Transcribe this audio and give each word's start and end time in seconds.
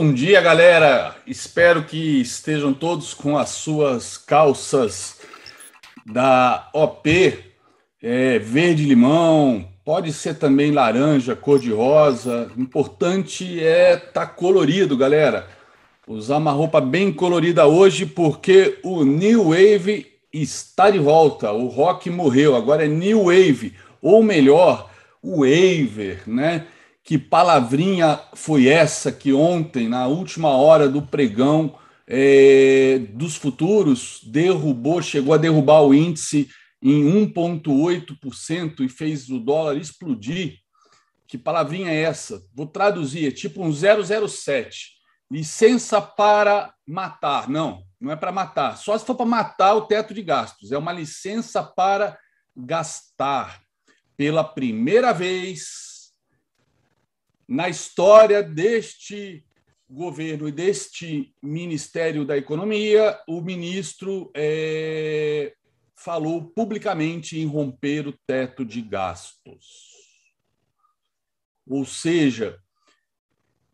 Bom 0.00 0.12
dia, 0.12 0.40
galera. 0.40 1.16
Espero 1.26 1.82
que 1.82 2.20
estejam 2.20 2.72
todos 2.72 3.12
com 3.12 3.36
as 3.36 3.48
suas 3.48 4.16
calças 4.16 5.16
da 6.06 6.68
OP 6.72 7.36
é, 8.00 8.38
verde 8.38 8.84
limão, 8.84 9.68
pode 9.84 10.12
ser 10.12 10.34
também 10.34 10.70
laranja, 10.70 11.34
cor 11.34 11.58
de 11.58 11.72
rosa. 11.72 12.48
Importante 12.56 13.58
é 13.58 13.94
estar 13.94 14.12
tá 14.12 14.26
colorido, 14.26 14.96
galera. 14.96 15.48
Usar 16.06 16.36
uma 16.36 16.52
roupa 16.52 16.80
bem 16.80 17.12
colorida 17.12 17.66
hoje 17.66 18.06
porque 18.06 18.78
o 18.84 19.02
New 19.04 19.46
Wave 19.46 20.06
está 20.32 20.90
de 20.90 21.00
volta. 21.00 21.50
O 21.50 21.66
rock 21.66 22.08
morreu, 22.08 22.54
agora 22.54 22.84
é 22.84 22.88
New 22.88 23.24
Wave, 23.24 23.74
ou 24.00 24.22
melhor, 24.22 24.88
o 25.20 25.38
Waver, 25.40 26.22
né? 26.24 26.68
Que 27.08 27.16
palavrinha 27.16 28.20
foi 28.34 28.68
essa 28.68 29.10
que 29.10 29.32
ontem, 29.32 29.88
na 29.88 30.06
última 30.06 30.50
hora 30.50 30.86
do 30.86 31.00
pregão 31.00 31.78
é, 32.06 32.98
dos 33.14 33.34
futuros, 33.34 34.20
derrubou, 34.24 35.00
chegou 35.00 35.32
a 35.32 35.38
derrubar 35.38 35.80
o 35.84 35.94
índice 35.94 36.50
em 36.82 37.02
1,8% 37.32 38.80
e 38.80 38.90
fez 38.90 39.30
o 39.30 39.38
dólar 39.38 39.78
explodir? 39.78 40.58
Que 41.26 41.38
palavrinha 41.38 41.90
é 41.90 42.02
essa? 42.02 42.42
Vou 42.54 42.66
traduzir, 42.66 43.28
é 43.28 43.30
tipo 43.30 43.64
um 43.64 43.72
007. 43.72 44.90
Licença 45.30 46.02
para 46.02 46.74
matar. 46.86 47.48
Não, 47.48 47.84
não 47.98 48.12
é 48.12 48.16
para 48.16 48.32
matar. 48.32 48.76
Só 48.76 48.98
se 48.98 49.06
for 49.06 49.14
para 49.14 49.24
matar 49.24 49.72
o 49.76 49.86
teto 49.86 50.12
de 50.12 50.20
gastos. 50.20 50.72
É 50.72 50.76
uma 50.76 50.92
licença 50.92 51.62
para 51.62 52.18
gastar. 52.54 53.62
Pela 54.14 54.44
primeira 54.44 55.14
vez 55.14 55.87
na 57.48 57.68
história 57.68 58.42
deste 58.42 59.42
governo 59.88 60.46
e 60.46 60.52
deste 60.52 61.34
Ministério 61.42 62.24
da 62.26 62.36
Economia, 62.36 63.18
o 63.26 63.40
ministro 63.40 64.30
é, 64.36 65.54
falou 65.96 66.44
publicamente 66.44 67.38
em 67.38 67.46
romper 67.46 68.06
o 68.06 68.14
teto 68.26 68.66
de 68.66 68.82
gastos. 68.82 69.96
Ou 71.66 71.86
seja, 71.86 72.58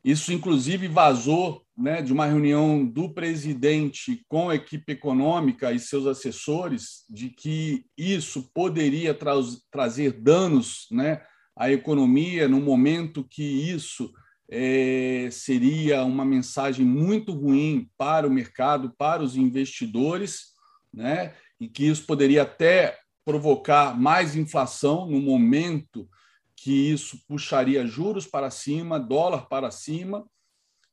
isso 0.04 0.32
inclusive 0.32 0.86
vazou 0.86 1.64
né, 1.76 2.00
de 2.00 2.12
uma 2.12 2.26
reunião 2.26 2.86
do 2.86 3.12
presidente 3.12 4.24
com 4.28 4.50
a 4.50 4.54
equipe 4.54 4.92
econômica 4.92 5.72
e 5.72 5.80
seus 5.80 6.06
assessores 6.06 7.04
de 7.10 7.30
que 7.30 7.84
isso 7.98 8.50
poderia 8.54 9.12
tra 9.12 9.32
trazer 9.70 10.12
danos 10.12 10.86
né, 10.92 11.24
a 11.56 11.70
economia 11.70 12.48
no 12.48 12.60
momento 12.60 13.24
que 13.24 13.42
isso 13.42 14.12
é, 14.48 15.28
seria 15.30 16.04
uma 16.04 16.24
mensagem 16.24 16.84
muito 16.84 17.32
ruim 17.32 17.88
para 17.96 18.26
o 18.26 18.30
mercado, 18.30 18.92
para 18.96 19.22
os 19.22 19.36
investidores, 19.36 20.52
né? 20.92 21.34
e 21.60 21.68
que 21.68 21.86
isso 21.86 22.04
poderia 22.04 22.42
até 22.42 22.98
provocar 23.24 23.98
mais 23.98 24.36
inflação 24.36 25.06
no 25.06 25.20
momento 25.20 26.08
que 26.56 26.90
isso 26.90 27.18
puxaria 27.26 27.86
juros 27.86 28.26
para 28.26 28.50
cima, 28.50 28.98
dólar 28.98 29.48
para 29.48 29.70
cima, 29.70 30.24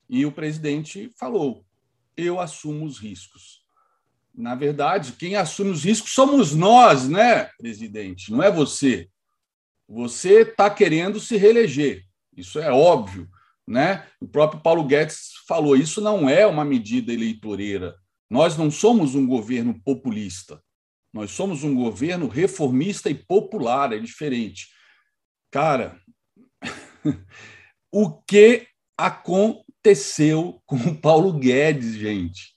e 0.09 0.25
o 0.25 0.31
presidente 0.31 1.12
falou: 1.18 1.66
eu 2.16 2.40
assumo 2.40 2.86
os 2.86 3.00
riscos. 3.00 3.62
Na 4.34 4.56
verdade, 4.56 5.13
quem 5.13 5.36
assume 5.36 5.72
os 5.72 5.84
riscos 5.84 6.13
somos 6.13 6.53
nós, 6.53 7.07
né, 7.07 7.46
presidente? 7.57 8.31
Não 8.31 8.41
é 8.41 8.52
você. 8.52 9.09
Você 9.94 10.44
está 10.44 10.69
querendo 10.69 11.19
se 11.19 11.35
reeleger, 11.35 12.06
isso 12.38 12.57
é 12.59 12.72
óbvio. 12.72 13.28
Né? 13.68 14.07
O 14.22 14.28
próprio 14.28 14.62
Paulo 14.62 14.85
Guedes 14.85 15.31
falou: 15.46 15.75
isso 15.75 16.00
não 16.00 16.29
é 16.29 16.47
uma 16.47 16.63
medida 16.63 17.12
eleitoreira. 17.12 17.97
Nós 18.30 18.56
não 18.56 18.72
somos 18.72 19.16
um 19.16 19.28
governo 19.28 19.78
populista. 19.84 20.63
Nós 21.13 21.31
somos 21.31 21.66
um 21.66 21.75
governo 21.75 22.30
reformista 22.30 23.09
e 23.09 23.13
popular, 23.13 23.91
é 23.91 24.00
diferente. 24.00 24.69
Cara, 25.51 26.00
o 27.91 28.12
que 28.22 28.66
aconteceu 28.97 30.62
com 30.66 30.78
o 30.78 30.96
Paulo 30.96 31.34
Guedes, 31.34 31.96
gente? 31.96 32.56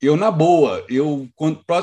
Eu, 0.00 0.16
na 0.16 0.30
boa, 0.30 0.86
eu, 0.88 1.28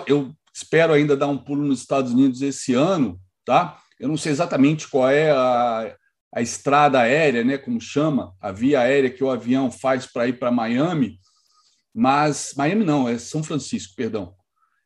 eu 0.07 0.33
espero 0.53 0.93
ainda 0.93 1.17
dar 1.17 1.27
um 1.27 1.37
pulo 1.37 1.65
nos 1.65 1.81
Estados 1.81 2.13
Unidos 2.13 2.41
esse 2.41 2.73
ano, 2.73 3.19
tá? 3.43 3.77
Eu 4.01 4.07
não 4.07 4.17
sei 4.17 4.31
exatamente 4.31 4.87
qual 4.87 5.07
é 5.07 5.29
a, 5.29 5.95
a 6.33 6.41
estrada 6.41 6.99
aérea, 6.99 7.43
né, 7.43 7.55
como 7.55 7.79
chama, 7.79 8.35
a 8.41 8.51
via 8.51 8.79
aérea 8.79 9.11
que 9.11 9.23
o 9.23 9.29
avião 9.29 9.69
faz 9.69 10.07
para 10.07 10.27
ir 10.27 10.39
para 10.39 10.49
Miami, 10.49 11.19
mas 11.93 12.53
Miami 12.57 12.83
não, 12.83 13.07
é 13.07 13.19
São 13.19 13.43
Francisco, 13.43 13.93
perdão. 13.95 14.33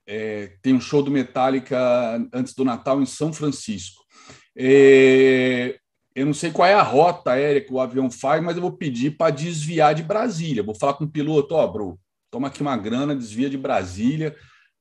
É, 0.05 0.57
tem 0.61 0.73
um 0.73 0.81
show 0.81 1.01
do 1.01 1.09
Metallica 1.09 1.79
antes 2.33 2.53
do 2.53 2.65
Natal 2.65 3.01
em 3.01 3.05
São 3.05 3.31
Francisco. 3.31 4.03
É, 4.53 5.79
eu 6.13 6.25
não 6.25 6.33
sei 6.33 6.51
qual 6.51 6.67
é 6.67 6.73
a 6.73 6.81
rota 6.81 7.31
aérea 7.31 7.61
que 7.61 7.71
o 7.71 7.79
avião 7.79 8.11
faz, 8.11 8.43
mas 8.43 8.57
eu 8.57 8.61
vou 8.61 8.73
pedir 8.73 9.11
para 9.15 9.33
desviar 9.33 9.95
de 9.95 10.03
Brasília. 10.03 10.61
Vou 10.61 10.75
falar 10.75 10.95
com 10.95 11.05
o 11.05 11.09
piloto, 11.09 11.55
ó, 11.55 11.63
oh, 11.63 11.71
bro, 11.71 11.99
toma 12.29 12.49
aqui 12.49 12.61
uma 12.61 12.75
grana, 12.75 13.15
desvia 13.15 13.49
de 13.49 13.57
Brasília, 13.57 14.35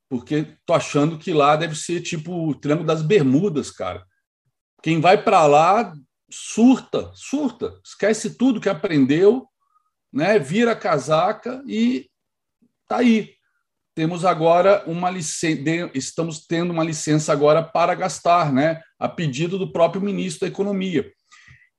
porque 0.09 0.45
tô 0.65 0.73
achando 0.73 1.17
que 1.17 1.31
lá 1.31 1.55
deve 1.55 1.75
ser 1.75 2.01
tipo 2.01 2.49
o 2.49 2.53
Triângulo 2.53 2.85
das 2.85 3.01
Bermudas, 3.01 3.71
cara. 3.71 4.05
Quem 4.85 5.01
vai 5.01 5.23
para 5.23 5.47
lá 5.47 5.95
surta, 6.29 7.09
surta, 7.15 7.73
esquece 7.83 8.37
tudo 8.37 8.61
que 8.61 8.69
aprendeu, 8.69 9.47
né? 10.13 10.37
Vira 10.37 10.75
casaca 10.75 11.63
e 11.65 12.07
tá 12.87 12.97
aí. 12.97 13.31
Temos 13.95 14.23
agora 14.23 14.83
uma 14.85 15.09
licença, 15.09 15.89
estamos 15.95 16.45
tendo 16.45 16.69
uma 16.69 16.83
licença 16.83 17.33
agora 17.33 17.63
para 17.63 17.95
gastar, 17.95 18.53
né? 18.53 18.79
A 18.99 19.09
pedido 19.09 19.57
do 19.57 19.71
próprio 19.71 20.03
ministro 20.03 20.41
da 20.41 20.53
Economia. 20.53 21.11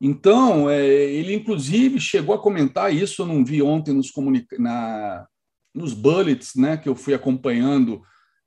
Então, 0.00 0.68
é, 0.68 0.84
ele 0.84 1.32
inclusive 1.32 2.00
chegou 2.00 2.34
a 2.34 2.42
comentar 2.42 2.92
isso, 2.92 3.22
eu 3.22 3.26
não 3.26 3.44
vi 3.44 3.62
ontem 3.62 3.94
nos, 3.94 4.10
na, 4.58 5.24
nos 5.72 5.94
bullets, 5.94 6.56
né? 6.56 6.76
Que 6.76 6.88
eu 6.88 6.96
fui 6.96 7.14
acompanhando 7.14 8.02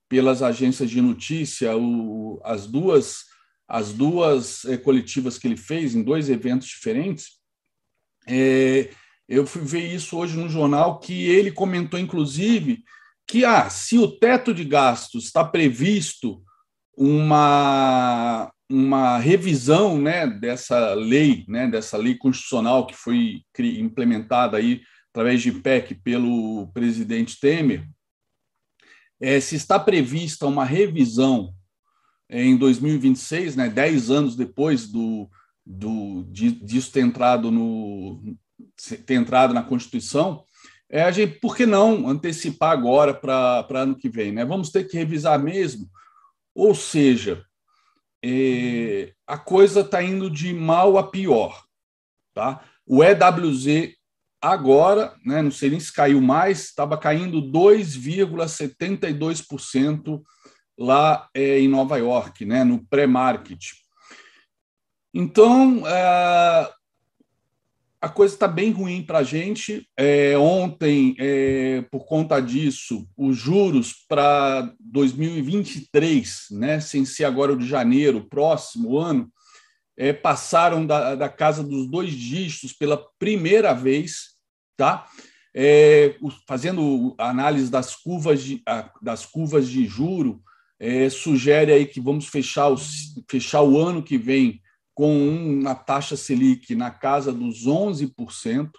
pelas 0.10 0.44
agências 0.44 0.90
de 0.90 1.00
notícia, 1.00 1.78
o, 1.78 2.42
as 2.44 2.68
duas 2.68 3.29
as 3.70 3.94
duas 3.94 4.66
é, 4.66 4.76
coletivas 4.78 5.38
que 5.38 5.48
ele 5.48 5.56
fez 5.56 5.94
em 5.94 6.02
dois 6.02 6.28
eventos 6.28 6.68
diferentes, 6.68 7.40
é, 8.28 8.90
eu 9.28 9.46
fui 9.46 9.62
ver 9.62 9.94
isso 9.94 10.18
hoje 10.18 10.36
no 10.36 10.50
jornal 10.50 11.00
que 11.00 11.26
ele 11.30 11.52
comentou, 11.52 12.00
inclusive, 12.00 12.84
que 13.28 13.46
ah, 13.46 13.70
se 13.70 13.96
o 14.00 14.08
teto 14.08 14.56
de 14.56 14.66
gastos 14.66 15.26
está 15.26 15.46
previsto 15.46 16.44
uma, 16.98 18.52
uma 18.68 19.20
revisão 19.20 20.02
né, 20.02 20.26
dessa 20.26 20.96
lei, 20.96 21.46
né, 21.48 21.68
dessa 21.68 21.96
lei 21.96 22.16
constitucional 22.16 22.88
que 22.88 22.96
foi 22.96 23.44
implementada 23.60 24.58
aí 24.58 24.82
através 25.12 25.44
de 25.44 25.52
PEC 25.52 25.94
pelo 26.04 26.72
presidente 26.74 27.40
Temer, 27.40 27.88
é, 29.22 29.40
se 29.40 29.56
está 29.56 29.80
prevista 29.80 30.48
uma 30.48 30.66
revisão 30.66 31.54
em 32.30 32.56
2026, 32.56 33.56
né, 33.56 33.70
dez 33.70 34.12
anos 34.12 34.36
depois 34.36 34.88
do, 34.88 35.28
do, 35.66 36.24
de, 36.30 36.52
disso 36.52 36.92
ter 36.92 37.02
entrado, 37.02 37.50
no, 37.50 38.22
ter 39.06 39.16
entrado 39.16 39.54
na 39.54 39.64
Constituição, 39.64 40.44
é 40.90 41.04
a 41.04 41.12
gente, 41.12 41.40
por 41.40 41.56
que 41.56 41.66
não 41.66 42.08
antecipar 42.08 42.72
agora 42.72 43.14
para 43.14 43.66
ano 43.72 43.96
que 43.96 44.10
vem? 44.10 44.32
Né? 44.32 44.44
Vamos 44.44 44.72
ter 44.72 44.86
que 44.86 44.98
revisar 44.98 45.40
mesmo? 45.40 45.88
Ou 46.56 46.74
seja, 46.74 47.46
é, 48.24 49.14
a 49.28 49.38
coisa 49.38 49.82
está 49.82 50.02
indo 50.04 50.30
de 50.30 50.54
mal 50.54 50.98
a 50.98 51.04
pior. 51.04 51.64
Tá? 52.34 52.64
O 52.86 53.04
EWZ 53.04 53.94
agora, 54.42 55.14
né, 55.24 55.42
não 55.42 55.52
sei 55.52 55.70
nem 55.70 55.80
se 55.80 55.94
caiu 55.94 56.20
mais, 56.22 56.66
estava 56.66 56.98
caindo 56.98 57.42
2,72% 57.42 60.22
lá 60.80 61.30
é, 61.34 61.60
em 61.60 61.68
Nova 61.68 61.98
York, 61.98 62.46
né, 62.46 62.64
no 62.64 62.80
pré-market. 62.86 63.74
Então, 65.14 65.86
é, 65.86 66.72
a 68.02 68.08
coisa 68.08 68.34
está 68.34 68.48
bem 68.48 68.72
ruim 68.72 69.04
para 69.04 69.20
a 69.20 69.24
gente. 69.24 69.86
É, 69.98 70.38
ontem, 70.38 71.16
é, 71.20 71.82
por 71.92 72.06
conta 72.06 72.40
disso, 72.40 73.06
os 73.18 73.36
juros 73.36 73.94
para 74.08 74.74
2023, 74.80 76.48
né, 76.52 76.80
sem 76.80 77.04
ser 77.04 77.26
agora 77.26 77.52
o 77.52 77.58
de 77.58 77.68
janeiro, 77.68 78.30
próximo 78.30 78.98
ano, 78.98 79.30
é, 79.98 80.14
passaram 80.14 80.86
da, 80.86 81.14
da, 81.14 81.28
casa 81.28 81.62
dos 81.62 81.88
dois 81.88 82.14
dígitos 82.14 82.72
pela 82.72 83.06
primeira 83.20 83.74
vez, 83.74 84.38
tá? 84.78 85.06
É, 85.54 86.16
fazendo 86.48 87.16
análise 87.18 87.70
das 87.70 87.98
curvas 87.98 88.42
de, 88.42 88.64
das 89.02 89.26
curvas 89.26 89.68
de 89.68 89.86
juro, 89.86 90.42
é, 90.80 91.10
sugere 91.10 91.74
aí 91.74 91.86
que 91.86 92.00
vamos 92.00 92.28
fechar, 92.28 92.74
fechar 93.30 93.62
o 93.62 93.78
ano 93.78 94.02
que 94.02 94.18
vem 94.18 94.62
com 94.96 95.30
uma 95.30 95.76
taxa 95.76 96.16
Selic 96.16 96.74
na 96.76 96.92
casa 96.92 97.32
dos 97.32 97.66
11%. 97.66 98.70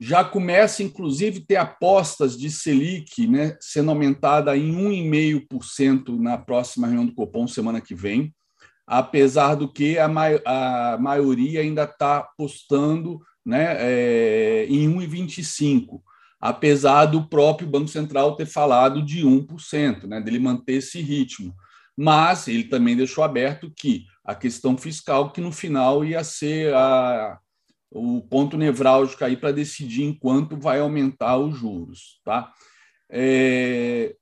já 0.00 0.24
começa, 0.24 0.82
inclusive, 0.82 1.40
ter 1.40 1.56
apostas 1.56 2.38
de 2.38 2.50
Selic 2.50 3.26
né, 3.26 3.56
sendo 3.60 3.90
aumentada 3.90 4.56
em 4.56 4.72
1,5% 4.72 6.18
na 6.20 6.38
próxima 6.38 6.86
reunião 6.86 7.06
do 7.06 7.14
Copom, 7.14 7.48
semana 7.48 7.80
que 7.80 7.94
vem, 7.94 8.32
apesar 8.86 9.56
do 9.56 9.70
que 9.70 9.98
a, 9.98 10.06
mai 10.06 10.40
a 10.46 10.96
maioria 11.00 11.60
ainda 11.60 11.82
está 11.82 12.18
apostando 12.18 13.20
né, 13.44 13.76
é, 13.80 14.66
em 14.68 14.88
1,25%, 14.88 16.00
apesar 16.40 17.06
do 17.06 17.28
próprio 17.28 17.68
Banco 17.68 17.88
Central 17.88 18.36
ter 18.36 18.46
falado 18.46 19.02
de 19.02 19.24
1%, 19.24 20.04
né, 20.04 20.20
dele 20.20 20.38
manter 20.38 20.74
esse 20.74 21.00
ritmo. 21.00 21.54
Mas 21.96 22.46
ele 22.46 22.64
também 22.64 22.96
deixou 22.96 23.24
aberto 23.24 23.72
que 23.74 24.04
a 24.24 24.34
questão 24.34 24.76
fiscal, 24.76 25.32
que 25.32 25.40
no 25.40 25.50
final 25.50 26.04
ia 26.04 26.22
ser 26.22 26.72
a, 26.74 27.38
o 27.90 28.20
ponto 28.20 28.56
nevrálgico 28.56 29.24
aí 29.24 29.36
para 29.36 29.52
decidir 29.52 30.04
em 30.04 30.14
quanto 30.14 30.56
vai 30.56 30.78
aumentar 30.78 31.38
os 31.38 31.56
juros. 31.56 32.20
Tá? 32.24 32.52
É... 33.10 34.14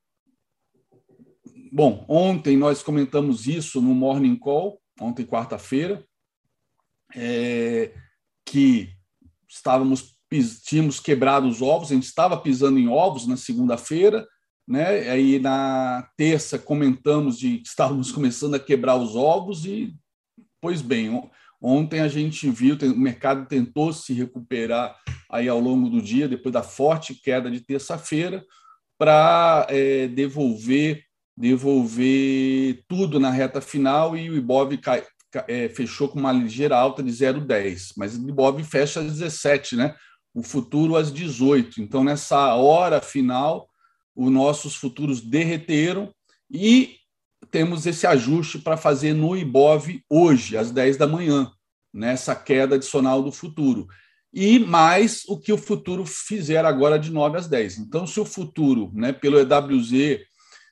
Bom, 1.71 2.07
ontem 2.09 2.57
nós 2.57 2.83
comentamos 2.83 3.47
isso 3.47 3.83
no 3.83 3.95
Morning 3.95 4.37
Call, 4.37 4.81
ontem, 4.99 5.27
quarta-feira, 5.27 6.03
é... 7.15 7.93
que 8.45 8.91
estávamos 9.47 10.16
tínhamos 10.65 11.01
quebrado 11.01 11.47
os 11.49 11.63
ovos, 11.63 11.91
a 11.91 11.95
gente 11.95 12.05
estava 12.07 12.37
pisando 12.37 12.79
em 12.79 12.89
ovos 12.89 13.27
na 13.27 13.37
segunda-feira, 13.37 14.27
né? 14.67 15.11
Aí 15.11 15.39
na 15.39 16.09
terça 16.17 16.59
comentamos 16.59 17.39
de 17.39 17.59
que 17.59 17.69
estávamos 17.69 18.11
começando 18.13 18.55
a 18.55 18.61
quebrar 18.61 18.97
os 18.97 19.15
ovos 19.15 19.65
e, 19.65 19.95
pois 20.61 20.83
bem, 20.83 21.11
Ontem 21.61 22.01
a 22.01 22.09
gente 22.09 22.49
viu, 22.51 22.77
o 22.77 22.99
mercado 22.99 23.47
tentou 23.47 23.93
se 23.93 24.13
recuperar 24.13 24.95
aí 25.31 25.49
ao 25.49 25.59
longo 25.59 25.89
do 25.89 26.03
dia, 26.03 26.29
depois 26.29 26.53
da 26.53 26.63
forte 26.63 27.15
queda 27.15 27.51
de 27.51 27.61
terça-feira, 27.61 28.45
para 28.99 29.67
é, 29.71 30.07
devolver 30.09 31.07
devolver 31.37 32.83
tudo 32.89 33.21
na 33.21 33.31
reta 33.31 33.61
final 33.61 34.17
e 34.17 34.31
o 34.31 34.37
Ibov 34.37 34.75
cai, 34.79 35.05
é, 35.47 35.69
fechou 35.69 36.09
com 36.09 36.19
uma 36.19 36.33
ligeira 36.33 36.75
alta 36.75 37.03
de 37.03 37.11
0,10, 37.11 37.93
mas 37.95 38.17
o 38.17 38.27
Ibov 38.27 38.63
fecha 38.65 39.01
às 39.01 39.19
17, 39.19 39.77
né? 39.77 39.95
O 40.37 40.43
futuro 40.43 40.97
às 40.97 41.11
18. 41.11 41.81
Então, 41.81 42.05
nessa 42.05 42.55
hora 42.55 43.01
final, 43.01 43.71
os 44.15 44.31
nossos 44.31 44.77
futuros 44.77 45.23
derreteram 45.23 46.13
e 46.51 46.97
temos 47.51 47.87
esse 47.87 48.07
ajuste 48.07 48.59
para 48.59 48.77
fazer 48.77 49.15
no 49.15 49.35
IBOV 49.35 50.03
hoje, 50.11 50.59
às 50.59 50.71
10 50.71 50.99
da 50.99 51.07
manhã, 51.07 51.51
nessa 51.91 52.37
queda 52.37 52.75
adicional 52.75 53.23
do 53.23 53.33
futuro. 53.33 53.87
E 54.31 54.59
mais 54.59 55.23
o 55.27 55.39
que 55.39 55.55
o 55.55 55.57
futuro 55.57 56.05
fizer 56.05 56.67
agora 56.67 56.99
de 56.99 57.11
9 57.11 57.39
às 57.39 57.49
10. 57.49 57.79
Então, 57.79 58.07
se 58.07 58.21
o 58.21 58.25
futuro, 58.27 58.91
né, 58.93 59.15
pelo 59.15 59.39
EWZ, 59.39 60.21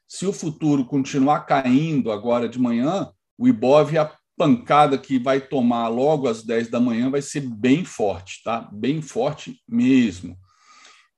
se 0.06 0.26
o 0.26 0.32
futuro 0.34 0.84
continuar 0.84 1.46
caindo 1.46 2.12
agora 2.12 2.46
de 2.50 2.58
manhã, 2.58 3.10
o 3.38 3.48
IBOV, 3.48 3.96
pancada 4.36 4.98
que 4.98 5.18
vai 5.18 5.40
tomar 5.40 5.88
logo 5.88 6.28
às 6.28 6.42
10 6.42 6.68
da 6.68 6.80
manhã 6.80 7.10
vai 7.10 7.22
ser 7.22 7.40
bem 7.40 7.84
forte, 7.84 8.42
tá? 8.42 8.68
Bem 8.72 9.00
forte 9.00 9.60
mesmo. 9.68 10.36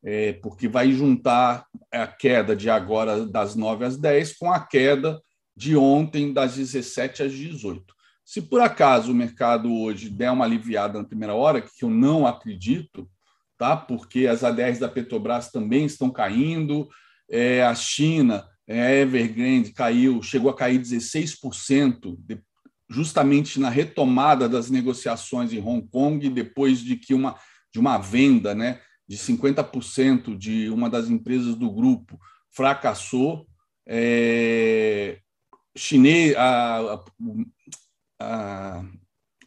É, 0.04 0.34
porque 0.34 0.68
vai 0.68 0.92
juntar 0.92 1.64
a 1.92 2.06
queda 2.06 2.54
de 2.54 2.70
agora 2.70 3.26
das 3.26 3.56
9 3.56 3.84
às 3.84 3.96
10 3.96 4.36
com 4.36 4.52
a 4.52 4.60
queda 4.60 5.20
de 5.56 5.76
ontem, 5.76 6.32
das 6.32 6.56
17 6.56 7.22
às 7.22 7.32
18. 7.32 7.82
Se 8.24 8.42
por 8.42 8.60
acaso 8.60 9.12
o 9.12 9.14
mercado 9.14 9.72
hoje 9.72 10.10
der 10.10 10.30
uma 10.30 10.44
aliviada 10.44 10.98
na 10.98 11.08
primeira 11.08 11.34
hora, 11.34 11.62
que 11.62 11.84
eu 11.84 11.88
não 11.88 12.26
acredito, 12.26 13.08
tá? 13.56 13.76
porque 13.76 14.26
as 14.26 14.44
ADRs 14.44 14.78
da 14.78 14.88
Petrobras 14.88 15.50
também 15.50 15.86
estão 15.86 16.10
caindo, 16.10 16.88
é, 17.30 17.64
a 17.64 17.74
China, 17.74 18.46
é, 18.66 19.00
Evergrande 19.00 19.72
caiu, 19.72 20.22
chegou 20.22 20.50
a 20.50 20.56
cair 20.56 20.80
16%, 20.80 22.16
de, 22.18 22.40
justamente 22.88 23.58
na 23.58 23.68
retomada 23.68 24.48
das 24.48 24.70
negociações 24.70 25.52
em 25.52 25.60
Hong 25.60 25.86
Kong, 25.88 26.28
depois 26.30 26.80
de 26.80 26.96
que 26.96 27.14
uma, 27.14 27.36
de 27.72 27.80
uma 27.80 27.98
venda 27.98 28.54
né, 28.54 28.80
de 29.08 29.16
50% 29.16 30.36
de 30.36 30.70
uma 30.70 30.88
das 30.88 31.08
empresas 31.08 31.54
do 31.54 31.70
grupo 31.70 32.18
fracassou. 32.50 33.46
É, 33.88 35.18
chinês, 35.76 36.34
a, 36.36 37.04
a, 38.20 38.84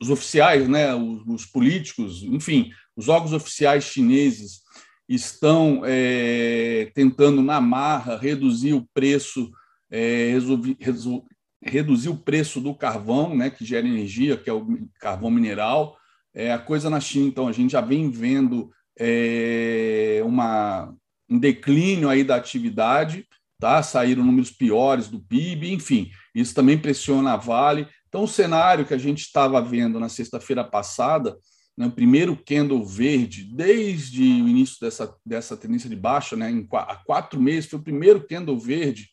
os 0.02 0.10
oficiais, 0.10 0.68
né, 0.70 0.94
os, 0.96 1.24
os, 1.28 1.46
políticos, 1.46 2.24
enfim, 2.24 2.72
os 2.96 3.10
órgãos 3.10 3.34
oficiais 3.34 3.84
chineses 3.84 4.62
estão 5.08 5.82
é, 5.84 6.92
tentando 6.94 7.42
na 7.42 7.60
marra 7.60 8.18
reduzir 8.18 8.74
o 8.74 8.88
preço, 8.94 9.52
é, 9.90 10.30
resolvi, 10.32 10.78
resol, 10.80 11.26
reduzir 11.62 12.10
o 12.10 12.18
preço 12.18 12.62
do 12.62 12.74
carvão, 12.74 13.36
né, 13.36 13.50
que 13.50 13.66
gera 13.66 13.88
energia, 13.88 14.38
que 14.38 14.50
é 14.50 14.54
o 14.54 14.66
carvão 15.00 15.30
mineral. 15.30 15.98
É 16.34 16.52
a 16.52 16.60
coisa 16.60 16.90
na 16.90 17.00
China, 17.00 17.28
então 17.28 17.48
a 17.48 17.52
gente 17.52 17.72
já 17.72 17.82
vem 17.82 18.10
vendo 18.10 18.72
é, 18.98 20.22
uma, 20.24 20.94
um 21.30 21.40
declínio 21.40 22.08
aí 22.08 22.24
da 22.24 22.36
atividade 22.36 23.26
tá? 23.60 23.84
saíram 23.84 24.24
números 24.24 24.50
piores 24.50 25.10
do 25.10 25.20
PIB, 25.20 25.74
enfim, 25.74 26.10
isso 26.34 26.56
também 26.56 26.78
pressiona 26.78 27.34
a 27.34 27.38
Vale. 27.38 27.88
Então, 28.08 28.24
o 28.24 28.28
cenário 28.28 28.86
que 28.86 28.94
a 28.94 28.98
gente 28.98 29.20
estava 29.20 29.62
vendo 29.62 30.00
na 30.00 30.10
sexta-feira 30.10 30.64
passada, 30.64 31.38
né, 31.78 31.86
o 31.86 31.92
primeiro 31.92 32.36
candle 32.36 32.84
verde, 32.84 33.44
desde 33.44 34.24
o 34.24 34.48
início 34.48 34.78
dessa, 34.82 35.14
dessa 35.26 35.56
tendência 35.56 35.90
de 35.90 35.96
baixa, 35.96 36.36
né, 36.36 36.50
em, 36.50 36.68
há 36.72 36.96
quatro 36.96 37.40
meses, 37.40 37.70
foi 37.70 37.80
o 37.80 37.84
primeiro 37.84 38.26
candle 38.26 38.58
verde, 38.58 39.10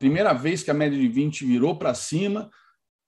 primeira 0.00 0.32
vez 0.32 0.62
que 0.62 0.70
a 0.70 0.74
média 0.74 0.98
de 0.98 1.06
20 1.06 1.44
virou 1.44 1.76
para 1.76 1.92
cima, 1.92 2.50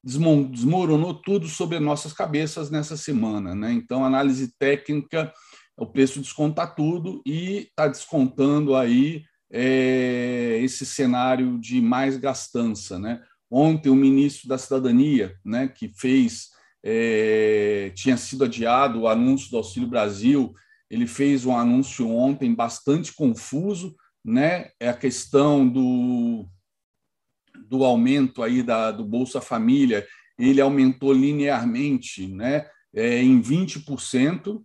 desmoronou 0.04 1.14
tudo 1.14 1.48
sobre 1.48 1.80
nossas 1.80 2.12
cabeças 2.12 2.70
nessa 2.70 2.98
semana. 2.98 3.54
Né? 3.54 3.72
Então, 3.72 4.04
análise 4.04 4.54
técnica, 4.58 5.32
o 5.76 5.86
preço 5.86 6.20
desconta 6.20 6.66
tudo 6.66 7.22
e 7.24 7.68
está 7.70 7.88
descontando 7.88 8.76
aí 8.76 9.24
é, 9.50 10.60
esse 10.62 10.84
cenário 10.84 11.58
de 11.58 11.80
mais 11.80 12.18
gastança. 12.18 12.98
Né? 12.98 13.22
Ontem, 13.50 13.88
o 13.88 13.96
ministro 13.96 14.46
da 14.46 14.58
Cidadania, 14.58 15.34
né, 15.42 15.68
que 15.68 15.88
fez, 15.88 16.50
é, 16.84 17.90
tinha 17.94 18.18
sido 18.18 18.44
adiado 18.44 19.00
o 19.00 19.08
anúncio 19.08 19.50
do 19.50 19.56
Auxílio 19.56 19.88
Brasil, 19.88 20.52
ele 20.90 21.06
fez 21.06 21.46
um 21.46 21.56
anúncio 21.56 22.10
ontem 22.10 22.54
bastante 22.54 23.14
confuso, 23.14 23.96
né? 24.22 24.68
É 24.78 24.90
a 24.90 24.94
questão 24.94 25.66
do, 25.66 26.46
do 27.72 27.84
aumento 27.84 28.42
aí 28.42 28.62
da, 28.62 28.90
do 28.90 29.02
Bolsa 29.02 29.40
Família, 29.40 30.06
ele 30.38 30.60
aumentou 30.60 31.10
linearmente, 31.10 32.26
né? 32.26 32.66
É, 32.94 33.22
em 33.22 33.40
20%, 33.40 34.62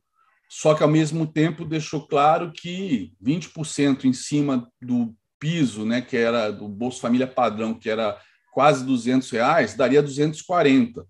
só 0.49 0.73
que, 0.73 0.83
ao 0.83 0.89
mesmo 0.89 1.25
tempo, 1.25 1.63
deixou 1.63 2.05
claro 2.05 2.51
que 2.51 3.13
20% 3.23 4.03
em 4.03 4.11
cima 4.11 4.69
do 4.81 5.15
piso, 5.39 5.85
né, 5.85 6.01
que 6.01 6.17
era 6.17 6.51
do 6.51 6.67
Bolsa 6.67 6.99
Família 6.99 7.27
padrão, 7.27 7.73
que 7.73 7.89
era 7.89 8.19
quase 8.51 8.85
200 8.85 9.29
reais, 9.29 9.75
daria 9.75 10.03
240. 10.03 11.05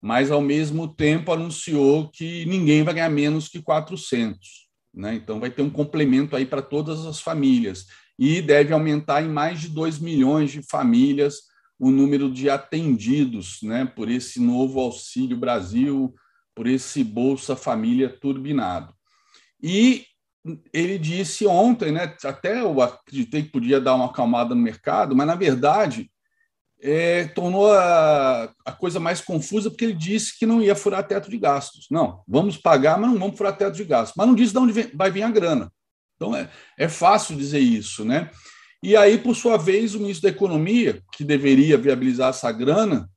Mas, 0.00 0.30
ao 0.30 0.40
mesmo 0.40 0.88
tempo, 0.88 1.30
anunciou 1.30 2.08
que 2.10 2.46
ninguém 2.46 2.82
vai 2.82 2.94
ganhar 2.94 3.10
menos 3.10 3.48
que 3.48 3.60
400. 3.60 4.38
Né? 4.94 5.14
Então, 5.14 5.38
vai 5.38 5.50
ter 5.50 5.60
um 5.60 5.70
complemento 5.70 6.34
aí 6.34 6.46
para 6.46 6.62
todas 6.62 7.04
as 7.04 7.20
famílias. 7.20 7.86
E 8.18 8.42
deve 8.42 8.72
aumentar 8.72 9.22
em 9.22 9.28
mais 9.28 9.60
de 9.60 9.68
2 9.68 9.98
milhões 9.98 10.50
de 10.50 10.62
famílias 10.62 11.52
o 11.78 11.90
número 11.90 12.30
de 12.30 12.48
atendidos 12.48 13.58
né, 13.62 13.84
por 13.84 14.08
esse 14.08 14.40
novo 14.40 14.78
Auxílio 14.78 15.36
Brasil, 15.36 16.14
por 16.54 16.66
esse 16.66 17.02
Bolsa 17.02 17.56
Família 17.56 18.08
turbinado. 18.08 18.94
E 19.60 20.06
ele 20.72 20.98
disse 20.98 21.46
ontem, 21.46 21.92
né, 21.92 22.14
até 22.24 22.60
eu 22.60 22.80
acreditei 22.80 23.42
que 23.42 23.50
podia 23.50 23.80
dar 23.80 23.94
uma 23.94 24.06
acalmada 24.06 24.54
no 24.54 24.60
mercado, 24.60 25.14
mas 25.14 25.26
na 25.26 25.34
verdade 25.34 26.10
é, 26.82 27.28
tornou 27.28 27.72
a, 27.72 28.52
a, 28.64 28.72
coisa 28.72 28.98
mais 28.98 29.20
confusa 29.20 29.70
porque 29.70 29.84
ele 29.84 29.94
disse 29.94 30.36
que 30.36 30.44
não 30.44 30.60
ia 30.60 30.74
furar 30.74 31.06
teto 31.06 31.30
de 31.30 31.38
gastos. 31.38 31.86
Não, 31.90 32.22
vamos 32.26 32.56
pagar, 32.56 32.98
mas 32.98 33.10
não 33.10 33.18
vamos 33.18 33.36
furar 33.36 33.56
teto 33.56 33.76
de 33.76 33.84
gastos. 33.84 34.14
Mas 34.16 34.26
não 34.26 34.34
disse 34.34 34.52
de 34.52 34.58
onde 34.58 34.72
vem, 34.72 34.90
vai 34.92 35.10
vir 35.10 35.22
a 35.22 35.30
grana. 35.30 35.72
Então 36.22 36.36
é, 36.36 36.48
é 36.78 36.88
fácil 36.88 37.36
dizer 37.36 37.58
isso, 37.58 38.04
né? 38.04 38.30
E 38.80 38.96
aí, 38.96 39.18
por 39.18 39.34
sua 39.34 39.56
vez, 39.56 39.94
o 39.94 39.98
ministro 39.98 40.22
da 40.22 40.34
Economia, 40.36 41.02
que 41.12 41.24
deveria 41.24 41.76
viabilizar 41.76 42.30
essa 42.30 42.50
grana, 42.52 43.10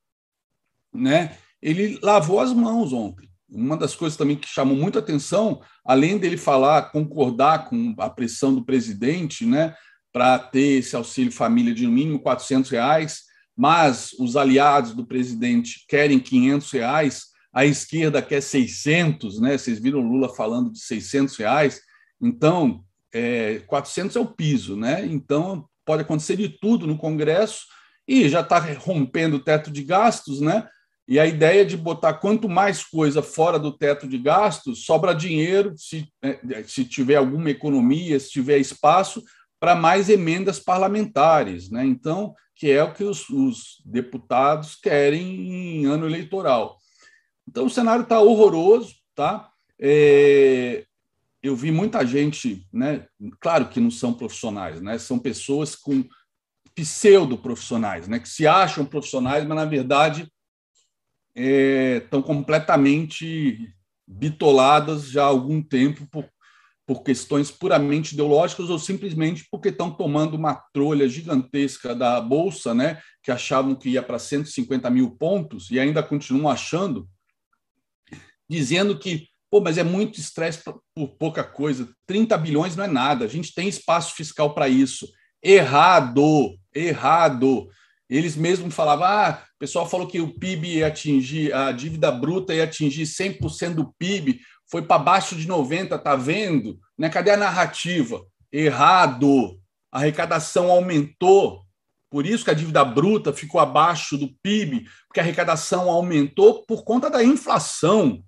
né, 0.93 1.37
ele 1.61 1.99
lavou 2.01 2.39
as 2.39 2.51
mãos 2.51 2.93
ontem. 2.93 3.29
Uma 3.47 3.77
das 3.77 3.95
coisas 3.95 4.17
também 4.17 4.35
que 4.35 4.47
chamou 4.47 4.75
muita 4.75 4.99
atenção, 4.99 5.61
além 5.83 6.17
dele 6.17 6.37
falar, 6.37 6.91
concordar 6.91 7.65
com 7.65 7.95
a 7.99 8.09
pressão 8.09 8.53
do 8.53 8.63
presidente, 8.63 9.45
né, 9.45 9.75
para 10.11 10.39
ter 10.39 10.79
esse 10.79 10.95
auxílio 10.95 11.31
família 11.31 11.73
de 11.73 11.85
no 11.85 11.91
mínimo 11.91 12.19
400 12.19 12.71
reais, 12.71 13.23
mas 13.55 14.13
os 14.19 14.35
aliados 14.35 14.93
do 14.93 15.05
presidente 15.05 15.85
querem 15.87 16.19
500 16.19 16.71
reais, 16.71 17.23
a 17.53 17.65
esquerda 17.65 18.21
quer 18.21 18.41
600, 18.41 19.39
né? 19.39 19.57
Vocês 19.57 19.79
viram 19.79 20.01
Lula 20.01 20.27
falando 20.35 20.71
de 20.71 20.79
600 20.79 21.37
reais. 21.37 21.81
Então, 22.21 22.83
é, 23.15 23.59
400 23.65 24.17
é 24.17 24.19
o 24.19 24.25
piso, 24.25 24.75
né? 24.75 25.05
Então, 25.05 25.65
pode 25.85 26.01
acontecer 26.01 26.35
de 26.35 26.49
tudo 26.49 26.85
no 26.85 26.97
Congresso 26.97 27.65
e 28.05 28.27
já 28.27 28.41
está 28.41 28.59
rompendo 28.59 29.37
o 29.37 29.39
teto 29.39 29.71
de 29.71 29.83
gastos, 29.83 30.41
né? 30.41 30.67
E 31.07 31.17
a 31.17 31.25
ideia 31.25 31.65
de 31.65 31.77
botar 31.77 32.15
quanto 32.15 32.49
mais 32.49 32.83
coisa 32.83 33.21
fora 33.21 33.57
do 33.57 33.71
teto 33.71 34.05
de 34.05 34.17
gastos, 34.17 34.83
sobra 34.85 35.15
dinheiro, 35.15 35.73
se, 35.77 36.05
é, 36.21 36.63
se 36.63 36.83
tiver 36.83 37.15
alguma 37.15 37.49
economia, 37.49 38.19
se 38.19 38.31
tiver 38.31 38.57
espaço, 38.57 39.23
para 39.61 39.75
mais 39.75 40.09
emendas 40.09 40.59
parlamentares, 40.59 41.71
né? 41.71 41.85
Então, 41.85 42.33
que 42.53 42.69
é 42.69 42.83
o 42.83 42.93
que 42.93 43.03
os, 43.05 43.29
os 43.29 43.81
deputados 43.85 44.75
querem 44.75 45.83
em 45.83 45.85
ano 45.85 46.05
eleitoral. 46.05 46.79
Então, 47.47 47.65
o 47.65 47.69
cenário 47.69 48.03
está 48.03 48.19
horroroso, 48.19 48.93
tá? 49.15 49.49
É, 49.79 50.85
eu 51.45 51.55
vi 51.55 51.71
muita 51.71 52.05
gente, 52.05 52.67
né? 52.73 53.07
Claro 53.39 53.69
que 53.69 53.79
não 53.79 53.91
são 53.91 54.13
profissionais, 54.13 54.81
né? 54.81 54.97
São 54.97 55.19
pessoas 55.19 55.75
com 55.75 56.03
pseudo 56.73 57.37
profissionais, 57.37 58.07
né? 58.07 58.19
Que 58.19 58.27
se 58.27 58.47
acham 58.47 58.85
profissionais, 58.85 59.45
mas 59.45 59.55
na 59.55 59.65
verdade 59.65 60.27
estão 61.35 62.21
é, 62.21 62.23
completamente 62.23 63.73
bitoladas 64.07 65.09
já 65.09 65.23
há 65.23 65.27
algum 65.27 65.61
tempo 65.61 66.07
por, 66.07 66.27
por 66.85 67.03
questões 67.03 67.51
puramente 67.51 68.13
ideológicas 68.13 68.69
ou 68.69 68.79
simplesmente 68.79 69.45
porque 69.51 69.69
estão 69.69 69.91
tomando 69.91 70.35
uma 70.35 70.55
trolha 70.73 71.07
gigantesca 71.09 71.95
da 71.95 72.21
Bolsa, 72.21 72.73
né, 72.73 73.01
que 73.21 73.31
achavam 73.31 73.75
que 73.75 73.89
ia 73.89 74.03
para 74.03 74.19
150 74.19 74.89
mil 74.89 75.11
pontos 75.11 75.69
e 75.71 75.79
ainda 75.79 76.01
continuam 76.01 76.49
achando, 76.49 77.09
dizendo 78.49 78.97
que, 78.97 79.27
pô, 79.49 79.61
mas 79.61 79.77
é 79.77 79.83
muito 79.83 80.19
estresse 80.19 80.61
por 80.63 81.07
pouca 81.17 81.43
coisa, 81.43 81.89
30 82.07 82.37
bilhões 82.37 82.75
não 82.75 82.83
é 82.83 82.87
nada, 82.87 83.25
a 83.25 83.27
gente 83.27 83.53
tem 83.53 83.67
espaço 83.67 84.15
fiscal 84.15 84.53
para 84.53 84.67
isso. 84.67 85.07
Errado, 85.43 86.57
errado. 86.73 87.67
Eles 88.09 88.35
mesmos 88.35 88.73
falavam, 88.73 89.05
ah, 89.05 89.43
o 89.55 89.59
pessoal 89.59 89.87
falou 89.87 90.07
que 90.07 90.19
o 90.19 90.37
PIB 90.37 90.77
ia 90.77 90.87
atingir, 90.87 91.53
a 91.53 91.71
dívida 91.71 92.11
bruta 92.11 92.53
ia 92.53 92.63
atingir 92.63 93.03
100% 93.03 93.75
do 93.75 93.93
PIB, 93.97 94.39
foi 94.69 94.81
para 94.81 94.99
baixo 94.99 95.35
de 95.35 95.47
90, 95.47 95.97
tá 95.99 96.15
vendo? 96.15 96.79
Né? 96.97 97.09
Cadê 97.09 97.31
a 97.31 97.37
narrativa? 97.37 98.23
Errado. 98.51 99.59
A 99.91 99.99
arrecadação 99.99 100.69
aumentou. 100.69 101.61
Por 102.09 102.25
isso 102.25 102.43
que 102.43 102.51
a 102.51 102.55
dívida 102.55 102.83
bruta 102.83 103.33
ficou 103.33 103.59
abaixo 103.59 104.17
do 104.17 104.29
PIB, 104.41 104.85
porque 105.07 105.19
a 105.19 105.23
arrecadação 105.23 105.89
aumentou 105.89 106.65
por 106.65 106.83
conta 106.83 107.09
da 107.09 107.23
inflação. 107.23 108.23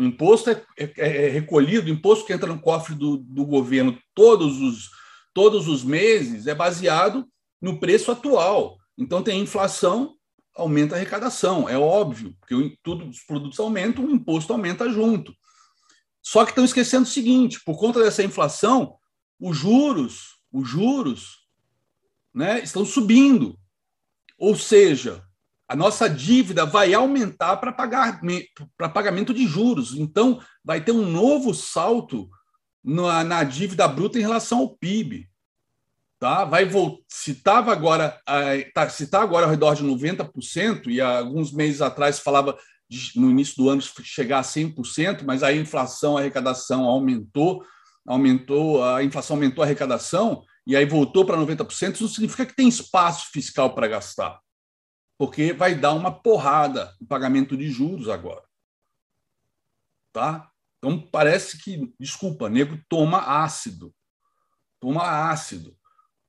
O 0.00 0.04
imposto 0.04 0.48
é, 0.48 0.64
é, 0.78 1.26
é 1.26 1.28
recolhido, 1.28 1.86
o 1.86 1.92
imposto 1.92 2.24
que 2.24 2.32
entra 2.32 2.48
no 2.50 2.58
cofre 2.58 2.94
do, 2.94 3.18
do 3.18 3.44
governo 3.44 3.98
todos 4.14 4.58
os, 4.58 4.88
todos 5.34 5.68
os 5.68 5.84
meses 5.84 6.46
é 6.46 6.54
baseado 6.54 7.28
no 7.60 7.78
preço 7.78 8.10
atual. 8.10 8.78
Então 8.96 9.22
tem 9.22 9.42
inflação, 9.42 10.14
aumenta 10.56 10.94
a 10.94 10.98
arrecadação, 10.98 11.68
é 11.68 11.76
óbvio, 11.76 12.34
porque 12.40 12.78
tudo, 12.82 13.10
os 13.10 13.20
produtos 13.20 13.60
aumentam, 13.60 14.06
o 14.06 14.10
imposto 14.10 14.54
aumenta 14.54 14.88
junto. 14.88 15.34
Só 16.22 16.46
que 16.46 16.52
estão 16.52 16.64
esquecendo 16.64 17.04
o 17.04 17.10
seguinte: 17.10 17.60
por 17.62 17.78
conta 17.78 18.02
dessa 18.02 18.22
inflação, 18.22 18.94
os 19.38 19.54
juros, 19.54 20.40
os 20.50 20.66
juros, 20.66 21.46
né, 22.32 22.60
estão 22.60 22.86
subindo. 22.86 23.54
Ou 24.38 24.56
seja, 24.56 25.22
a 25.70 25.76
nossa 25.76 26.10
dívida 26.10 26.66
vai 26.66 26.92
aumentar 26.92 27.56
para 27.58 27.72
pagar 27.72 28.20
para 28.76 28.88
pagamento 28.88 29.32
de 29.32 29.46
juros. 29.46 29.94
Então, 29.94 30.40
vai 30.64 30.80
ter 30.80 30.90
um 30.90 31.06
novo 31.06 31.54
salto 31.54 32.28
na, 32.82 33.22
na 33.22 33.44
dívida 33.44 33.86
bruta 33.86 34.18
em 34.18 34.22
relação 34.22 34.58
ao 34.58 34.76
PIB 34.76 35.30
tá? 36.20 36.44
Vai 36.44 36.68
se 37.08 37.32
estava 37.32 37.72
agora, 37.72 38.20
tá, 38.74 38.88
se 38.90 39.04
está 39.04 39.22
agora 39.22 39.46
ao 39.46 39.50
redor 39.50 39.74
de 39.74 39.82
90%, 39.82 40.86
e 40.88 41.00
alguns 41.00 41.50
meses 41.50 41.80
atrás 41.80 42.20
falava 42.20 42.56
de, 42.88 43.18
no 43.18 43.30
início 43.30 43.56
do 43.56 43.70
ano 43.70 43.80
chegar 44.02 44.40
a 44.40 44.42
100%, 44.42 45.22
mas 45.24 45.42
a 45.42 45.52
inflação, 45.52 46.16
a 46.16 46.20
arrecadação 46.20 46.84
aumentou, 46.84 47.64
aumentou, 48.06 48.84
a 48.84 49.02
inflação 49.02 49.36
aumentou 49.36 49.64
a 49.64 49.66
arrecadação, 49.66 50.42
e 50.66 50.76
aí 50.76 50.84
voltou 50.84 51.24
para 51.24 51.38
90%, 51.38 51.94
isso 51.94 52.08
significa 52.08 52.44
que 52.44 52.54
tem 52.54 52.68
espaço 52.68 53.30
fiscal 53.32 53.74
para 53.74 53.88
gastar, 53.88 54.38
porque 55.20 55.52
vai 55.52 55.74
dar 55.74 55.92
uma 55.92 56.10
porrada 56.10 56.96
no 56.98 57.06
pagamento 57.06 57.54
de 57.54 57.70
juros 57.70 58.08
agora. 58.08 58.42
Tá? 60.14 60.50
Então 60.78 60.98
parece 60.98 61.62
que, 61.62 61.92
desculpa, 62.00 62.48
nego 62.48 62.80
toma 62.88 63.18
ácido. 63.42 63.94
Toma 64.80 65.30
ácido. 65.30 65.76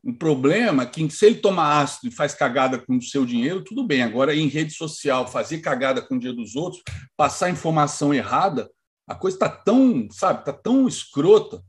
O 0.04 0.14
problema 0.14 0.84
é 0.84 0.86
que 0.86 1.10
se 1.10 1.26
ele 1.26 1.40
toma 1.40 1.80
ácido 1.80 2.12
e 2.12 2.14
faz 2.14 2.34
cagada 2.34 2.80
com 2.80 2.98
o 2.98 3.02
seu 3.02 3.26
dinheiro, 3.26 3.64
tudo 3.64 3.88
bem. 3.88 4.04
Agora, 4.04 4.36
em 4.36 4.50
rede 4.50 4.74
social, 4.74 5.26
fazer 5.26 5.60
cagada 5.60 6.02
com 6.02 6.16
o 6.16 6.20
dinheiro 6.20 6.42
dos 6.42 6.58
outros, 6.58 6.84
passar 7.16 7.50
informação 7.50 8.14
errada, 8.14 8.70
a 9.08 9.16
coisa 9.16 9.38
está 9.38 9.48
tão, 9.48 10.10
sabe, 10.12 10.42
está 10.42 10.52
tão 10.52 10.86
escrota. 10.86 11.64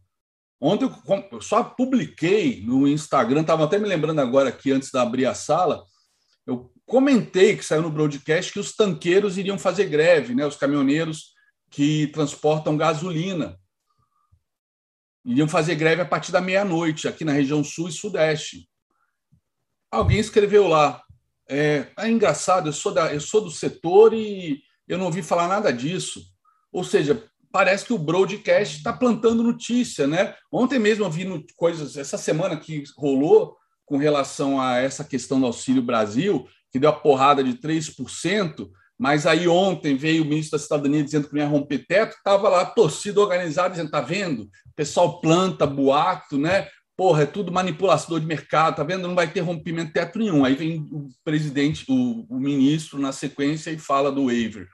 Ontem 0.60 0.90
eu 1.30 1.40
só 1.40 1.62
publiquei 1.62 2.64
no 2.66 2.88
Instagram, 2.88 3.42
estava 3.42 3.62
até 3.62 3.78
me 3.78 3.86
lembrando 3.86 4.20
agora 4.20 4.48
aqui, 4.48 4.72
antes 4.72 4.90
de 4.90 4.98
abrir 4.98 5.26
a 5.26 5.34
sala, 5.34 5.84
eu 6.44 6.71
comentei 6.86 7.56
que 7.56 7.64
saiu 7.64 7.82
no 7.82 7.90
broadcast 7.90 8.52
que 8.52 8.60
os 8.60 8.74
tanqueiros 8.74 9.38
iriam 9.38 9.58
fazer 9.58 9.86
greve, 9.86 10.34
né? 10.34 10.46
os 10.46 10.56
caminhoneiros 10.56 11.32
que 11.70 12.08
transportam 12.08 12.76
gasolina 12.76 13.58
iriam 15.24 15.48
fazer 15.48 15.74
greve 15.76 16.02
a 16.02 16.06
partir 16.06 16.32
da 16.32 16.40
meia-noite, 16.40 17.06
aqui 17.06 17.24
na 17.24 17.32
região 17.32 17.62
sul 17.62 17.88
e 17.88 17.92
sudeste. 17.92 18.68
Alguém 19.90 20.18
escreveu 20.18 20.66
lá. 20.66 21.02
É, 21.48 21.86
é 21.98 22.08
engraçado, 22.08 22.68
eu 22.68 22.72
sou, 22.72 22.92
da, 22.92 23.12
eu 23.12 23.20
sou 23.20 23.40
do 23.42 23.50
setor 23.50 24.14
e 24.14 24.62
eu 24.88 24.98
não 24.98 25.06
ouvi 25.06 25.22
falar 25.22 25.48
nada 25.48 25.72
disso. 25.72 26.24
Ou 26.72 26.82
seja, 26.82 27.28
parece 27.52 27.84
que 27.84 27.92
o 27.92 27.98
broadcast 27.98 28.78
está 28.78 28.92
plantando 28.92 29.42
notícia, 29.42 30.06
né? 30.06 30.34
Ontem 30.50 30.78
mesmo 30.78 31.04
eu 31.04 31.10
vi 31.10 31.26
coisas, 31.56 31.96
essa 31.96 32.16
semana 32.16 32.56
que 32.56 32.82
rolou 32.96 33.56
com 33.84 33.98
relação 33.98 34.60
a 34.60 34.78
essa 34.78 35.04
questão 35.04 35.38
do 35.38 35.46
Auxílio 35.46 35.82
Brasil, 35.82 36.48
que 36.72 36.78
deu 36.78 36.88
a 36.88 36.92
porrada 36.92 37.44
de 37.44 37.52
3%, 37.54 38.70
mas 38.98 39.26
aí 39.26 39.46
ontem 39.46 39.96
veio 39.96 40.22
o 40.22 40.26
ministro 40.26 40.58
da 40.58 40.62
Cidadania 40.62 41.04
dizendo 41.04 41.28
que 41.28 41.34
não 41.34 41.42
ia 41.42 41.48
romper 41.48 41.84
teto, 41.86 42.16
estava 42.16 42.48
lá 42.48 42.62
a 42.62 42.66
torcida 42.66 43.20
organizada 43.20 43.70
dizendo, 43.70 43.90
tá 43.90 44.00
vendo? 44.00 44.44
O 44.44 44.74
pessoal 44.74 45.20
planta 45.20 45.66
boato, 45.66 46.38
né? 46.38 46.68
Porra, 46.96 47.22
é 47.22 47.26
tudo 47.26 47.52
manipulação 47.52 48.18
de 48.18 48.26
mercado, 48.26 48.76
tá 48.76 48.84
vendo? 48.84 49.08
Não 49.08 49.14
vai 49.14 49.30
ter 49.30 49.40
rompimento 49.40 49.92
teto 49.92 50.18
nenhum. 50.18 50.44
Aí 50.44 50.54
vem 50.54 50.88
o 50.92 51.08
presidente, 51.24 51.84
o, 51.88 52.26
o 52.28 52.38
ministro 52.38 52.98
na 52.98 53.12
sequência 53.12 53.70
e 53.70 53.78
fala 53.78 54.12
do 54.12 54.26
waiver. 54.26 54.68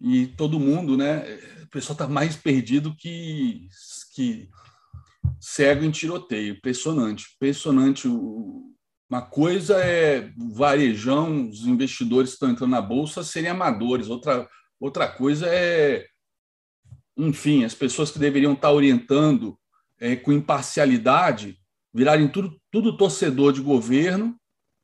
E 0.00 0.28
todo 0.28 0.60
mundo, 0.60 0.96
né? 0.96 1.24
O 1.64 1.68
pessoal 1.68 1.94
está 1.94 2.06
mais 2.06 2.36
perdido 2.36 2.94
que, 2.96 3.68
que 4.14 4.48
cego 5.40 5.84
em 5.84 5.90
tiroteio. 5.90 6.54
Impressionante, 6.54 7.26
impressionante 7.34 8.06
o, 8.06 8.75
uma 9.08 9.22
coisa 9.22 9.78
é 9.78 10.30
varejão, 10.36 11.48
os 11.48 11.66
investidores 11.66 12.30
estão 12.30 12.50
entrando 12.50 12.70
na 12.70 12.82
bolsa 12.82 13.22
serem 13.22 13.50
amadores, 13.50 14.08
outra, 14.08 14.48
outra 14.80 15.06
coisa 15.06 15.46
é, 15.46 16.06
enfim, 17.16 17.64
as 17.64 17.74
pessoas 17.74 18.10
que 18.10 18.18
deveriam 18.18 18.52
estar 18.52 18.70
orientando 18.70 19.58
é, 19.98 20.16
com 20.16 20.32
imparcialidade 20.32 21.58
virarem 21.94 22.28
tudo, 22.28 22.60
tudo 22.70 22.96
torcedor 22.96 23.52
de 23.52 23.62
governo 23.62 24.36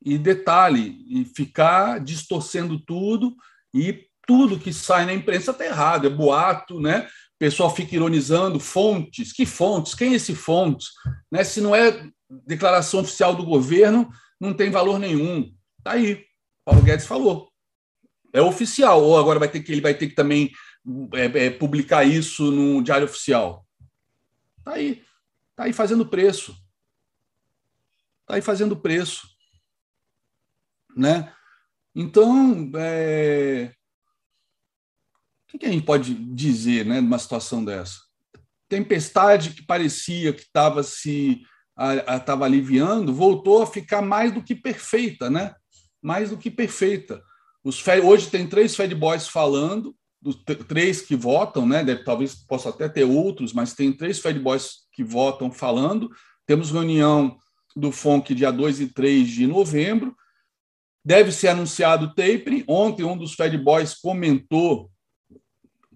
e 0.05 0.17
detalhe, 0.17 1.05
e 1.09 1.25
ficar 1.25 2.01
distorcendo 2.01 2.79
tudo 2.81 3.37
e 3.75 4.07
tudo 4.27 4.59
que 4.59 4.73
sai 4.73 5.05
na 5.05 5.13
imprensa 5.13 5.51
está 5.51 5.65
errado, 5.65 6.07
é 6.07 6.11
boato, 6.11 6.81
né? 6.81 7.07
O 7.35 7.39
pessoal 7.39 7.75
fica 7.75 7.95
ironizando 7.95 8.59
fontes, 8.59 9.33
que 9.33 9.45
fontes? 9.45 9.95
Quem 9.95 10.13
é 10.13 10.17
esse 10.17 10.35
fontes? 10.35 10.89
Né? 11.31 11.45
Se 11.45 11.61
não 11.61 11.75
é 11.75 12.09
declaração 12.47 13.01
oficial 13.01 13.35
do 13.35 13.45
governo 13.45 14.11
não 14.41 14.55
tem 14.55 14.71
valor 14.71 14.99
nenhum. 14.99 15.55
Tá 15.83 15.93
aí. 15.93 16.25
Paulo 16.65 16.83
Guedes 16.83 17.07
falou. 17.07 17.51
É 18.33 18.41
oficial. 18.41 19.03
Ou 19.03 19.19
agora 19.19 19.39
vai 19.39 19.49
ter 19.49 19.61
que 19.61 19.73
ele 19.73 19.81
vai 19.81 19.95
ter 19.95 20.09
que 20.09 20.15
também 20.15 20.51
é, 21.15 21.47
é, 21.47 21.51
publicar 21.51 22.05
isso 22.05 22.51
no 22.51 22.83
diário 22.83 23.07
oficial. 23.07 23.67
Tá 24.65 24.73
aí. 24.73 25.05
Tá 25.55 25.65
aí 25.65 25.73
fazendo 25.73 26.07
preço. 26.07 26.57
Tá 28.27 28.35
aí 28.35 28.43
fazendo 28.43 28.77
preço. 28.77 29.29
Né? 30.97 31.33
Então, 31.95 32.71
é... 32.77 33.73
o 35.53 35.59
que 35.59 35.67
a 35.67 35.71
gente 35.71 35.85
pode 35.85 36.15
dizer 36.15 36.87
né, 36.87 37.01
numa 37.01 37.19
situação 37.19 37.65
dessa? 37.65 38.01
Tempestade 38.69 39.51
que 39.51 39.65
parecia 39.65 40.33
que 40.33 40.43
estava 40.43 40.83
se 40.83 41.43
estava 41.79 42.45
aliviando, 42.45 43.15
voltou 43.15 43.63
a 43.63 43.67
ficar 43.67 44.03
mais 44.03 44.33
do 44.33 44.43
que 44.43 44.55
perfeita, 44.55 45.31
né? 45.31 45.55
Mais 46.03 46.31
do 46.31 46.37
que 46.37 46.51
perfeita. 46.51 47.23
Os 47.65 47.83
hoje 48.05 48.29
tem 48.29 48.47
três 48.47 48.75
Fed 48.75 48.95
Boys 48.95 49.29
falando, 49.29 49.95
dos 50.21 50.37
três 50.69 51.01
que 51.01 51.17
votam, 51.17 51.67
né? 51.67 51.83
Deve, 51.83 52.05
talvez 52.05 52.35
possa 52.35 52.69
até 52.69 52.89
ter 52.89 53.05
outros, 53.05 53.53
mas 53.53 53.75
tem 53.75 53.93
três 53.93 54.21
Fed 54.21 54.39
Boys 54.39 54.87
que 54.93 55.03
votam 55.03 55.51
falando. 55.51 56.11
Temos 56.47 56.71
reunião 56.71 57.37
do 57.75 57.91
FONC 57.91 58.35
dia 58.35 58.51
2 58.51 58.81
e 58.81 58.87
3 58.89 59.29
de 59.29 59.47
novembro. 59.47 60.15
Deve 61.05 61.33
ser 61.33 61.49
anunciado 61.49 62.07
o 62.07 62.15
tapering. 62.15 62.65
Ontem, 62.69 63.05
um 63.05 63.17
dos 63.17 63.35
Fed 63.35 63.57
Boys 63.59 63.95
comentou 63.95 64.91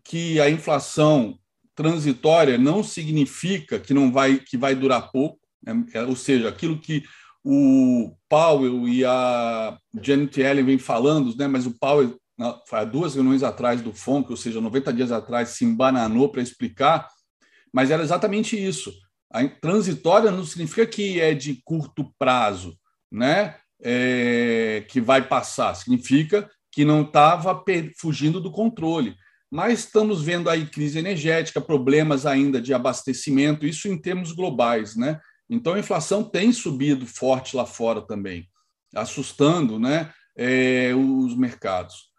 que 0.02 0.40
a 0.40 0.50
inflação 0.50 1.38
transitória 1.74 2.56
não 2.56 2.82
significa 2.82 3.78
que 3.78 3.92
não 3.92 4.10
vai 4.10 4.38
que 4.38 4.56
vai 4.56 4.74
durar 4.74 5.10
pouco, 5.12 5.38
ou 6.08 6.16
seja, 6.16 6.48
aquilo 6.48 6.78
que 6.78 7.04
o 7.44 8.12
Powell 8.28 8.88
e 8.88 9.04
a 9.04 9.78
Janet 10.02 10.40
Yellen 10.40 10.64
vem 10.64 10.78
falando, 10.78 11.36
né? 11.36 11.46
mas 11.46 11.64
o 11.64 11.78
Powell, 11.78 12.18
há 12.72 12.84
duas 12.84 13.14
reuniões 13.14 13.42
atrás 13.42 13.80
do 13.80 13.92
FONC, 13.92 14.30
ou 14.30 14.36
seja, 14.36 14.60
90 14.60 14.92
dias 14.92 15.12
atrás, 15.12 15.50
se 15.50 15.64
embananou 15.64 16.28
para 16.28 16.42
explicar, 16.42 17.08
mas 17.72 17.90
era 17.90 18.02
exatamente 18.02 18.56
isso. 18.56 18.92
A 19.30 19.46
transitória 19.46 20.30
não 20.30 20.44
significa 20.44 20.86
que 20.86 21.20
é 21.20 21.34
de 21.34 21.60
curto 21.64 22.12
prazo, 22.18 22.76
né? 23.10 23.56
É, 23.82 24.84
que 24.88 25.00
vai 25.02 25.28
passar, 25.28 25.74
significa 25.74 26.48
que 26.72 26.84
não 26.84 27.02
estava 27.02 27.62
fugindo 27.98 28.40
do 28.40 28.50
controle. 28.50 29.14
Mas 29.50 29.80
estamos 29.80 30.22
vendo 30.22 30.50
aí 30.50 30.66
crise 30.66 30.98
energética, 30.98 31.60
problemas 31.60 32.26
ainda 32.26 32.60
de 32.60 32.74
abastecimento, 32.74 33.66
isso 33.66 33.86
em 33.86 33.96
termos 33.96 34.32
globais, 34.32 34.96
né? 34.96 35.20
Então 35.48 35.74
a 35.74 35.78
inflação 35.78 36.24
tem 36.24 36.52
subido 36.52 37.06
forte 37.06 37.56
lá 37.56 37.64
fora 37.64 38.02
também, 38.02 38.48
assustando, 38.94 39.78
né, 39.78 40.12
é, 40.36 40.92
os 40.94 41.36
mercados. 41.36 42.10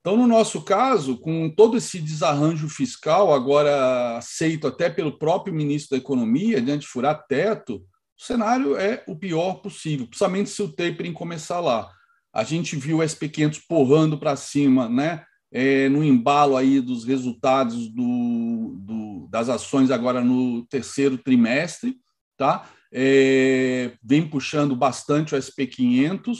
Então, 0.00 0.16
no 0.16 0.26
nosso 0.26 0.62
caso, 0.62 1.18
com 1.18 1.50
todo 1.50 1.76
esse 1.76 2.00
desarranjo 2.00 2.68
fiscal, 2.68 3.34
agora 3.34 4.16
aceito 4.16 4.66
até 4.66 4.88
pelo 4.88 5.18
próprio 5.18 5.52
ministro 5.52 5.90
da 5.96 6.02
Economia, 6.02 6.62
diante 6.62 6.82
de 6.82 6.86
furar 6.86 7.26
teto, 7.26 7.84
o 8.18 8.22
cenário 8.22 8.76
é 8.76 9.04
o 9.06 9.16
pior 9.16 9.54
possível, 9.54 10.06
principalmente 10.06 10.50
se 10.50 10.62
o 10.62 10.72
tapering 10.72 11.12
começar 11.12 11.60
lá. 11.60 11.90
A 12.32 12.42
gente 12.42 12.76
viu 12.76 12.98
o 12.98 13.02
SP500 13.02 13.60
porrando 13.68 14.18
para 14.18 14.36
cima, 14.36 14.88
né? 14.88 15.24
é, 15.50 15.88
no 15.88 16.04
embalo 16.04 16.56
aí 16.56 16.80
dos 16.80 17.04
resultados 17.04 17.88
do, 17.88 18.76
do, 18.78 19.28
das 19.30 19.48
ações 19.48 19.90
agora 19.90 20.20
no 20.22 20.64
terceiro 20.66 21.16
trimestre, 21.16 21.96
tá? 22.38 22.66
É, 22.90 23.92
vem 24.02 24.26
puxando 24.26 24.74
bastante 24.74 25.34
o 25.34 25.38
SP500, 25.38 26.38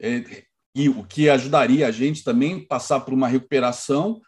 é, 0.00 0.44
e 0.74 0.88
o 0.88 1.04
que 1.04 1.30
ajudaria 1.30 1.86
a 1.86 1.90
gente 1.90 2.24
também 2.24 2.66
passar 2.66 3.00
por 3.00 3.14
uma 3.14 3.28
recuperação, 3.28 4.20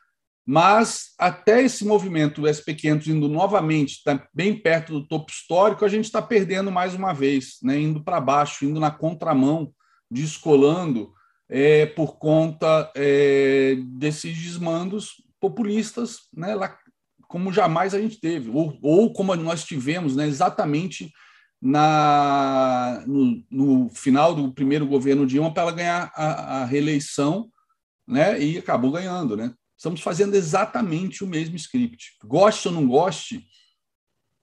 mas 0.46 1.12
até 1.18 1.62
esse 1.62 1.84
movimento, 1.84 2.40
o 2.40 2.44
SP500 2.44 3.08
indo 3.08 3.28
novamente, 3.28 4.02
tá 4.02 4.26
bem 4.32 4.56
perto 4.56 4.94
do 4.94 5.06
topo 5.06 5.30
histórico, 5.30 5.84
a 5.84 5.88
gente 5.88 6.06
está 6.06 6.22
perdendo 6.22 6.72
mais 6.72 6.94
uma 6.94 7.12
vez, 7.12 7.58
né? 7.62 7.78
indo 7.78 8.02
para 8.02 8.20
baixo, 8.20 8.64
indo 8.64 8.80
na 8.80 8.90
contramão, 8.90 9.70
descolando 10.10 11.12
é, 11.50 11.84
por 11.84 12.18
conta 12.18 12.90
é, 12.94 13.76
desses 13.98 14.34
desmandos 14.36 15.22
populistas, 15.40 16.28
né, 16.34 16.54
como 17.28 17.52
jamais 17.52 17.94
a 17.94 18.00
gente 18.00 18.18
teve, 18.18 18.50
ou, 18.50 18.76
ou 18.82 19.12
como 19.12 19.36
nós 19.36 19.62
tivemos 19.62 20.16
né, 20.16 20.26
exatamente 20.26 21.12
na, 21.60 23.04
no, 23.06 23.44
no, 23.50 23.90
final 23.90 24.34
do 24.34 24.52
primeiro 24.52 24.86
governo 24.86 25.26
Dilma 25.26 25.52
para 25.52 25.64
ela 25.64 25.72
ganhar 25.72 26.12
a, 26.14 26.62
a, 26.62 26.64
reeleição 26.64 27.50
né, 28.06 28.40
e 28.42 28.56
acabou 28.56 28.90
ganhando. 28.90 29.36
Né? 29.36 29.52
Estamos 29.76 30.00
fazendo 30.00 30.34
exatamente 30.34 31.22
o 31.22 31.26
mesmo 31.26 31.56
script. 31.56 32.16
Goste 32.24 32.68
ou 32.68 32.74
não 32.74 32.86
goste, 32.86 33.44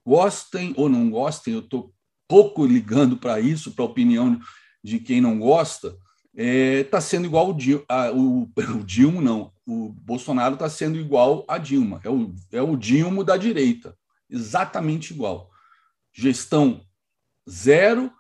gostem 0.06 0.74
ou 0.78 0.88
não 0.88 1.10
gostem, 1.10 1.56
eu 1.56 1.62
estou 1.62 1.92
pouco 2.28 2.66
ligando 2.66 3.18
para 3.18 3.40
isso, 3.40 3.72
para 3.72 3.84
a 3.84 3.88
opinião 3.88 4.40
de 4.84 5.00
quem 5.00 5.20
não 5.20 5.40
gosta, 5.40 5.98
está 6.36 6.44
é, 6.44 6.84
tá 6.84 7.00
sendo 7.00 7.26
igual 7.26 7.50
o, 7.50 7.54
Dil, 7.54 7.86
a, 7.88 8.12
o, 8.12 8.50
o 8.58 8.84
Dilma, 8.84 9.22
não. 9.22 9.54
O 9.66 9.90
Bolsonaro 9.90 10.56
está 10.56 10.70
sendo 10.70 11.00
igual 11.00 11.46
a 11.48 11.58
Dilma. 11.58 12.02
É 12.04 12.10
o, 12.10 12.36
é 12.52 12.62
o 12.62 12.76
Dilma 12.76 13.24
da 13.24 13.38
direita. 13.38 13.98
Exatamente 14.30 15.14
igual. 15.14 15.50
Gestão 16.14 16.86
zero, 17.50 18.12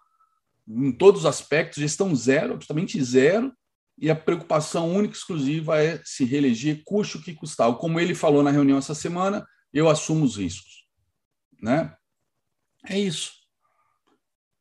em 0.68 0.92
todos 0.92 1.22
os 1.22 1.26
aspectos, 1.26 1.80
gestão 1.80 2.16
zero, 2.16 2.54
absolutamente 2.54 3.02
zero, 3.04 3.54
e 3.98 4.10
a 4.10 4.16
preocupação 4.16 4.94
única 4.94 5.14
e 5.14 5.18
exclusiva 5.18 5.82
é 5.82 6.02
se 6.04 6.26
reeleger, 6.26 6.82
custe 6.84 7.18
o 7.18 7.22
que 7.22 7.34
custar. 7.34 7.74
Como 7.76 8.00
ele 8.00 8.16
falou 8.16 8.44
na 8.44 8.52
reunião 8.52 8.78
essa 8.78 8.96
semana, 8.96 9.46
eu 9.74 9.90
assumo 9.90 10.26
os 10.26 10.38
riscos. 10.38 10.86
Né? 11.62 11.94
É 12.86 13.00
isso. 13.00 13.34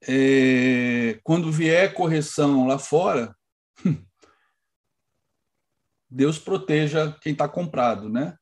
É, 0.06 1.18
quando 1.22 1.50
vier 1.50 1.94
correção 1.94 2.66
lá 2.66 2.78
fora, 2.78 3.34
Deus 6.10 6.38
proteja 6.38 7.16
quem 7.20 7.32
está 7.32 7.48
comprado, 7.48 8.08
né? 8.08 8.36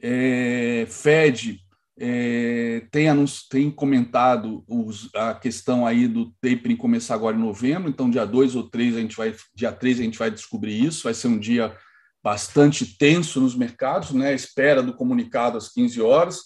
É, 0.00 0.86
Fed 0.88 1.60
é, 1.98 2.86
tem, 2.92 3.08
tem 3.50 3.70
comentado 3.70 4.62
os, 4.68 5.12
a 5.14 5.34
questão 5.34 5.84
aí 5.84 6.06
do 6.06 6.32
tapering 6.40 6.76
começar 6.76 7.14
agora 7.14 7.36
em 7.36 7.40
novembro, 7.40 7.90
então 7.90 8.10
dia 8.10 8.24
2 8.24 8.54
ou 8.54 8.68
3 8.68 8.96
a 8.96 9.00
gente 9.00 9.16
vai, 9.16 9.34
dia 9.54 9.72
3 9.72 10.00
a 10.00 10.02
gente 10.04 10.18
vai 10.18 10.30
descobrir 10.30 10.80
isso, 10.80 11.04
vai 11.04 11.14
ser 11.14 11.26
um 11.26 11.38
dia 11.38 11.76
bastante 12.22 12.96
tenso 12.96 13.40
nos 13.40 13.56
mercados, 13.56 14.12
né? 14.12 14.34
Espera 14.34 14.82
do 14.82 14.94
comunicado 14.94 15.58
às 15.58 15.72
15 15.72 16.00
horas, 16.00 16.42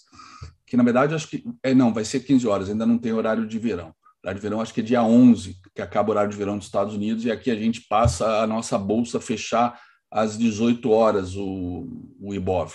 que 0.66 0.76
na 0.76 0.82
verdade 0.82 1.14
acho 1.14 1.28
que 1.28 1.44
é 1.62 1.74
não, 1.74 1.92
vai 1.92 2.04
ser 2.04 2.20
15 2.20 2.46
horas, 2.46 2.70
ainda 2.70 2.86
não 2.86 2.96
tem 2.96 3.12
horário 3.12 3.46
de 3.46 3.58
verão 3.58 3.94
horário 4.22 4.40
de 4.40 4.42
verão, 4.42 4.60
acho 4.60 4.72
que 4.72 4.80
é 4.80 4.84
dia 4.84 5.02
11, 5.02 5.56
que 5.74 5.82
acaba 5.82 6.08
o 6.08 6.12
horário 6.12 6.30
de 6.30 6.36
verão 6.36 6.56
dos 6.56 6.66
Estados 6.66 6.94
Unidos, 6.94 7.24
e 7.24 7.30
aqui 7.30 7.50
a 7.50 7.56
gente 7.56 7.82
passa 7.88 8.42
a 8.42 8.46
nossa 8.46 8.78
bolsa 8.78 9.20
fechar 9.20 9.80
às 10.10 10.38
18 10.38 10.90
horas, 10.90 11.34
o, 11.36 11.88
o 12.20 12.34
IBOV. 12.34 12.72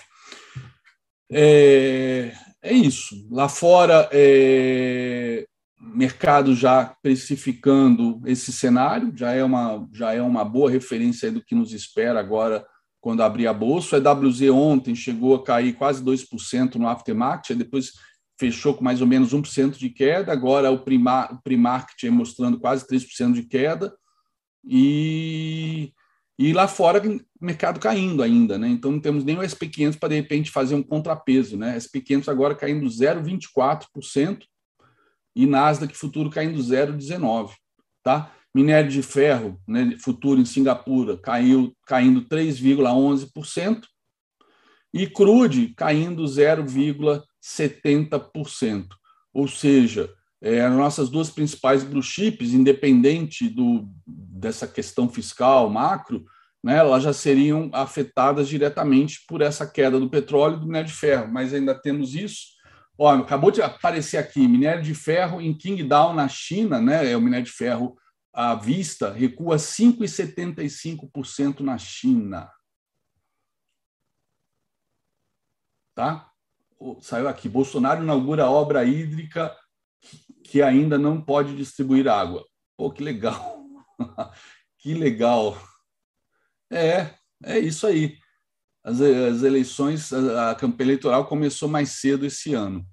É, 1.31 2.33
é 2.61 2.73
isso. 2.73 3.27
Lá 3.29 3.47
fora, 3.47 4.09
é, 4.11 5.45
mercado 5.79 6.55
já 6.55 6.95
precificando 7.01 8.21
esse 8.25 8.51
cenário, 8.51 9.13
já 9.15 9.31
é 9.31 9.43
uma, 9.43 9.87
já 9.93 10.13
é 10.13 10.21
uma 10.21 10.43
boa 10.43 10.69
referência 10.69 11.31
do 11.31 11.43
que 11.43 11.55
nos 11.55 11.71
espera 11.73 12.19
agora 12.19 12.65
quando 12.99 13.21
abrir 13.21 13.47
a 13.47 13.53
bolsa. 13.53 13.97
O 13.97 13.99
EWZ 13.99 14.49
ontem 14.49 14.95
chegou 14.95 15.35
a 15.35 15.43
cair 15.43 15.73
quase 15.73 16.03
2% 16.03 16.75
no 16.75 16.87
aftermarket, 16.87 17.57
depois 17.57 17.91
fechou 18.39 18.73
com 18.73 18.83
mais 18.83 19.01
ou 19.01 19.07
menos 19.07 19.33
1% 19.33 19.77
de 19.77 19.89
queda, 19.89 20.31
agora 20.31 20.71
o, 20.71 20.79
primar, 20.79 21.41
Primarket 21.43 22.09
mostrando 22.09 22.59
quase 22.59 22.85
3% 22.87 23.33
de 23.33 23.43
queda, 23.43 23.93
e, 24.63 25.93
e 26.37 26.53
lá 26.53 26.67
fora 26.67 27.01
mercado 27.41 27.79
caindo 27.79 28.21
ainda, 28.21 28.57
né? 28.57 28.67
Então 28.67 28.91
não 28.91 28.99
temos 28.99 29.23
nem 29.23 29.37
o 29.37 29.41
SP500 29.41 29.97
para 29.97 30.09
de 30.09 30.15
repente 30.15 30.51
fazer 30.51 30.75
um 30.75 30.83
contrapeso, 30.83 31.57
né? 31.57 31.77
SP500 31.77 32.27
agora 32.27 32.55
caindo 32.55 32.85
0,24% 32.85 34.43
e 35.35 35.45
Nasdaq 35.45 35.95
futuro 35.95 36.29
caindo 36.29 36.59
0,19, 36.59 37.53
tá? 38.03 38.33
Minério 38.53 38.89
de 38.89 39.03
ferro, 39.03 39.61
né, 39.67 39.95
futuro 39.99 40.41
em 40.41 40.45
Singapura, 40.45 41.15
caiu 41.15 41.75
caindo 41.85 42.25
3,11% 42.25 43.83
e 44.93 45.07
crude 45.07 45.73
caindo 45.75 46.23
0,19%. 46.23 47.23
70%. 47.47 48.87
Ou 49.33 49.47
seja, 49.47 50.13
é, 50.41 50.59
as 50.61 50.73
nossas 50.73 51.09
duas 51.09 51.29
principais 51.29 51.83
blue 51.83 52.01
independente 52.41 53.47
do, 53.49 53.87
dessa 54.05 54.67
questão 54.67 55.09
fiscal 55.09 55.69
macro, 55.69 56.25
né, 56.63 56.77
elas 56.77 57.03
já 57.03 57.13
seriam 57.13 57.69
afetadas 57.71 58.49
diretamente 58.49 59.23
por 59.27 59.41
essa 59.41 59.65
queda 59.65 59.99
do 59.99 60.09
petróleo 60.09 60.57
e 60.57 60.59
do 60.59 60.65
minério 60.65 60.87
de 60.87 60.93
ferro, 60.93 61.31
mas 61.31 61.53
ainda 61.53 61.73
temos 61.73 62.13
isso. 62.15 62.57
Ó, 62.97 63.09
acabou 63.09 63.51
de 63.51 63.61
aparecer 63.61 64.17
aqui, 64.17 64.45
minério 64.47 64.83
de 64.83 64.95
ferro 64.95 65.39
em 65.39 65.53
Qingdao, 65.53 66.13
na 66.13 66.27
China, 66.27 66.81
né, 66.81 67.11
é 67.11 67.15
o 67.15 67.21
minério 67.21 67.45
de 67.45 67.51
ferro 67.51 67.95
à 68.33 68.55
vista, 68.55 69.11
recua 69.11 69.57
5,75% 69.57 71.61
na 71.61 71.77
China. 71.77 72.49
Tá? 75.97 76.29
saiu 77.01 77.27
aqui: 77.27 77.49
Bolsonaro 77.49 78.03
inaugura 78.03 78.47
obra 78.47 78.85
hídrica 78.85 79.51
que 80.43 80.61
ainda 80.61 80.95
não 80.95 81.19
pode 81.19 81.55
distribuir 81.55 82.07
água. 82.07 82.45
Pô, 82.77 82.91
que 82.91 83.01
legal! 83.03 83.65
que 84.77 84.93
legal! 84.93 85.59
É, 86.71 87.15
é 87.43 87.57
isso 87.57 87.87
aí. 87.87 88.19
As, 88.83 89.01
as 89.01 89.41
eleições, 89.41 90.13
a, 90.13 90.51
a, 90.51 90.55
campanha 90.55 90.89
eleitoral 90.89 91.25
começou 91.25 91.67
mais 91.67 91.93
cedo 91.93 92.27
esse 92.27 92.53
ano. 92.53 92.85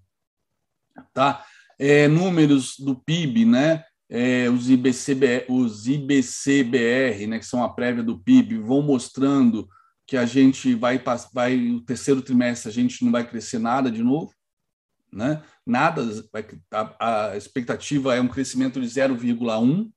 Tá? 1.13 1.45
É, 1.79 2.09
números 2.09 2.79
do 2.79 2.97
PIB, 2.97 3.45
né? 3.45 3.85
É, 4.09 4.49
os, 4.49 4.67
os 5.51 5.87
IBCBR, 5.89 7.27
né, 7.27 7.39
que 7.39 7.47
são 7.47 7.63
a 7.63 7.69
prévia 7.69 8.03
do 8.03 8.19
PIB, 8.19 8.57
vão 8.61 8.81
mostrando 8.81 9.69
que 10.07 10.17
a 10.17 10.27
gente 10.27 10.75
vai, 10.75 11.03
vai 11.33 11.71
o 11.71 11.81
terceiro 11.81 12.21
trimestre 12.21 12.69
a 12.69 12.73
gente 12.73 13.05
não 13.05 13.11
vai 13.11 13.27
crescer 13.27 13.59
nada 13.59 13.91
de 13.91 14.03
novo, 14.03 14.35
né? 15.13 15.43
Nada, 15.67 16.03
a, 16.71 17.31
a 17.31 17.37
expectativa 17.37 18.15
é 18.15 18.21
um 18.21 18.29
crescimento 18.29 18.81
de 18.81 18.87
0,1. 18.87 19.91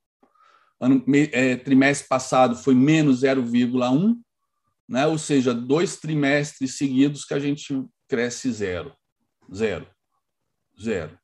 Ano, 0.80 1.04
é, 1.32 1.56
trimestre 1.58 2.08
passado 2.08 2.56
foi 2.56 2.76
menos 2.76 3.22
0,1, 3.22 4.16
né? 4.88 5.08
Ou 5.08 5.18
seja, 5.18 5.54
dois 5.54 5.98
trimestres 5.98 6.78
seguidos 6.78 7.26
que 7.26 7.34
a 7.34 7.40
gente 7.40 7.84
cresce 8.08 8.52
zero, 8.52 8.96
zero, 9.54 9.88
zero. 10.82 11.20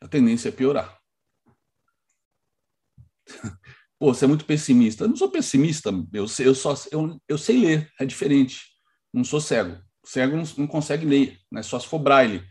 A 0.00 0.08
tendência 0.08 0.48
é 0.48 0.52
piorar. 0.52 0.98
Pô, 4.02 4.12
você 4.12 4.24
é 4.24 4.28
muito 4.28 4.44
pessimista. 4.44 5.04
Eu 5.04 5.10
não 5.10 5.14
sou 5.14 5.30
pessimista, 5.30 5.90
eu, 6.12 6.26
sei, 6.26 6.48
eu, 6.48 6.56
só, 6.56 6.74
eu, 6.90 7.22
eu 7.28 7.38
sei 7.38 7.60
ler, 7.60 7.88
é 8.00 8.04
diferente. 8.04 8.62
Não 9.14 9.22
sou 9.22 9.40
cego. 9.40 9.80
Cego 10.04 10.36
não, 10.36 10.42
não 10.58 10.66
consegue 10.66 11.06
ler, 11.06 11.38
né? 11.52 11.62
só 11.62 11.78
se 11.78 11.86
for 11.86 12.00
braille. 12.00 12.42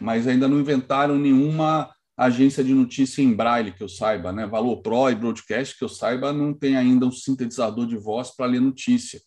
Mas 0.00 0.26
ainda 0.26 0.48
não 0.48 0.58
inventaram 0.58 1.16
nenhuma 1.16 1.94
agência 2.16 2.64
de 2.64 2.74
notícia 2.74 3.22
em 3.22 3.32
braille 3.32 3.70
que 3.70 3.84
eu 3.84 3.88
saiba, 3.88 4.32
né? 4.32 4.48
Valor 4.48 4.82
Pro 4.82 5.08
e 5.08 5.14
Broadcast 5.14 5.78
que 5.78 5.84
eu 5.84 5.88
saiba 5.88 6.32
não 6.32 6.52
tem 6.52 6.76
ainda 6.76 7.06
um 7.06 7.12
sintetizador 7.12 7.86
de 7.86 7.96
voz 7.96 8.34
para 8.34 8.46
ler 8.46 8.60
notícia, 8.60 9.20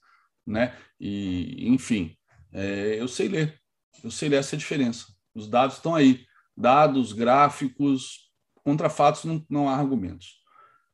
né? 0.46 0.76
E 1.00 1.66
enfim, 1.66 2.14
é, 2.52 2.98
eu 3.00 3.08
sei 3.08 3.30
ler, 3.30 3.58
eu 4.04 4.12
sei 4.12 4.28
ler 4.28 4.36
essa 4.36 4.58
diferença. 4.58 5.06
Os 5.34 5.48
dados 5.48 5.78
estão 5.78 5.96
aí, 5.96 6.26
dados, 6.58 7.14
gráficos, 7.14 8.30
contra 8.66 8.90
fatos 8.90 9.24
não, 9.24 9.46
não 9.50 9.70
há 9.70 9.78
argumentos, 9.78 10.42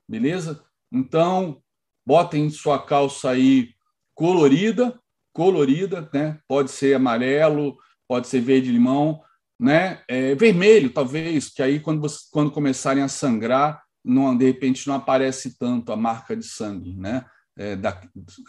beleza? 0.08 0.64
Então, 0.92 1.62
botem 2.06 2.50
sua 2.50 2.84
calça 2.84 3.32
aí 3.32 3.74
colorida, 4.14 5.00
colorida, 5.34 6.10
né? 6.14 6.40
Pode 6.48 6.72
ser 6.72 6.96
amarelo, 6.96 7.78
pode 8.08 8.28
ser 8.28 8.40
verde 8.40 8.72
limão, 8.72 9.22
né? 9.60 10.04
É, 10.08 10.36
vermelho, 10.36 10.92
talvez, 10.92 11.50
que 11.50 11.62
aí 11.62 11.80
quando, 11.80 12.02
você, 12.02 12.20
quando 12.32 12.52
começarem 12.52 13.04
a 13.04 13.08
sangrar, 13.08 13.84
não, 14.04 14.38
de 14.38 14.46
repente 14.46 14.88
não 14.88 14.96
aparece 14.96 15.58
tanto 15.58 15.92
a 15.92 15.96
marca 15.96 16.36
de 16.36 16.46
sangue, 16.46 16.96
né? 16.96 17.26
É, 17.58 17.76
da, 17.76 18.02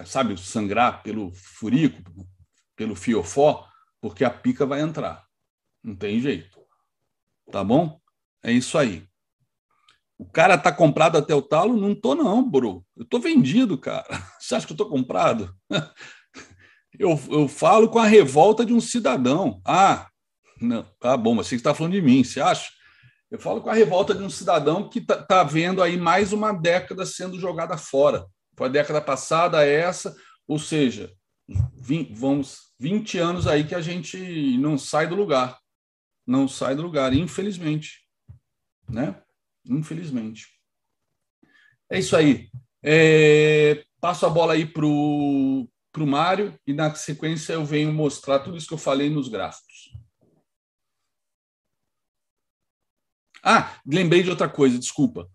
sabe, 0.04 0.36
sangrar 0.36 1.02
pelo 1.02 1.32
furico, 1.34 2.02
pelo 2.76 2.94
fiofó, 2.96 3.66
porque 4.00 4.24
a 4.24 4.30
pica 4.30 4.66
vai 4.66 4.80
entrar. 4.80 5.24
Não 5.82 5.94
tem 5.94 6.20
jeito. 6.20 6.58
Tá 7.50 7.62
bom? 7.62 8.00
É 8.42 8.52
isso 8.52 8.76
aí. 8.76 9.08
O 10.18 10.24
cara 10.24 10.56
tá 10.56 10.72
comprado 10.72 11.18
até 11.18 11.34
o 11.34 11.42
talo? 11.42 11.76
Não 11.76 11.94
tô 11.94 12.14
não, 12.14 12.48
bro. 12.48 12.84
Eu 12.96 13.04
tô 13.04 13.18
vendido, 13.18 13.76
cara. 13.76 14.06
Você 14.40 14.54
acha 14.54 14.66
que 14.66 14.72
eu 14.72 14.76
tô 14.76 14.88
comprado? 14.88 15.54
Eu, 16.98 17.10
eu 17.30 17.46
falo 17.46 17.90
com 17.90 17.98
a 17.98 18.06
revolta 18.06 18.64
de 18.64 18.72
um 18.72 18.80
cidadão. 18.80 19.60
Ah, 19.66 20.08
não, 20.58 20.82
tá 20.98 21.14
bom, 21.14 21.34
mas 21.34 21.46
você 21.46 21.56
está 21.56 21.74
falando 21.74 21.92
de 21.92 22.00
mim, 22.00 22.24
você 22.24 22.40
acha? 22.40 22.70
Eu 23.30 23.38
falo 23.38 23.60
com 23.60 23.68
a 23.68 23.74
revolta 23.74 24.14
de 24.14 24.22
um 24.22 24.30
cidadão 24.30 24.88
que 24.88 25.00
tá, 25.00 25.22
tá 25.22 25.44
vendo 25.44 25.82
aí 25.82 25.96
mais 25.96 26.32
uma 26.32 26.52
década 26.52 27.04
sendo 27.04 27.38
jogada 27.38 27.76
fora. 27.76 28.26
Foi 28.56 28.68
a 28.68 28.70
década 28.70 29.00
passada 29.00 29.66
essa, 29.66 30.16
ou 30.48 30.58
seja, 30.58 31.12
20, 31.74 32.14
vamos 32.14 32.72
20 32.78 33.18
anos 33.18 33.46
aí 33.46 33.64
que 33.64 33.74
a 33.74 33.80
gente 33.80 34.56
não 34.58 34.78
sai 34.78 35.06
do 35.06 35.14
lugar. 35.14 35.58
Não 36.26 36.48
sai 36.48 36.74
do 36.74 36.82
lugar, 36.82 37.12
infelizmente. 37.12 38.00
Né? 38.88 39.20
Infelizmente. 39.68 40.46
É 41.90 41.98
isso 41.98 42.16
aí. 42.16 42.48
É, 42.82 43.84
passo 44.00 44.26
a 44.26 44.30
bola 44.30 44.52
aí 44.52 44.66
para 44.66 44.84
o 44.84 45.68
Mário 45.98 46.58
e 46.66 46.72
na 46.72 46.94
sequência 46.94 47.54
eu 47.54 47.64
venho 47.64 47.92
mostrar 47.92 48.40
tudo 48.40 48.56
isso 48.56 48.68
que 48.68 48.74
eu 48.74 48.78
falei 48.78 49.10
nos 49.10 49.28
gráficos. 49.28 49.92
Ah, 53.42 53.80
lembrei 53.86 54.22
de 54.22 54.30
outra 54.30 54.48
coisa, 54.48 54.78
desculpa. 54.78 55.28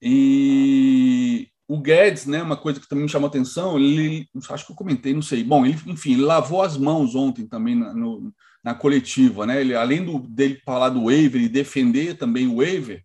E 0.00 1.48
o 1.66 1.78
Guedes, 1.78 2.24
né, 2.24 2.42
uma 2.42 2.56
coisa 2.56 2.80
que 2.80 2.88
também 2.88 3.04
me 3.04 3.10
chamou 3.10 3.28
atenção, 3.28 3.78
ele, 3.78 4.26
acho 4.48 4.64
que 4.64 4.72
eu 4.72 4.76
comentei, 4.76 5.12
não 5.12 5.20
sei. 5.20 5.44
Bom, 5.44 5.66
ele, 5.66 5.78
enfim, 5.86 6.12
ele 6.12 6.22
lavou 6.22 6.62
as 6.62 6.78
mãos 6.78 7.14
ontem 7.14 7.46
também 7.46 7.74
na, 7.74 7.92
no, 7.92 8.32
na 8.64 8.74
coletiva, 8.74 9.44
né? 9.44 9.60
Ele, 9.60 9.74
além 9.74 10.02
do, 10.02 10.18
dele 10.18 10.60
falar 10.64 10.88
do 10.88 11.04
waiver 11.04 11.42
e 11.42 11.48
defender 11.48 12.16
também 12.16 12.46
o 12.46 12.56
waiver, 12.56 13.04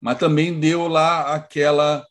mas 0.00 0.18
também 0.18 0.58
deu 0.58 0.88
lá 0.88 1.34
aquela 1.34 2.06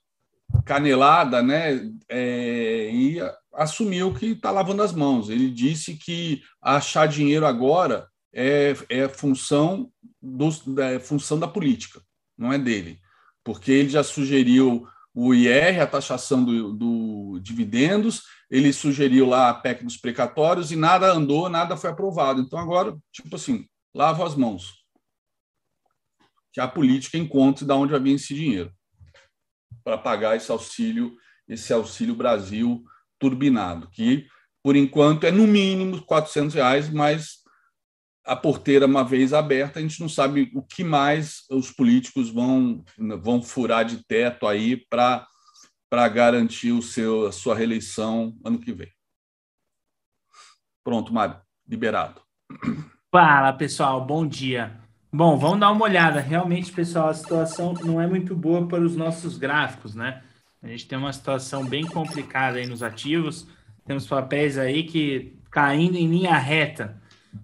canelada, 0.66 1.42
né? 1.42 1.90
É, 2.10 2.90
e 2.92 3.18
assumiu 3.54 4.14
que 4.14 4.28
está 4.28 4.52
lavando 4.52 4.84
as 4.84 4.94
mãos. 4.94 5.30
Ele 5.30 5.50
disse 5.50 5.96
que 5.96 6.42
achar 6.62 7.08
dinheiro 7.08 7.46
agora 7.46 8.08
é, 8.34 8.76
é 8.90 9.08
função, 9.08 9.90
do, 10.22 10.50
é 10.82 11.00
função 11.00 11.40
da 11.40 11.48
política, 11.48 12.02
não 12.38 12.52
é 12.52 12.58
dele, 12.58 13.00
porque 13.44 13.72
ele 13.72 13.90
já 13.90 14.04
sugeriu 14.04 14.86
o 15.14 15.34
IR, 15.34 15.82
a 15.82 15.88
taxação 15.88 16.44
do, 16.44 16.74
do 16.74 17.40
dividendos, 17.40 18.24
ele 18.52 18.74
sugeriu 18.74 19.26
lá 19.26 19.50
a 19.50 19.54
PEC 19.54 19.86
dos 19.86 19.96
precatórios 19.96 20.72
e 20.72 20.76
nada 20.76 21.12
andou, 21.14 21.48
nada 21.48 21.78
foi 21.78 21.90
aprovado. 21.90 22.42
Então 22.42 22.60
agora, 22.60 22.98
tipo 23.14 23.38
assim, 23.38 23.66
lava 23.94 24.26
as 24.26 24.36
mãos 24.36 24.85
que 26.56 26.62
a 26.62 26.70
política 26.70 27.18
encontre 27.18 27.66
de 27.66 27.74
onde 27.74 27.92
vai 27.92 28.00
vir 28.00 28.16
esse 28.16 28.34
dinheiro 28.34 28.74
para 29.84 29.98
pagar 29.98 30.38
esse 30.38 30.50
auxílio, 30.50 31.18
esse 31.46 31.74
auxílio 31.74 32.16
Brasil 32.16 32.82
turbinado, 33.20 33.90
que 33.90 34.26
por 34.64 34.78
enquanto 34.78 35.26
é 35.26 35.32
no 35.32 35.46
mínimo 35.46 36.02
400 36.06 36.56
reais, 36.56 36.90
mas 36.90 37.44
a 38.26 38.38
porteira 38.38 38.86
uma 38.86 39.04
vez 39.04 39.34
aberta, 39.34 39.80
a 39.80 39.82
gente 39.82 40.00
não 40.00 40.08
sabe 40.08 40.50
o 40.56 40.64
que 40.64 40.82
mais 40.82 41.44
os 41.52 41.72
políticos 41.72 42.30
vão 42.30 42.86
vão 43.22 43.44
furar 43.44 43.84
de 43.84 44.02
teto 44.06 44.48
aí 44.48 44.78
para 44.90 45.28
para 45.90 46.08
garantir 46.08 46.72
o 46.72 46.82
seu 46.82 47.28
a 47.28 47.34
sua 47.34 47.54
reeleição 47.54 48.34
ano 48.46 48.60
que 48.60 48.72
vem. 48.72 48.92
Pronto, 50.86 51.14
Mário, 51.14 51.42
liberado. 51.68 52.22
Fala, 53.12 53.52
pessoal, 53.52 54.06
bom 54.06 54.26
dia. 54.26 54.85
Bom, 55.16 55.38
vamos 55.38 55.62
dar 55.62 55.72
uma 55.72 55.86
olhada. 55.86 56.20
Realmente, 56.20 56.74
pessoal, 56.74 57.08
a 57.08 57.14
situação 57.14 57.74
não 57.86 58.02
é 58.02 58.06
muito 58.06 58.36
boa 58.36 58.68
para 58.68 58.82
os 58.82 58.98
nossos 58.98 59.38
gráficos, 59.38 59.96
né? 59.96 60.22
A 60.62 60.68
gente 60.68 60.90
tem 60.90 60.98
uma 60.98 61.14
situação 61.14 61.66
bem 61.66 61.86
complicada 61.86 62.58
aí 62.58 62.68
nos 62.68 62.84
ativos. 62.84 63.48
Temos 63.86 64.06
papéis 64.06 64.58
aí 64.58 64.84
que 64.84 65.40
caindo 65.50 65.96
em 65.96 66.06
linha 66.06 66.36
reta. 66.36 67.02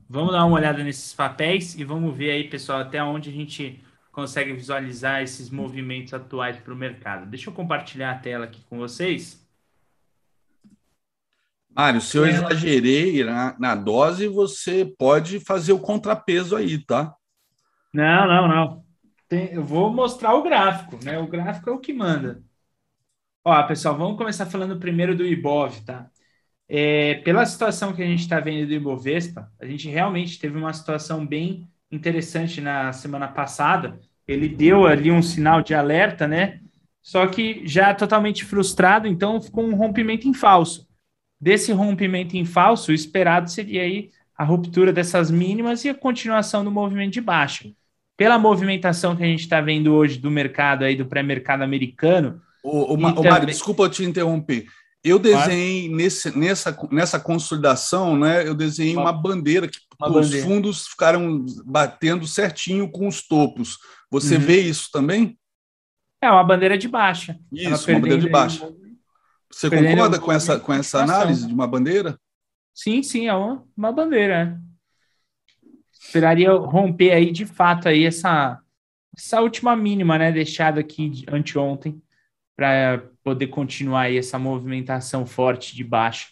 Vamos 0.10 0.34
dar 0.34 0.44
uma 0.44 0.58
olhada 0.58 0.84
nesses 0.84 1.14
papéis 1.14 1.74
e 1.76 1.86
vamos 1.86 2.14
ver 2.14 2.32
aí, 2.32 2.50
pessoal, 2.50 2.82
até 2.82 3.02
onde 3.02 3.30
a 3.30 3.34
gente 3.34 3.82
consegue 4.12 4.52
visualizar 4.52 5.22
esses 5.22 5.50
movimentos 5.50 6.14
atuais 6.14 6.58
para 6.58 6.74
o 6.74 6.78
mercado. 6.78 7.26
Deixa 7.26 7.50
eu 7.50 7.54
compartilhar 7.54 8.12
a 8.12 8.20
tela 8.20 8.44
aqui 8.44 8.60
com 8.70 8.78
vocês. 8.80 9.48
Mário, 11.74 12.02
se 12.02 12.18
eu 12.18 12.28
exagerei 12.28 13.24
na, 13.24 13.56
na 13.58 13.76
dose, 13.76 14.28
você 14.28 14.84
pode 14.84 15.40
fazer 15.40 15.72
o 15.72 15.80
contrapeso 15.80 16.58
aí, 16.58 16.78
tá? 16.78 17.16
Não, 17.94 18.28
não, 18.28 18.48
não. 18.48 18.86
Tem, 19.28 19.54
eu 19.54 19.64
vou 19.64 19.94
mostrar 19.94 20.34
o 20.36 20.44
gráfico, 20.44 20.98
né? 21.04 21.18
O 21.20 21.28
gráfico 21.28 21.70
é 21.70 21.74
o 21.74 21.80
que 21.80 21.94
manda. 21.94 22.44
Ó, 23.44 23.64
pessoal, 23.64 23.98
vamos 23.98 24.18
começar 24.18 24.46
falando 24.46 24.80
primeiro 24.80 25.16
do 25.16 25.26
Ibov, 25.26 25.82
tá? 25.86 26.10
É, 26.70 27.16
pela 27.18 27.46
situação 27.46 27.94
que 27.94 28.04
a 28.04 28.06
gente 28.06 28.22
está 28.22 28.40
vendo 28.40 28.68
do 28.68 28.74
Ibovespa, 28.74 29.52
a 29.60 29.66
gente 29.66 29.90
realmente 29.90 30.40
teve 30.40 30.58
uma 30.58 30.74
situação 30.74 31.26
bem 31.26 31.70
interessante 31.92 32.62
na 32.62 32.94
semana 32.94 33.28
passada. 33.28 34.00
Ele 34.28 34.48
deu 34.50 34.86
ali 34.88 35.12
um 35.12 35.22
sinal 35.22 35.62
de 35.62 35.74
alerta, 35.76 36.28
né? 36.28 36.62
Só 37.02 37.28
que 37.28 37.68
já 37.68 37.94
totalmente 37.96 38.46
frustrado, 38.46 39.08
então 39.08 39.42
ficou 39.42 39.66
um 39.66 39.76
rompimento 39.76 40.28
em 40.28 40.34
falso. 40.34 40.88
Desse 41.40 41.72
rompimento 41.74 42.38
em 42.38 42.46
falso, 42.46 42.92
o 42.92 42.96
esperado 42.96 43.50
seria 43.50 43.84
aí 43.84 44.12
a 44.38 44.44
ruptura 44.44 44.94
dessas 44.94 45.32
mínimas 45.32 45.86
e 45.86 45.90
a 45.90 45.96
continuação 45.96 46.64
do 46.64 46.72
movimento 46.72 47.14
de 47.14 47.22
baixa 47.22 47.74
pela 48.22 48.38
movimentação 48.38 49.16
que 49.16 49.24
a 49.24 49.26
gente 49.26 49.40
está 49.40 49.60
vendo 49.60 49.96
hoje 49.96 50.20
do 50.20 50.30
mercado 50.30 50.86
aí, 50.86 50.96
do 50.96 51.08
pré-mercado 51.08 51.64
americano. 51.64 52.40
O, 52.64 52.94
o, 52.94 52.94
o 52.94 53.14
também... 53.16 53.32
Mário, 53.32 53.48
desculpa 53.48 53.90
te 53.90 54.04
interromper. 54.04 54.68
Eu 55.04 55.18
desenhei 55.18 55.88
claro. 55.88 55.96
nesse, 55.96 56.38
nessa, 56.38 56.88
nessa 56.92 57.20
consolidação, 57.20 58.16
né? 58.16 58.48
Eu 58.48 58.54
desenhei 58.54 58.96
uma, 58.96 59.06
uma 59.06 59.12
bandeira 59.12 59.68
que 59.68 59.80
uma 60.00 60.08
os 60.08 60.28
bandeira. 60.28 60.46
fundos 60.46 60.86
ficaram 60.86 61.44
batendo 61.66 62.28
certinho 62.28 62.92
com 62.92 63.08
os 63.08 63.28
topos. 63.28 63.80
Você 64.12 64.36
uhum. 64.36 64.42
vê 64.42 64.62
isso 64.62 64.92
também? 64.94 65.36
É 66.22 66.30
uma 66.30 66.44
bandeira 66.44 66.78
de 66.78 66.88
baixa. 66.88 67.40
Isso, 67.52 67.90
uma 67.90 68.00
bandeira 68.02 68.22
de 68.22 68.30
baixa. 68.30 68.72
Você 69.52 69.68
concorda 69.68 70.20
com 70.20 70.32
essa, 70.32 70.60
com 70.60 70.72
essa 70.72 71.02
análise 71.02 71.48
de 71.48 71.54
uma 71.56 71.66
bandeira? 71.66 72.20
Sim, 72.72 73.02
sim, 73.02 73.28
é 73.28 73.34
uma, 73.34 73.66
uma 73.76 73.92
bandeira 73.92 74.62
esperaria 76.12 76.52
romper 76.52 77.12
aí 77.12 77.32
de 77.32 77.46
fato 77.46 77.88
aí 77.88 78.06
essa, 78.06 78.60
essa 79.18 79.40
última 79.40 79.76
mínima, 79.76 80.18
né, 80.18 80.32
deixada 80.32 80.82
aqui 80.82 81.10
de, 81.10 81.26
anteontem, 81.32 82.02
para 82.56 83.02
poder 83.24 83.48
continuar 83.48 84.02
aí 84.02 84.18
essa 84.18 84.38
movimentação 84.38 85.26
forte 85.26 85.74
de 85.76 85.84
baixo. 85.84 86.32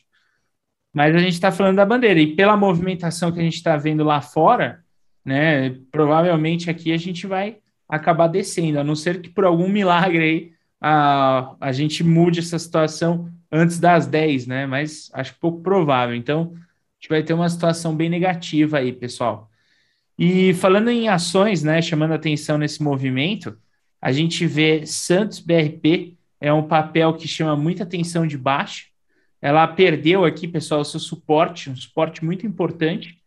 Mas 0.93 1.15
a 1.15 1.19
gente 1.19 1.33
está 1.33 1.51
falando 1.51 1.77
da 1.77 1.85
bandeira. 1.85 2.19
E 2.19 2.35
pela 2.35 2.57
movimentação 2.57 3.31
que 3.31 3.39
a 3.39 3.43
gente 3.43 3.55
está 3.55 3.77
vendo 3.77 4.03
lá 4.03 4.21
fora, 4.21 4.83
né? 5.23 5.69
Provavelmente 5.91 6.69
aqui 6.69 6.91
a 6.91 6.97
gente 6.97 7.25
vai 7.25 7.59
acabar 7.87 8.27
descendo, 8.27 8.79
a 8.79 8.83
não 8.83 8.95
ser 8.95 9.21
que 9.21 9.29
por 9.29 9.45
algum 9.45 9.69
milagre 9.69 10.23
aí 10.23 10.53
a, 10.81 11.55
a 11.59 11.71
gente 11.71 12.03
mude 12.03 12.39
essa 12.39 12.59
situação 12.59 13.31
antes 13.51 13.79
das 13.79 14.07
10, 14.07 14.47
né? 14.47 14.65
Mas 14.65 15.09
acho 15.13 15.35
pouco 15.39 15.61
provável. 15.61 16.15
Então, 16.15 16.53
a 16.53 17.01
gente 17.01 17.09
vai 17.09 17.23
ter 17.23 17.33
uma 17.33 17.49
situação 17.49 17.95
bem 17.95 18.09
negativa 18.09 18.79
aí, 18.79 18.91
pessoal. 18.91 19.48
E 20.21 20.53
falando 20.55 20.89
em 20.89 21.07
ações, 21.07 21.63
né, 21.63 21.81
chamando 21.81 22.11
atenção 22.11 22.57
nesse 22.57 22.83
movimento, 22.83 23.57
a 24.01 24.11
gente 24.11 24.45
vê 24.45 24.85
Santos 24.85 25.39
BRP 25.39 26.17
é 26.41 26.51
um 26.51 26.67
papel 26.67 27.13
que 27.13 27.25
chama 27.25 27.55
muita 27.55 27.83
atenção 27.83 28.27
de 28.27 28.37
baixa. 28.37 28.87
Ela 29.41 29.65
perdeu 29.65 30.25
aqui, 30.25 30.45
pessoal, 30.45 30.83
seu 30.83 30.99
suporte, 30.99 31.69
um 31.69 31.75
suporte 31.75 32.25
muito 32.25 32.45
importante. 32.45 33.17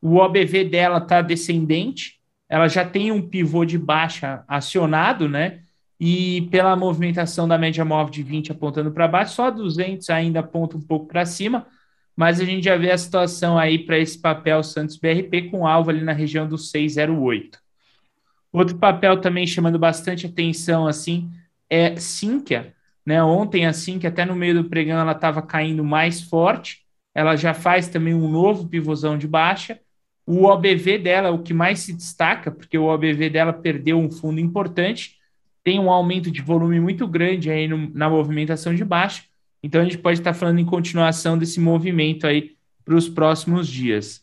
O 0.00 0.16
OBV 0.16 0.64
dela 0.64 0.96
está 0.96 1.20
descendente, 1.20 2.14
ela 2.48 2.66
já 2.66 2.82
tem 2.82 3.12
um 3.12 3.28
pivô 3.28 3.66
de 3.66 3.76
baixa 3.76 4.42
acionado, 4.48 5.28
né? 5.28 5.60
E 6.00 6.48
pela 6.50 6.74
movimentação 6.74 7.46
da 7.46 7.58
média 7.58 7.84
móvel 7.84 8.10
de 8.10 8.22
20 8.22 8.52
apontando 8.52 8.90
para 8.90 9.06
baixo, 9.06 9.34
só 9.34 9.50
200 9.50 10.08
ainda 10.08 10.40
aponta 10.40 10.78
um 10.78 10.80
pouco 10.80 11.08
para 11.08 11.26
cima 11.26 11.66
mas 12.16 12.40
a 12.40 12.44
gente 12.44 12.64
já 12.64 12.76
vê 12.76 12.90
a 12.90 12.98
situação 12.98 13.58
aí 13.58 13.78
para 13.78 13.98
esse 13.98 14.18
papel 14.18 14.62
Santos 14.62 14.96
BRP 14.96 15.50
com 15.50 15.66
alvo 15.66 15.90
ali 15.90 16.02
na 16.02 16.12
região 16.12 16.46
do 16.46 16.58
608. 16.58 17.58
Outro 18.52 18.76
papel 18.76 19.20
também 19.20 19.46
chamando 19.46 19.78
bastante 19.78 20.26
atenção 20.26 20.86
assim 20.86 21.30
é 21.70 21.96
Sinqia, 21.96 22.74
né? 23.04 23.22
Ontem 23.22 23.66
a 23.66 23.72
Sinqia 23.72 24.10
até 24.10 24.24
no 24.26 24.36
meio 24.36 24.62
do 24.62 24.68
pregão 24.68 24.98
ela 24.98 25.12
estava 25.12 25.40
caindo 25.40 25.82
mais 25.82 26.20
forte, 26.20 26.82
ela 27.14 27.34
já 27.34 27.54
faz 27.54 27.88
também 27.88 28.14
um 28.14 28.30
novo 28.30 28.68
pivôzão 28.68 29.16
de 29.16 29.26
baixa. 29.26 29.80
O 30.24 30.44
OBV 30.44 30.98
dela 30.98 31.30
o 31.30 31.42
que 31.42 31.52
mais 31.52 31.80
se 31.80 31.92
destaca, 31.92 32.50
porque 32.50 32.78
o 32.78 32.84
OBV 32.84 33.30
dela 33.30 33.52
perdeu 33.52 33.98
um 33.98 34.10
fundo 34.10 34.38
importante, 34.38 35.18
tem 35.64 35.80
um 35.80 35.90
aumento 35.90 36.30
de 36.30 36.40
volume 36.42 36.78
muito 36.78 37.06
grande 37.08 37.50
aí 37.50 37.66
no, 37.66 37.90
na 37.92 38.08
movimentação 38.08 38.74
de 38.74 38.84
baixa 38.84 39.24
então 39.62 39.80
a 39.80 39.84
gente 39.84 39.98
pode 39.98 40.18
estar 40.18 40.34
falando 40.34 40.58
em 40.58 40.64
continuação 40.64 41.38
desse 41.38 41.60
movimento 41.60 42.26
aí 42.26 42.56
para 42.84 42.96
os 42.96 43.08
próximos 43.08 43.68
dias. 43.68 44.20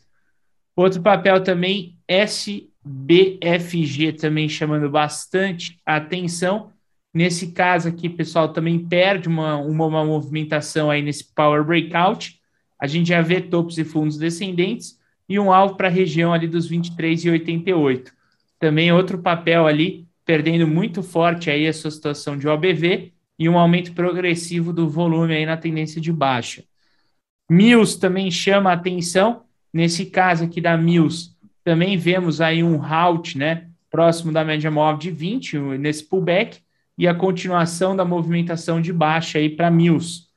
Outro 0.75 1.01
papel 1.01 1.41
também, 1.41 1.97
SBFG, 2.07 4.13
também 4.13 4.49
chamando 4.49 4.89
bastante 4.89 5.79
atenção. 5.85 6.71
Nesse 7.13 7.51
caso 7.51 7.87
aqui, 7.87 8.09
pessoal, 8.09 8.53
também 8.53 8.87
perde 8.87 9.27
uma, 9.27 9.57
uma, 9.57 9.85
uma 9.85 10.05
movimentação 10.05 10.91
aí 10.91 11.01
nesse 11.01 11.33
Power 11.33 11.63
Breakout. 11.63 12.39
A 12.79 12.87
gente 12.87 13.09
já 13.09 13.21
vê 13.21 13.41
topos 13.41 13.77
e 13.77 13.83
fundos 13.83 14.17
descendentes 14.17 14.97
e 15.27 15.39
um 15.39 15.51
alvo 15.51 15.75
para 15.75 15.87
a 15.87 15.91
região 15.91 16.33
ali 16.33 16.47
dos 16.47 16.69
23,88. 16.69 18.11
Também 18.59 18.91
outro 18.91 19.19
papel 19.19 19.67
ali, 19.67 20.07
perdendo 20.25 20.67
muito 20.67 21.01
forte 21.01 21.49
aí 21.49 21.67
a 21.67 21.73
sua 21.73 21.91
situação 21.91 22.37
de 22.37 22.47
OBV 22.47 23.13
e 23.39 23.47
um 23.47 23.57
aumento 23.57 23.93
progressivo 23.93 24.73
do 24.73 24.89
volume 24.89 25.33
aí 25.33 25.45
na 25.45 25.55
tendência 25.55 26.01
de 26.01 26.11
baixa. 26.11 26.65
Mills 27.49 27.97
também 27.97 28.29
chama 28.29 28.69
a 28.69 28.73
atenção, 28.73 29.43
nesse 29.73 30.05
caso 30.07 30.43
aqui 30.43 30.59
da 30.59 30.77
Mills, 30.77 31.31
também 31.63 31.97
vemos 31.97 32.41
aí 32.41 32.61
um 32.61 32.83
halt, 32.83 33.37
né, 33.37 33.67
próximo 33.89 34.31
da 34.31 34.43
média 34.43 34.69
móvel 34.69 34.99
de 34.99 35.11
20, 35.11 35.57
nesse 35.79 36.03
pullback, 36.03 36.59
e 36.97 37.07
a 37.07 37.15
continuação 37.15 37.95
da 37.95 38.03
movimentação 38.03 38.81
de 38.81 38.91
baixa 38.91 39.39
aí 39.39 39.49
para 39.49 39.71
Mills. 39.71 40.27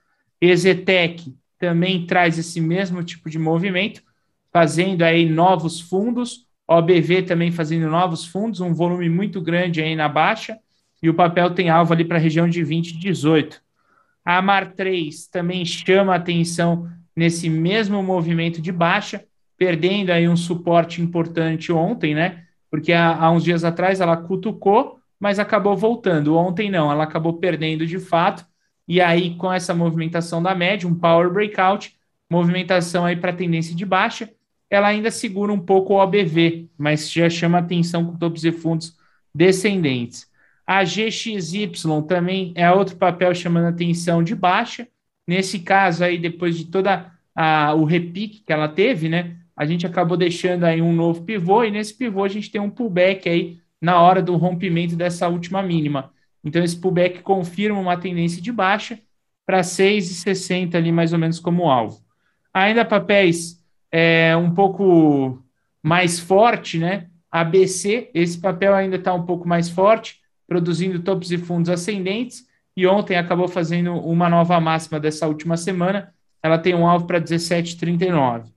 Exetec 0.40 1.34
também 1.58 2.06
traz 2.06 2.38
esse 2.38 2.60
mesmo 2.60 3.02
tipo 3.02 3.28
de 3.28 3.38
movimento, 3.38 4.00
fazendo 4.52 5.02
aí 5.02 5.28
novos 5.28 5.80
fundos, 5.80 6.46
OBV 6.68 7.22
também 7.22 7.50
fazendo 7.50 7.88
novos 7.88 8.24
fundos, 8.24 8.60
um 8.60 8.72
volume 8.72 9.08
muito 9.08 9.40
grande 9.40 9.82
aí 9.82 9.96
na 9.96 10.08
baixa, 10.08 10.58
e 11.02 11.10
o 11.10 11.14
papel 11.14 11.50
tem 11.50 11.68
alvo 11.68 11.92
ali 11.92 12.04
para 12.04 12.16
a 12.16 12.20
região 12.20 12.48
de 12.48 12.62
20 12.62 12.90
e 12.90 12.98
18. 12.98 13.60
A 14.24 14.38
Amar 14.38 14.72
3 14.74 15.26
também 15.26 15.64
chama 15.64 16.14
atenção 16.14 16.88
nesse 17.14 17.50
mesmo 17.50 18.02
movimento 18.02 18.62
de 18.62 18.70
baixa, 18.70 19.24
perdendo 19.58 20.10
aí 20.10 20.28
um 20.28 20.36
suporte 20.36 21.02
importante 21.02 21.72
ontem, 21.72 22.14
né? 22.14 22.44
Porque 22.70 22.92
há, 22.92 23.16
há 23.16 23.30
uns 23.30 23.44
dias 23.44 23.64
atrás 23.64 24.00
ela 24.00 24.16
cutucou, 24.16 24.98
mas 25.18 25.38
acabou 25.38 25.76
voltando. 25.76 26.36
Ontem 26.36 26.70
não, 26.70 26.90
ela 26.90 27.04
acabou 27.04 27.34
perdendo 27.34 27.86
de 27.86 27.98
fato. 27.98 28.46
E 28.86 29.00
aí, 29.00 29.36
com 29.36 29.52
essa 29.52 29.74
movimentação 29.74 30.42
da 30.42 30.54
média, 30.54 30.88
um 30.88 30.94
power 30.94 31.30
breakout, 31.32 31.94
movimentação 32.30 33.04
aí 33.04 33.16
para 33.16 33.32
tendência 33.32 33.74
de 33.74 33.84
baixa, 33.84 34.30
ela 34.70 34.88
ainda 34.88 35.10
segura 35.10 35.52
um 35.52 35.60
pouco 35.60 35.92
o 35.92 35.96
OBV, 35.98 36.70
mas 36.78 37.10
já 37.10 37.28
chama 37.28 37.58
atenção 37.58 38.06
com 38.06 38.16
topos 38.16 38.44
e 38.44 38.50
fundos 38.50 38.96
descendentes. 39.34 40.26
A 40.66 40.84
GXY 40.84 41.72
também 42.06 42.52
é 42.54 42.70
outro 42.70 42.96
papel 42.96 43.34
chamando 43.34 43.66
atenção 43.66 44.22
de 44.22 44.34
baixa. 44.34 44.86
Nesse 45.26 45.58
caso 45.58 46.04
aí, 46.04 46.18
depois 46.18 46.56
de 46.56 46.66
toda 46.66 47.12
o 47.76 47.84
repique 47.84 48.42
que 48.44 48.52
ela 48.52 48.68
teve, 48.68 49.08
né? 49.08 49.36
A 49.56 49.64
gente 49.64 49.86
acabou 49.86 50.16
deixando 50.16 50.64
aí 50.64 50.80
um 50.80 50.92
novo 50.92 51.22
pivô 51.22 51.64
e 51.64 51.70
nesse 51.70 51.94
pivô 51.94 52.24
a 52.24 52.28
gente 52.28 52.50
tem 52.50 52.60
um 52.60 52.70
pullback 52.70 53.28
aí 53.28 53.58
na 53.80 54.00
hora 54.00 54.22
do 54.22 54.36
rompimento 54.36 54.96
dessa 54.96 55.28
última 55.28 55.62
mínima. 55.62 56.12
Então 56.44 56.62
esse 56.62 56.76
pullback 56.76 57.20
confirma 57.22 57.78
uma 57.78 57.96
tendência 57.96 58.40
de 58.40 58.52
baixa 58.52 58.98
para 59.46 59.60
6,60 59.60 60.74
ali 60.74 60.92
mais 60.92 61.12
ou 61.12 61.18
menos 61.18 61.38
como 61.38 61.70
alvo. 61.70 62.00
Ainda 62.52 62.84
papéis 62.84 63.62
é, 63.90 64.36
um 64.36 64.52
pouco 64.54 65.42
mais 65.82 66.18
forte, 66.18 66.78
né? 66.78 67.08
ABC, 67.30 68.10
esse 68.14 68.38
papel 68.38 68.74
ainda 68.74 68.96
está 68.96 69.12
um 69.14 69.24
pouco 69.24 69.48
mais 69.48 69.68
forte 69.68 70.21
produzindo 70.52 71.00
topos 71.00 71.32
e 71.32 71.38
fundos 71.38 71.70
ascendentes, 71.70 72.46
e 72.76 72.86
ontem 72.86 73.16
acabou 73.16 73.48
fazendo 73.48 73.94
uma 73.94 74.28
nova 74.28 74.60
máxima 74.60 75.00
dessa 75.00 75.26
última 75.26 75.56
semana, 75.56 76.12
ela 76.42 76.58
tem 76.58 76.74
um 76.74 76.86
alvo 76.86 77.06
para 77.06 77.18
17,39. 77.18 78.52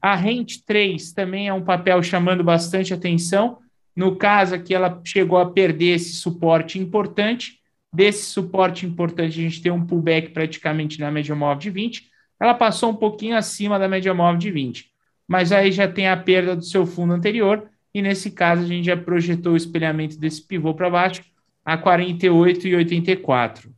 A 0.00 0.16
Rente 0.16 0.64
3 0.64 1.12
também 1.12 1.48
é 1.48 1.52
um 1.52 1.62
papel 1.62 2.02
chamando 2.02 2.42
bastante 2.42 2.94
atenção, 2.94 3.58
no 3.94 4.16
caso 4.16 4.54
aqui 4.54 4.74
ela 4.74 5.02
chegou 5.04 5.38
a 5.38 5.50
perder 5.50 5.96
esse 5.96 6.14
suporte 6.14 6.78
importante, 6.78 7.58
desse 7.92 8.24
suporte 8.24 8.86
importante 8.86 9.38
a 9.38 9.42
gente 9.42 9.60
tem 9.60 9.70
um 9.70 9.84
pullback 9.84 10.30
praticamente 10.30 10.98
na 10.98 11.10
média 11.10 11.34
móvel 11.34 11.58
de 11.58 11.68
20, 11.68 12.08
ela 12.40 12.54
passou 12.54 12.90
um 12.90 12.96
pouquinho 12.96 13.36
acima 13.36 13.78
da 13.78 13.86
média 13.86 14.14
móvel 14.14 14.38
de 14.38 14.50
20, 14.50 14.86
mas 15.28 15.52
aí 15.52 15.70
já 15.70 15.86
tem 15.86 16.08
a 16.08 16.16
perda 16.16 16.56
do 16.56 16.64
seu 16.64 16.86
fundo 16.86 17.12
anterior, 17.12 17.68
e 17.94 18.00
nesse 18.00 18.30
caso 18.30 18.62
a 18.62 18.66
gente 18.66 18.86
já 18.86 18.96
projetou 18.96 19.52
o 19.52 19.56
espelhamento 19.56 20.18
desse 20.18 20.42
pivô 20.42 20.74
para 20.74 20.88
baixo 20.88 21.22
a 21.64 21.76
48 21.76 22.66
e 22.68 22.74
84. 22.74 23.72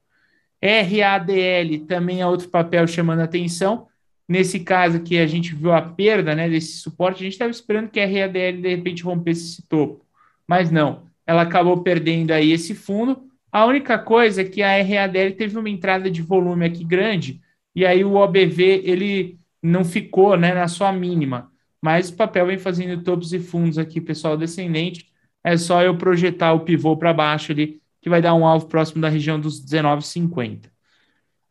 RADL 0.62 1.84
também 1.86 2.20
é 2.20 2.26
outro 2.26 2.48
papel 2.48 2.86
chamando 2.86 3.20
atenção. 3.20 3.86
Nesse 4.26 4.60
caso 4.60 4.96
aqui 4.96 5.18
a 5.18 5.26
gente 5.26 5.54
viu 5.54 5.72
a 5.72 5.82
perda 5.82 6.34
né, 6.34 6.48
desse 6.48 6.78
suporte, 6.78 7.18
a 7.18 7.24
gente 7.24 7.32
estava 7.32 7.50
esperando 7.50 7.90
que 7.90 8.00
a 8.00 8.06
RADL 8.06 8.62
de 8.62 8.68
repente 8.68 9.02
rompesse 9.02 9.44
esse 9.44 9.68
topo, 9.68 10.04
mas 10.48 10.70
não, 10.70 11.02
ela 11.26 11.42
acabou 11.42 11.82
perdendo 11.82 12.30
aí 12.30 12.52
esse 12.52 12.74
fundo. 12.74 13.28
A 13.52 13.66
única 13.66 13.98
coisa 13.98 14.40
é 14.40 14.44
que 14.44 14.62
a 14.62 14.82
RADL 14.82 15.36
teve 15.36 15.58
uma 15.58 15.68
entrada 15.68 16.10
de 16.10 16.22
volume 16.22 16.64
aqui 16.64 16.84
grande, 16.84 17.40
e 17.74 17.84
aí 17.84 18.02
o 18.02 18.14
OBV 18.14 18.82
ele 18.84 19.38
não 19.62 19.84
ficou 19.84 20.36
né, 20.36 20.54
na 20.54 20.68
sua 20.68 20.90
mínima 20.92 21.52
mas 21.84 22.08
o 22.08 22.16
papel 22.16 22.46
vem 22.46 22.56
fazendo 22.56 23.02
topos 23.02 23.34
e 23.34 23.38
fundos 23.38 23.76
aqui, 23.76 24.00
pessoal 24.00 24.38
descendente. 24.38 25.12
É 25.44 25.54
só 25.54 25.82
eu 25.82 25.98
projetar 25.98 26.54
o 26.54 26.60
pivô 26.60 26.96
para 26.96 27.12
baixo 27.12 27.52
ali, 27.52 27.78
que 28.00 28.08
vai 28.08 28.22
dar 28.22 28.32
um 28.32 28.46
alvo 28.46 28.64
próximo 28.68 29.02
da 29.02 29.10
região 29.10 29.38
dos 29.38 29.62
19,50. 29.62 30.70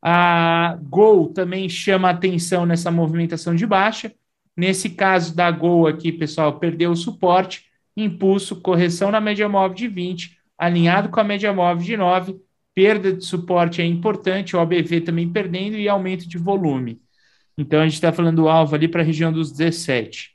A 0.01 0.75
Gol 0.89 1.31
também 1.31 1.69
chama 1.69 2.09
atenção 2.09 2.65
nessa 2.65 2.89
movimentação 2.89 3.53
de 3.53 3.67
baixa. 3.67 4.11
Nesse 4.57 4.89
caso 4.89 5.35
da 5.35 5.51
Gol 5.51 5.85
aqui, 5.85 6.11
pessoal, 6.11 6.57
perdeu 6.57 6.89
o 6.89 6.95
suporte, 6.95 7.65
impulso, 7.95 8.59
correção 8.59 9.11
na 9.11 9.21
média 9.21 9.47
móvel 9.47 9.75
de 9.75 9.87
20, 9.87 10.35
alinhado 10.57 11.09
com 11.09 11.19
a 11.19 11.23
média 11.23 11.53
móvel 11.53 11.85
de 11.85 11.95
9, 11.95 12.41
perda 12.73 13.13
de 13.13 13.23
suporte 13.23 13.83
é 13.83 13.85
importante, 13.85 14.55
o 14.55 14.59
OBV 14.59 15.01
também 15.01 15.31
perdendo 15.31 15.77
e 15.77 15.87
aumento 15.87 16.27
de 16.27 16.39
volume. 16.39 17.02
Então 17.57 17.81
a 17.81 17.83
gente 17.83 17.93
está 17.93 18.11
falando 18.11 18.37
do 18.37 18.49
alvo 18.49 18.75
ali 18.75 18.87
para 18.87 19.01
a 19.01 19.05
região 19.05 19.31
dos 19.31 19.51
17. 19.51 20.31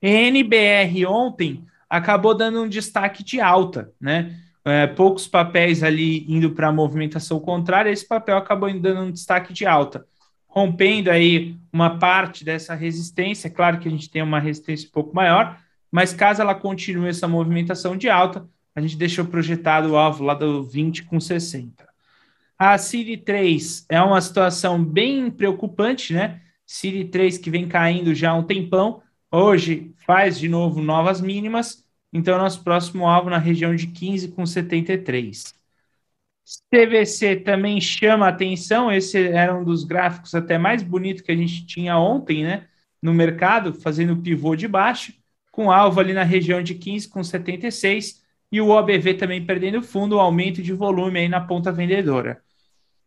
NBR 0.00 1.06
ontem 1.06 1.64
acabou 1.88 2.34
dando 2.34 2.62
um 2.62 2.68
destaque 2.68 3.24
de 3.24 3.40
alta, 3.40 3.92
né? 4.00 4.38
É, 4.64 4.86
poucos 4.86 5.28
papéis 5.28 5.84
ali 5.84 6.26
indo 6.28 6.50
para 6.50 6.68
a 6.68 6.72
movimentação 6.72 7.38
contrária, 7.38 7.90
esse 7.90 8.06
papel 8.06 8.36
acabou 8.36 8.72
dando 8.80 9.02
um 9.02 9.12
destaque 9.12 9.52
de 9.52 9.64
alta, 9.64 10.04
rompendo 10.48 11.08
aí 11.08 11.56
uma 11.72 11.98
parte 11.98 12.44
dessa 12.44 12.74
resistência. 12.74 13.48
Claro 13.48 13.78
que 13.78 13.86
a 13.86 13.90
gente 13.90 14.10
tem 14.10 14.22
uma 14.22 14.40
resistência 14.40 14.88
um 14.88 14.90
pouco 14.90 15.14
maior, 15.14 15.56
mas 15.90 16.12
caso 16.12 16.42
ela 16.42 16.54
continue 16.54 17.08
essa 17.08 17.28
movimentação 17.28 17.96
de 17.96 18.08
alta, 18.08 18.44
a 18.74 18.80
gente 18.80 18.96
deixou 18.96 19.24
projetado 19.24 19.92
o 19.92 19.96
alvo 19.96 20.24
lá 20.24 20.34
do 20.34 20.64
20 20.64 21.04
com 21.04 21.20
60. 21.20 21.86
A 22.58 22.78
Siri 22.78 23.16
3 23.18 23.84
é 23.88 24.00
uma 24.00 24.20
situação 24.20 24.82
bem 24.82 25.30
preocupante, 25.30 26.12
né? 26.14 26.40
Siri 26.64 27.04
3 27.08 27.36
que 27.38 27.50
vem 27.50 27.68
caindo 27.68 28.14
já 28.14 28.30
há 28.30 28.34
um 28.34 28.42
tempão, 28.44 29.02
hoje 29.30 29.92
faz 30.06 30.38
de 30.38 30.48
novo 30.48 30.80
novas 30.82 31.20
mínimas, 31.20 31.84
então 32.12 32.38
nosso 32.38 32.64
próximo 32.64 33.06
alvo 33.06 33.28
na 33.30 33.38
região 33.38 33.74
de 33.74 33.86
15,73. 33.88 35.54
CVC 36.44 37.36
também 37.36 37.80
chama 37.80 38.28
atenção, 38.28 38.92
esse 38.92 39.18
era 39.28 39.54
um 39.56 39.64
dos 39.64 39.84
gráficos 39.84 40.34
até 40.34 40.58
mais 40.58 40.82
bonitos 40.82 41.22
que 41.22 41.32
a 41.32 41.36
gente 41.36 41.66
tinha 41.66 41.98
ontem, 41.98 42.44
né? 42.44 42.68
No 43.02 43.14
mercado, 43.14 43.74
fazendo 43.74 44.16
pivô 44.22 44.56
de 44.56 44.68
baixo, 44.68 45.12
com 45.52 45.70
alvo 45.72 46.00
ali 46.00 46.12
na 46.14 46.24
região 46.24 46.62
de 46.62 46.74
15,76 46.76 48.22
e 48.52 48.60
o 48.60 48.70
OBV 48.70 49.14
também 49.14 49.44
perdendo 49.46 49.82
fundo, 49.82 50.20
aumento 50.20 50.62
de 50.62 50.72
volume 50.72 51.20
aí 51.20 51.28
na 51.28 51.40
ponta 51.40 51.72
vendedora. 51.72 52.42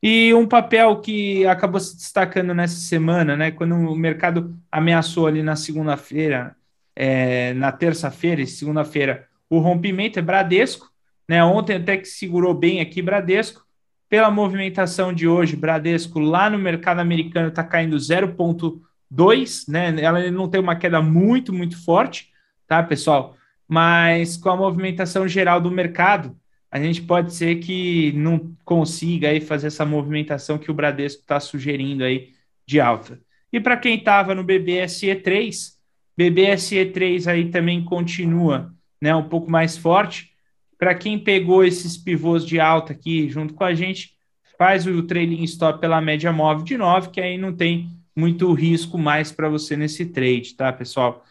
E 0.02 0.34
um 0.34 0.48
papel 0.48 1.02
que 1.02 1.46
acabou 1.46 1.80
se 1.80 1.96
destacando 1.98 2.54
nessa 2.54 2.80
semana, 2.80 3.36
né, 3.36 3.52
quando 3.52 3.76
o 3.76 3.96
mercado 3.96 4.58
ameaçou 4.72 5.28
ali 5.28 5.44
na 5.44 5.58
segunda-feira, 5.58 6.56
é, 6.96 7.54
na 7.54 7.72
terça-feira 7.72 8.42
e 8.42 8.48
segunda-feira, 8.48 9.28
o 9.50 9.60
rompimento 9.60 10.20
é 10.20 10.22
Bradesco, 10.22 10.90
né? 11.28 11.44
Ontem 11.44 11.76
até 11.76 11.98
que 11.98 12.08
segurou 12.08 12.54
bem 12.54 12.82
aqui 12.82 13.02
Bradesco. 13.02 13.66
Pela 14.10 14.32
movimentação 14.32 15.14
de 15.14 15.28
hoje, 15.28 15.56
Bradesco 15.56 16.20
lá 16.20 16.50
no 16.50 16.58
mercado 16.58 17.00
americano 17.00 17.50
está 17.50 17.64
caindo 17.64 17.96
0,2, 17.96 19.68
né? 19.68 19.96
Ela 20.02 20.32
não 20.32 20.50
tem 20.50 20.60
uma 20.60 20.76
queda 20.76 21.02
muito, 21.02 21.54
muito 21.54 21.84
forte, 21.84 22.30
tá, 22.68 22.82
pessoal? 22.82 23.36
Mas 23.68 24.36
com 24.38 24.50
a 24.50 24.58
movimentação 24.58 25.28
geral 25.28 25.62
do 25.62 25.70
mercado, 25.70 26.36
a 26.72 26.80
gente 26.80 27.02
pode 27.02 27.34
ser 27.34 27.56
que 27.56 28.12
não 28.14 28.56
consiga 28.64 29.30
aí 29.30 29.42
fazer 29.42 29.68
essa 29.68 29.86
movimentação 29.86 30.58
que 30.58 30.70
o 30.70 30.74
Bradesco 30.74 31.22
está 31.22 31.40
sugerindo 31.40 32.04
aí 32.04 32.34
de 32.66 32.80
alta. 32.80 33.20
E 33.52 33.60
para 33.60 33.78
quem 33.78 33.96
estava 33.98 34.36
no 34.36 34.44
BBSE3, 34.44 35.74
BBSE3 36.20 37.28
aí 37.28 37.50
também 37.50 37.84
continua 37.84 38.74
né, 39.02 39.16
um 39.16 39.28
pouco 39.28 39.50
mais 39.50 39.78
forte. 39.78 40.32
Para 40.78 40.94
quem 40.94 41.18
pegou 41.18 41.64
esses 41.64 41.98
pivôs 41.98 42.46
de 42.46 42.60
alta 42.60 42.94
aqui 42.94 43.28
junto 43.30 43.54
com 43.54 43.64
a 43.64 43.74
gente, 43.74 44.12
faz 44.58 44.86
o 44.86 45.02
trailing 45.04 45.44
stop 45.44 45.80
pela 45.80 46.00
média 46.00 46.32
móvel 46.32 46.64
de 46.64 46.78
9, 46.78 47.10
que 47.10 47.20
aí 47.20 47.38
não 47.38 47.56
tem 47.56 47.90
muito 48.16 48.52
risco 48.54 48.98
mais 48.98 49.32
para 49.32 49.50
você 49.50 49.76
nesse 49.76 50.06
trade, 50.06 50.54
tá, 50.56 50.72
pessoal? 50.72 51.24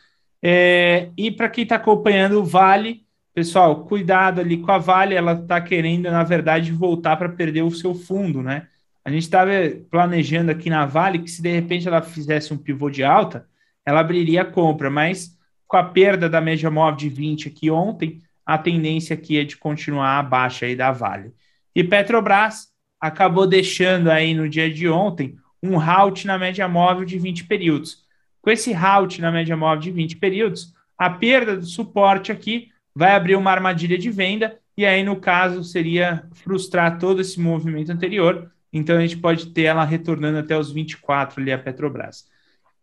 É, 0.43 1.11
e 1.17 1.31
para 1.31 1.49
quem 1.49 1.63
está 1.63 1.77
acompanhando 1.77 2.41
o 2.41 2.45
Vale, 2.45 3.05
Pessoal, 3.39 3.85
cuidado 3.85 4.41
ali 4.41 4.57
com 4.57 4.73
a 4.73 4.79
Vale, 4.79 5.15
ela 5.15 5.35
está 5.35 5.61
querendo, 5.61 6.11
na 6.11 6.25
verdade, 6.25 6.73
voltar 6.73 7.17
para 7.17 7.29
perder 7.29 7.63
o 7.63 7.71
seu 7.71 7.95
fundo, 7.95 8.43
né? 8.43 8.67
A 9.05 9.11
gente 9.13 9.23
estava 9.23 9.53
planejando 9.89 10.51
aqui 10.51 10.69
na 10.69 10.85
Vale 10.87 11.21
que 11.21 11.31
se 11.31 11.41
de 11.41 11.53
repente 11.53 11.87
ela 11.87 12.03
fizesse 12.03 12.53
um 12.53 12.59
pivô 12.59 12.91
de 12.91 13.05
alta, 13.05 13.47
ela 13.87 14.01
abriria 14.01 14.43
a 14.43 14.45
compra, 14.45 14.91
mas 14.91 15.39
com 15.69 15.77
a 15.77 15.85
perda 15.85 16.29
da 16.29 16.41
média 16.41 16.69
móvel 16.69 16.97
de 16.97 17.09
20 17.09 17.47
aqui 17.47 17.71
ontem, 17.71 18.21
a 18.45 18.59
tendência 18.59 19.15
aqui 19.15 19.39
é 19.39 19.45
de 19.45 19.57
continuar 19.57 20.19
abaixo 20.19 20.65
aí 20.65 20.75
da 20.75 20.91
Vale. 20.91 21.33
E 21.73 21.85
Petrobras 21.85 22.73
acabou 23.01 23.47
deixando 23.47 24.11
aí 24.11 24.35
no 24.35 24.49
dia 24.49 24.69
de 24.69 24.89
ontem 24.89 25.37
um 25.63 25.79
halt 25.79 26.27
na 26.27 26.37
média 26.37 26.67
móvel 26.67 27.05
de 27.05 27.17
20 27.17 27.45
períodos. 27.45 27.99
Com 28.43 28.51
esse 28.51 28.75
halt 28.75 29.21
na 29.21 29.31
média 29.31 29.57
móvel 29.57 29.79
de 29.79 29.93
20 29.93 30.17
períodos, 30.17 30.75
a 30.99 31.09
perda 31.09 31.57
do 31.57 31.65
suporte 31.65 32.33
aqui 32.33 32.73
vai 32.95 33.13
abrir 33.13 33.37
uma 33.37 33.51
armadilha 33.51 33.99
de 33.99 34.11
venda, 34.11 34.59
e 34.77 34.87
aí, 34.87 35.03
no 35.03 35.17
caso, 35.17 35.65
seria 35.65 36.25
frustrar 36.35 36.99
todo 36.99 37.21
esse 37.21 37.41
movimento 37.41 37.91
anterior. 37.91 38.51
Então, 38.73 38.97
a 38.97 39.01
gente 39.01 39.17
pode 39.17 39.47
ter 39.47 39.63
ela 39.63 39.85
retornando 39.85 40.39
até 40.39 40.57
os 40.57 40.71
24 40.71 41.41
ali, 41.41 41.51
a 41.51 41.59
Petrobras. 41.59 42.27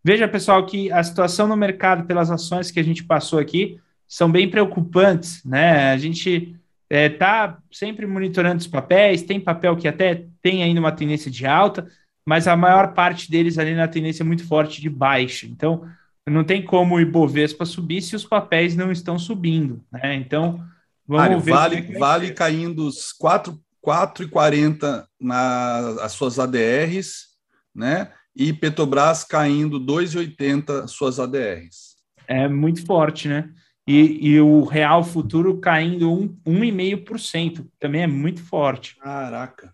Veja, 0.04 0.28
pessoal, 0.28 0.64
que 0.66 0.92
a 0.92 1.02
situação 1.02 1.48
no 1.48 1.56
mercado 1.56 2.06
pelas 2.06 2.30
ações 2.30 2.70
que 2.70 2.78
a 2.78 2.82
gente 2.82 3.02
passou 3.02 3.38
aqui 3.38 3.80
são 4.06 4.30
bem 4.30 4.48
preocupantes, 4.48 5.42
né? 5.44 5.90
A 5.90 5.96
gente 5.96 6.54
está 6.88 6.96
é, 6.96 7.08
tá 7.08 7.58
sempre 7.72 8.06
monitorando 8.06 8.58
os 8.58 8.66
papéis, 8.66 9.22
tem 9.22 9.40
papel 9.40 9.76
que 9.76 9.88
até 9.88 10.26
tem 10.40 10.62
ainda 10.62 10.78
uma 10.78 10.92
tendência 10.92 11.30
de 11.30 11.44
alta, 11.44 11.88
mas 12.24 12.46
a 12.46 12.56
maior 12.56 12.94
parte 12.94 13.30
deles 13.30 13.58
ali 13.58 13.74
na 13.74 13.88
tendência 13.88 14.24
muito 14.24 14.46
forte 14.46 14.80
de 14.80 14.88
baixa. 14.88 15.46
Então, 15.46 15.88
não 16.30 16.44
tem 16.44 16.64
como 16.64 16.96
o 16.96 17.00
Ibovespa 17.00 17.64
subir 17.64 18.02
se 18.02 18.16
os 18.16 18.24
papéis 18.24 18.74
não 18.74 18.90
estão 18.90 19.18
subindo, 19.18 19.84
né? 19.92 20.14
Então, 20.16 20.64
vamos 21.06 21.22
Mário, 21.22 21.40
ver. 21.40 21.52
Vale, 21.52 21.76
é 21.76 21.98
vale 21.98 22.32
caindo 22.32 22.86
os 22.86 23.14
4,40 23.20 25.06
nas 25.20 26.12
suas 26.12 26.38
ADRs, 26.38 27.28
né? 27.74 28.12
E 28.34 28.52
Petrobras 28.52 29.24
caindo 29.24 29.80
2,80 29.80 30.88
suas 30.88 31.20
ADRs. 31.20 31.96
É 32.26 32.48
muito 32.48 32.84
forte, 32.84 33.28
né? 33.28 33.48
E, 33.86 34.30
e 34.30 34.40
o 34.40 34.64
real 34.64 35.04
futuro 35.04 35.60
caindo 35.60 36.10
1,5%. 36.44 37.66
Também 37.78 38.02
é 38.02 38.06
muito 38.06 38.42
forte. 38.42 38.96
Caraca. 38.96 39.72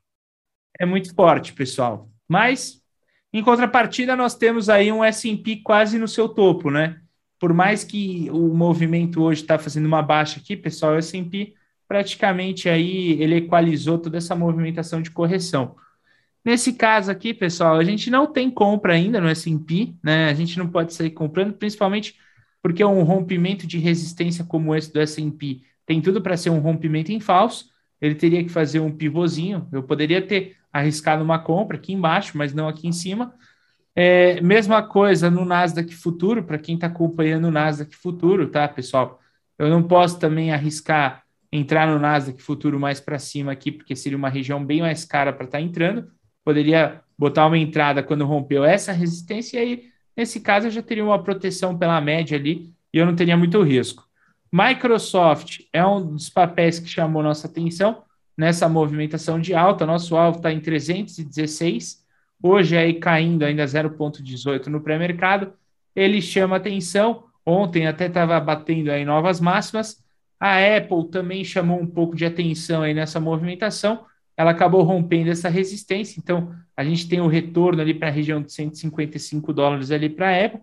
É 0.79 0.85
muito 0.85 1.15
forte, 1.15 1.55
pessoal. 1.55 2.11
Mas 2.29 2.82
em 3.33 3.43
contrapartida, 3.43 4.15
nós 4.15 4.35
temos 4.35 4.69
aí 4.69 4.93
um 4.93 5.03
S&P 5.03 5.57
quase 5.57 5.99
no 5.99 6.07
seu 6.07 6.29
topo, 6.29 6.71
né? 6.71 7.01
Por 7.39 7.53
mais 7.53 7.83
que 7.83 8.29
o 8.31 8.55
movimento 8.55 9.23
hoje 9.23 9.43
está 9.43 9.59
fazendo 9.59 9.87
uma 9.87 10.03
baixa 10.03 10.39
aqui, 10.39 10.57
pessoal, 10.57 10.93
o 10.93 10.99
S&P 10.99 11.55
praticamente 11.89 12.69
aí 12.69 13.21
ele 13.21 13.37
equalizou 13.37 13.99
toda 13.99 14.17
essa 14.17 14.35
movimentação 14.35 15.03
de 15.03 15.11
correção. 15.11 15.77
Nesse 16.45 16.73
caso 16.73 17.11
aqui, 17.11 17.35
pessoal, 17.35 17.77
a 17.77 17.85
gente 17.85 18.11
não 18.11 18.27
tem 18.27 18.51
compra 18.51 18.95
ainda 18.95 19.21
no 19.21 19.29
S&P, 19.29 19.95
né? 20.03 20.29
A 20.29 20.35
gente 20.35 20.59
não 20.59 20.69
pode 20.69 20.95
sair 20.95 21.11
comprando, 21.11 21.53
principalmente 21.53 22.17
porque 22.63 22.85
um 22.85 23.03
rompimento 23.03 23.67
de 23.67 23.79
resistência 23.79 24.45
como 24.45 24.75
esse 24.75 24.93
do 24.93 25.01
S&P 25.01 25.63
tem 25.85 26.01
tudo 26.01 26.23
para 26.23 26.37
ser 26.37 26.51
um 26.51 26.61
rompimento 26.61 27.13
em 27.13 27.21
falso. 27.21 27.71
Ele 28.01 28.15
teria 28.15 28.43
que 28.43 28.49
fazer 28.49 28.81
um 28.81 28.91
pivôzinho. 28.91 29.69
Eu 29.73 29.83
poderia 29.83 30.21
ter 30.21 30.57
arriscado 30.73 31.23
uma 31.23 31.39
compra 31.39 31.77
aqui 31.77 31.93
embaixo, 31.93 32.37
mas 32.37 32.55
não 32.55 32.69
aqui 32.69 32.89
em 32.89 32.93
cima. 32.93 33.35
É, 33.95 34.41
mesma 34.41 34.83
coisa 34.83 35.31
no 35.31 35.45
Nasdaq 35.45 35.95
Futuro, 35.95 36.43
para 36.43 36.59
quem 36.59 36.77
está 36.77 36.87
acompanhando 36.87 37.47
o 37.47 37.51
Nasdaq 37.51 37.95
Futuro, 37.95 38.49
tá, 38.49 38.67
pessoal? 38.67 39.21
Eu 39.59 39.69
não 39.69 39.83
posso 39.83 40.19
também 40.19 40.53
arriscar 40.53 41.23
entrar 41.53 41.87
no 41.87 41.99
Nasdaq 41.99 42.41
Futuro 42.41 42.81
mais 42.81 42.99
para 42.99 43.19
cima 43.19 43.53
aqui, 43.53 43.71
porque 43.71 43.95
seria 43.95 44.17
uma 44.17 44.31
região 44.31 44.65
bem 44.65 44.81
mais 44.81 45.05
cara 45.05 45.33
para 45.33 45.45
estar 45.45 45.59
tá 45.59 45.63
entrando. 45.63 46.11
Poderia 46.43 47.03
botar 47.19 47.47
uma 47.47 47.59
entrada 47.59 48.03
quando 48.03 48.25
rompeu 48.25 48.65
essa 48.65 48.91
resistência, 48.93 49.59
e 49.59 49.61
aí, 49.61 49.85
nesse 50.17 50.41
caso, 50.41 50.69
eu 50.69 50.71
já 50.71 50.83
teria 50.83 51.05
uma 51.05 51.23
proteção 51.23 51.77
pela 51.79 52.01
média 52.01 52.39
ali 52.39 52.73
e 52.93 52.99
eu 52.99 53.05
não 53.05 53.15
teria 53.15 53.37
muito 53.37 53.63
risco. 53.63 54.05
Microsoft 54.51 55.61
é 55.73 55.85
um 55.85 56.15
dos 56.15 56.29
papéis 56.31 56.79
que 56.79 56.89
chamou 56.89 57.23
nossa 57.23 57.47
atenção 57.47 58.03
nessa 58.37 58.69
movimentação 58.69 59.41
de 59.41 59.55
alta. 59.55 59.87
Nosso 59.87 60.17
alvo 60.17 60.39
está 60.39 60.53
em 60.53 60.61
316, 60.61 62.05
hoje 62.43 62.77
aí 62.77 62.95
caindo 62.95 63.45
ainda 63.45 63.65
0,18 63.65 64.67
no 64.67 64.81
pré-mercado. 64.81 65.53
Ele 65.95 66.21
chama 66.21 66.57
atenção. 66.57 67.25
Ontem 67.45 67.87
até 67.87 68.07
estava 68.07 68.39
batendo 68.41 68.91
aí 68.91 69.05
novas 69.05 69.41
máximas. 69.41 70.03
A 70.39 70.57
Apple 70.77 71.09
também 71.11 71.45
chamou 71.45 71.81
um 71.81 71.87
pouco 71.87 72.17
de 72.17 72.25
atenção 72.25 72.83
aí 72.83 72.95
nessa 72.95 73.21
movimentação. 73.21 74.05
Ela 74.37 74.53
acabou 74.53 74.83
rompendo 74.83 75.31
essa 75.31 75.49
resistência, 75.49 76.19
então 76.19 76.55
a 76.77 76.83
gente 76.83 77.09
tem 77.09 77.21
o 77.21 77.27
retorno 77.27 77.83
ali 77.83 77.93
para 77.93 78.09
a 78.09 78.11
região 78.11 78.41
de 78.41 78.53
155 78.53 79.53
dólares 79.53 79.91
ali 79.91 80.09
para 80.09 80.31
a 80.31 80.45
Apple. 80.45 80.61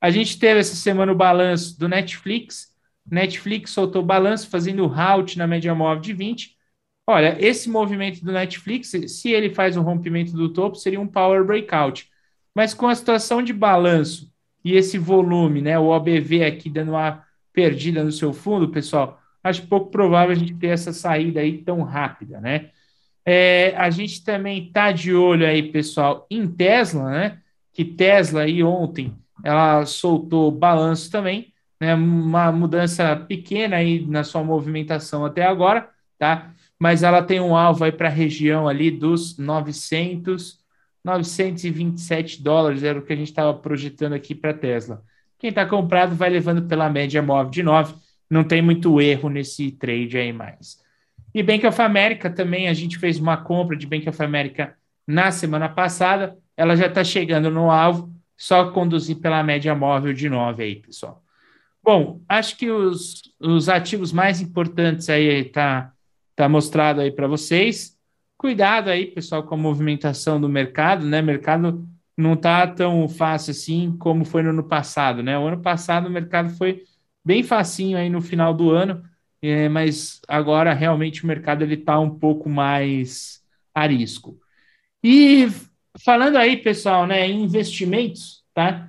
A 0.00 0.10
gente 0.10 0.38
teve 0.38 0.60
essa 0.60 0.74
semana 0.74 1.12
o 1.12 1.14
balanço 1.14 1.78
do 1.78 1.88
Netflix. 1.88 2.72
Netflix 3.08 3.70
soltou 3.70 4.02
balanço 4.02 4.48
fazendo 4.48 4.86
halt 4.86 5.36
na 5.36 5.46
média 5.46 5.74
móvel 5.74 6.00
de 6.00 6.12
20 6.12 6.56
Olha, 7.06 7.36
esse 7.40 7.68
movimento 7.68 8.24
do 8.24 8.32
Netflix, 8.32 8.92
se 9.08 9.30
ele 9.32 9.50
faz 9.54 9.76
um 9.76 9.82
rompimento 9.82 10.32
do 10.32 10.52
topo, 10.52 10.76
seria 10.76 11.00
um 11.00 11.06
power 11.06 11.44
breakout. 11.44 12.08
Mas 12.54 12.74
com 12.74 12.86
a 12.86 12.94
situação 12.94 13.42
de 13.42 13.52
balanço 13.52 14.32
e 14.64 14.74
esse 14.76 14.98
volume, 14.98 15.60
né, 15.60 15.78
o 15.78 15.88
OBV 15.88 16.44
aqui 16.44 16.70
dando 16.70 16.92
uma 16.92 17.24
perdida 17.52 18.04
no 18.04 18.12
seu 18.12 18.32
fundo, 18.32 18.68
pessoal, 18.68 19.20
acho 19.42 19.66
pouco 19.66 19.90
provável 19.90 20.32
a 20.32 20.38
gente 20.38 20.54
ter 20.54 20.68
essa 20.68 20.92
saída 20.92 21.40
aí 21.40 21.58
tão 21.62 21.82
rápida, 21.82 22.40
né? 22.40 22.70
É, 23.24 23.74
a 23.76 23.90
gente 23.90 24.24
também 24.24 24.66
está 24.66 24.92
de 24.92 25.14
olho 25.14 25.46
aí, 25.46 25.70
pessoal, 25.72 26.26
em 26.30 26.48
Tesla, 26.48 27.10
né? 27.10 27.42
Que 27.72 27.84
Tesla 27.84 28.42
aí 28.42 28.62
ontem 28.62 29.16
ela 29.44 29.84
soltou 29.86 30.50
balanço 30.50 31.10
também, 31.10 31.52
né? 31.80 31.94
Uma 31.94 32.52
mudança 32.52 33.16
pequena 33.16 33.76
aí 33.76 34.04
na 34.06 34.24
sua 34.24 34.42
movimentação 34.44 35.24
até 35.24 35.44
agora, 35.44 35.88
tá? 36.18 36.52
Mas 36.82 37.04
ela 37.04 37.22
tem 37.22 37.40
um 37.40 37.54
alvo 37.54 37.84
aí 37.84 37.92
para 37.92 38.08
a 38.08 38.10
região 38.10 38.66
ali 38.66 38.90
dos 38.90 39.38
900, 39.38 40.58
927 41.04 42.42
dólares, 42.42 42.82
era 42.82 42.98
o 42.98 43.02
que 43.02 43.12
a 43.12 43.16
gente 43.16 43.28
estava 43.28 43.54
projetando 43.54 44.14
aqui 44.14 44.34
para 44.34 44.50
a 44.50 44.54
Tesla. 44.54 45.00
Quem 45.38 45.50
está 45.50 45.64
comprado 45.64 46.16
vai 46.16 46.28
levando 46.28 46.66
pela 46.66 46.90
média 46.90 47.22
móvel 47.22 47.52
de 47.52 47.62
9, 47.62 47.94
não 48.28 48.42
tem 48.42 48.60
muito 48.60 49.00
erro 49.00 49.28
nesse 49.28 49.70
trade 49.70 50.18
aí 50.18 50.32
mais. 50.32 50.82
E 51.32 51.40
Bank 51.40 51.64
of 51.64 51.80
America 51.80 52.28
também, 52.28 52.66
a 52.66 52.74
gente 52.74 52.98
fez 52.98 53.16
uma 53.20 53.36
compra 53.36 53.76
de 53.76 53.86
Bank 53.86 54.08
of 54.08 54.20
America 54.20 54.76
na 55.06 55.30
semana 55.30 55.68
passada, 55.68 56.36
ela 56.56 56.74
já 56.74 56.86
está 56.86 57.04
chegando 57.04 57.48
no 57.48 57.70
alvo, 57.70 58.12
só 58.36 58.72
conduzir 58.72 59.20
pela 59.20 59.40
média 59.44 59.72
móvel 59.72 60.12
de 60.12 60.28
9 60.28 60.64
aí, 60.64 60.74
pessoal. 60.74 61.22
Bom, 61.80 62.20
acho 62.28 62.56
que 62.56 62.72
os, 62.72 63.22
os 63.38 63.68
ativos 63.68 64.12
mais 64.12 64.40
importantes 64.40 65.08
aí 65.08 65.44
tá, 65.44 65.91
tá 66.34 66.48
mostrado 66.48 67.00
aí 67.00 67.10
para 67.10 67.26
vocês. 67.26 67.96
Cuidado 68.36 68.90
aí, 68.90 69.06
pessoal, 69.06 69.42
com 69.44 69.54
a 69.54 69.58
movimentação 69.58 70.40
do 70.40 70.48
mercado, 70.48 71.06
né? 71.06 71.22
Mercado 71.22 71.86
não 72.16 72.36
tá 72.36 72.66
tão 72.66 73.08
fácil 73.08 73.52
assim 73.52 73.96
como 73.98 74.24
foi 74.24 74.42
no 74.42 74.50
ano 74.50 74.64
passado, 74.64 75.22
né? 75.22 75.38
O 75.38 75.46
ano 75.46 75.62
passado 75.62 76.06
o 76.06 76.10
mercado 76.10 76.50
foi 76.50 76.84
bem 77.24 77.42
facinho 77.42 77.96
aí 77.96 78.10
no 78.10 78.20
final 78.20 78.52
do 78.52 78.70
ano, 78.70 79.02
é, 79.40 79.68
mas 79.68 80.20
agora 80.28 80.72
realmente 80.72 81.24
o 81.24 81.26
mercado 81.26 81.62
ele 81.62 81.76
tá 81.76 81.98
um 81.98 82.18
pouco 82.18 82.48
mais 82.48 83.42
a 83.74 83.86
risco. 83.86 84.38
E 85.02 85.48
falando 86.04 86.36
aí, 86.36 86.56
pessoal, 86.56 87.06
né, 87.06 87.26
em 87.26 87.42
investimentos, 87.42 88.44
tá? 88.54 88.88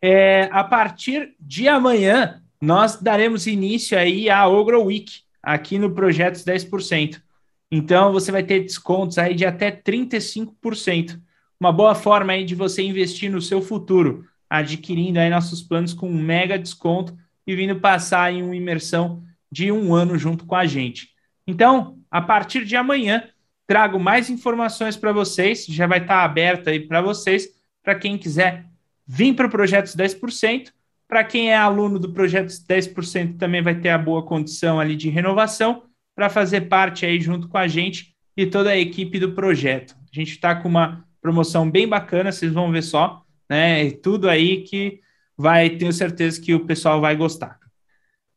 É, 0.00 0.44
a 0.52 0.62
partir 0.62 1.34
de 1.40 1.68
amanhã, 1.68 2.42
nós 2.60 3.00
daremos 3.00 3.46
início 3.46 3.98
aí 3.98 4.30
à 4.30 4.46
Ogro 4.46 4.84
Week, 4.84 5.22
aqui 5.48 5.78
no 5.78 5.90
Projetos 5.94 6.44
10%. 6.44 7.22
Então, 7.70 8.12
você 8.12 8.30
vai 8.30 8.42
ter 8.42 8.60
descontos 8.60 9.16
aí 9.16 9.34
de 9.34 9.46
até 9.46 9.70
35%. 9.70 11.18
Uma 11.58 11.72
boa 11.72 11.94
forma 11.94 12.34
aí 12.34 12.44
de 12.44 12.54
você 12.54 12.82
investir 12.82 13.30
no 13.30 13.40
seu 13.40 13.62
futuro, 13.62 14.26
adquirindo 14.48 15.18
aí 15.18 15.30
nossos 15.30 15.62
planos 15.62 15.94
com 15.94 16.08
um 16.08 16.22
mega 16.22 16.58
desconto 16.58 17.16
e 17.46 17.56
vindo 17.56 17.80
passar 17.80 18.30
em 18.32 18.42
uma 18.42 18.54
imersão 18.54 19.22
de 19.50 19.72
um 19.72 19.94
ano 19.94 20.18
junto 20.18 20.44
com 20.44 20.54
a 20.54 20.66
gente. 20.66 21.08
Então, 21.46 21.98
a 22.10 22.20
partir 22.20 22.66
de 22.66 22.76
amanhã, 22.76 23.24
trago 23.66 23.98
mais 23.98 24.28
informações 24.28 24.98
para 24.98 25.12
vocês, 25.12 25.64
já 25.64 25.86
vai 25.86 26.00
estar 26.00 26.24
aberto 26.24 26.68
aí 26.68 26.80
para 26.80 27.00
vocês, 27.00 27.48
para 27.82 27.94
quem 27.94 28.18
quiser 28.18 28.66
vir 29.06 29.34
para 29.34 29.46
o 29.46 29.50
Projetos 29.50 29.96
10%. 29.96 30.72
Para 31.08 31.24
quem 31.24 31.50
é 31.50 31.56
aluno 31.56 31.98
do 31.98 32.12
Projetos 32.12 32.62
10% 32.62 33.38
também 33.38 33.62
vai 33.62 33.74
ter 33.74 33.88
a 33.88 33.98
boa 33.98 34.22
condição 34.22 34.78
ali 34.78 34.94
de 34.94 35.08
renovação 35.08 35.84
para 36.14 36.28
fazer 36.28 36.62
parte 36.62 37.06
aí 37.06 37.18
junto 37.18 37.48
com 37.48 37.56
a 37.56 37.66
gente 37.66 38.14
e 38.36 38.46
toda 38.46 38.70
a 38.70 38.76
equipe 38.76 39.18
do 39.18 39.32
projeto. 39.32 39.96
A 40.12 40.14
gente 40.14 40.32
está 40.32 40.54
com 40.54 40.68
uma 40.68 41.04
promoção 41.20 41.68
bem 41.70 41.88
bacana, 41.88 42.30
vocês 42.30 42.52
vão 42.52 42.70
ver 42.70 42.82
só, 42.82 43.22
né? 43.48 43.90
Tudo 43.90 44.28
aí 44.28 44.62
que 44.62 45.00
vai, 45.36 45.70
tenho 45.70 45.92
certeza 45.92 46.40
que 46.40 46.54
o 46.54 46.66
pessoal 46.66 47.00
vai 47.00 47.16
gostar. 47.16 47.58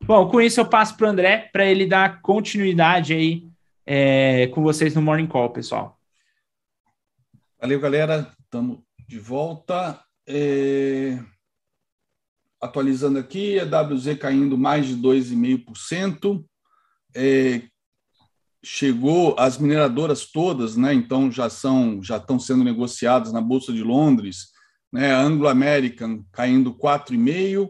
Bom, 0.04 0.28
com 0.28 0.40
isso 0.40 0.60
eu 0.60 0.66
passo 0.66 0.96
para 0.96 1.06
o 1.06 1.10
André 1.10 1.50
para 1.52 1.66
ele 1.66 1.86
dar 1.86 2.22
continuidade 2.22 3.12
aí 3.12 3.48
é, 3.86 4.46
com 4.48 4.62
vocês 4.62 4.94
no 4.94 5.02
Morning 5.02 5.26
Call, 5.26 5.50
pessoal. 5.50 5.98
Valeu, 7.60 7.78
galera. 7.78 8.32
Estamos 8.40 8.78
de 9.06 9.18
volta. 9.18 10.00
É... 10.26 11.18
Atualizando 12.62 13.18
aqui, 13.18 13.58
a 13.58 13.64
WZ 13.64 14.16
caindo 14.18 14.56
mais 14.56 14.86
de 14.86 14.96
2,5%. 14.96 16.42
É... 17.14 17.62
Chegou 18.64 19.34
as 19.36 19.58
mineradoras 19.58 20.26
todas, 20.26 20.76
né? 20.76 20.94
Então 20.94 21.32
já 21.32 21.50
são, 21.50 22.00
já 22.00 22.18
estão 22.18 22.38
sendo 22.38 22.62
negociadas 22.62 23.32
na 23.32 23.40
Bolsa 23.40 23.72
de 23.72 23.82
Londres, 23.82 24.52
né? 24.92 25.12
Anglo 25.12 25.48
American 25.48 26.24
caindo 26.30 26.72
4,5%, 26.72 27.68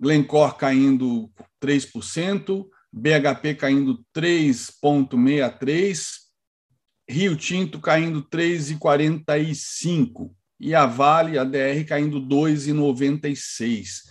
Glencore 0.00 0.56
caindo 0.56 1.28
3%, 1.60 2.68
BHP 2.92 3.56
caindo 3.56 4.00
3,63%, 4.16 6.28
Rio 7.08 7.34
Tinto 7.36 7.80
caindo 7.80 8.22
3,45% 8.22 10.30
e 10.60 10.74
a 10.74 10.84
Vale, 10.86 11.38
a 11.38 11.44
DR, 11.44 11.84
caindo 11.86 12.20
2,96. 12.20 14.07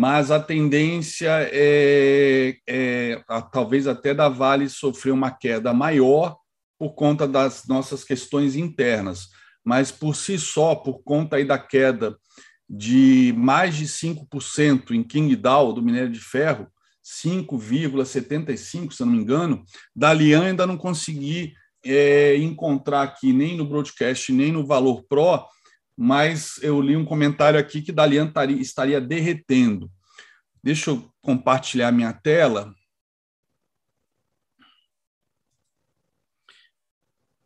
Mas 0.00 0.30
a 0.30 0.38
tendência 0.38 1.28
é, 1.50 2.56
é 2.68 3.20
a, 3.26 3.42
talvez 3.42 3.88
até 3.88 4.14
da 4.14 4.28
Vale 4.28 4.68
sofrer 4.68 5.10
uma 5.10 5.32
queda 5.32 5.74
maior 5.74 6.36
por 6.78 6.90
conta 6.90 7.26
das 7.26 7.66
nossas 7.66 8.04
questões 8.04 8.54
internas. 8.54 9.26
Mas 9.64 9.90
por 9.90 10.14
si 10.14 10.38
só, 10.38 10.76
por 10.76 11.02
conta 11.02 11.34
aí 11.34 11.44
da 11.44 11.58
queda 11.58 12.16
de 12.70 13.34
mais 13.36 13.74
de 13.74 13.86
5% 13.86 14.92
em 14.92 15.02
Qingdao, 15.02 15.72
do 15.72 15.82
minério 15.82 16.12
de 16.12 16.20
ferro, 16.20 16.68
5,75, 17.04 18.92
se 18.92 19.00
não 19.00 19.08
me 19.10 19.18
engano, 19.18 19.64
Dalian 19.96 20.44
ainda 20.44 20.64
não 20.64 20.76
consegui 20.76 21.54
é, 21.84 22.36
encontrar 22.36 23.02
aqui 23.02 23.32
nem 23.32 23.56
no 23.56 23.66
broadcast, 23.66 24.32
nem 24.32 24.52
no 24.52 24.64
Valor 24.64 25.02
Pro, 25.08 25.44
mas 26.00 26.62
eu 26.62 26.80
li 26.80 26.96
um 26.96 27.04
comentário 27.04 27.58
aqui 27.58 27.82
que 27.82 27.90
Dalian 27.90 28.32
estaria 28.60 29.00
derretendo. 29.00 29.90
Deixa 30.62 30.90
eu 30.90 31.12
compartilhar 31.20 31.90
minha 31.90 32.12
tela. 32.12 32.72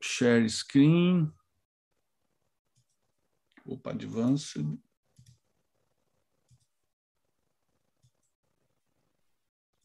Share 0.03 0.46
screen. 0.50 1.32
Opa, 3.64 3.92
advanced. 3.92 4.62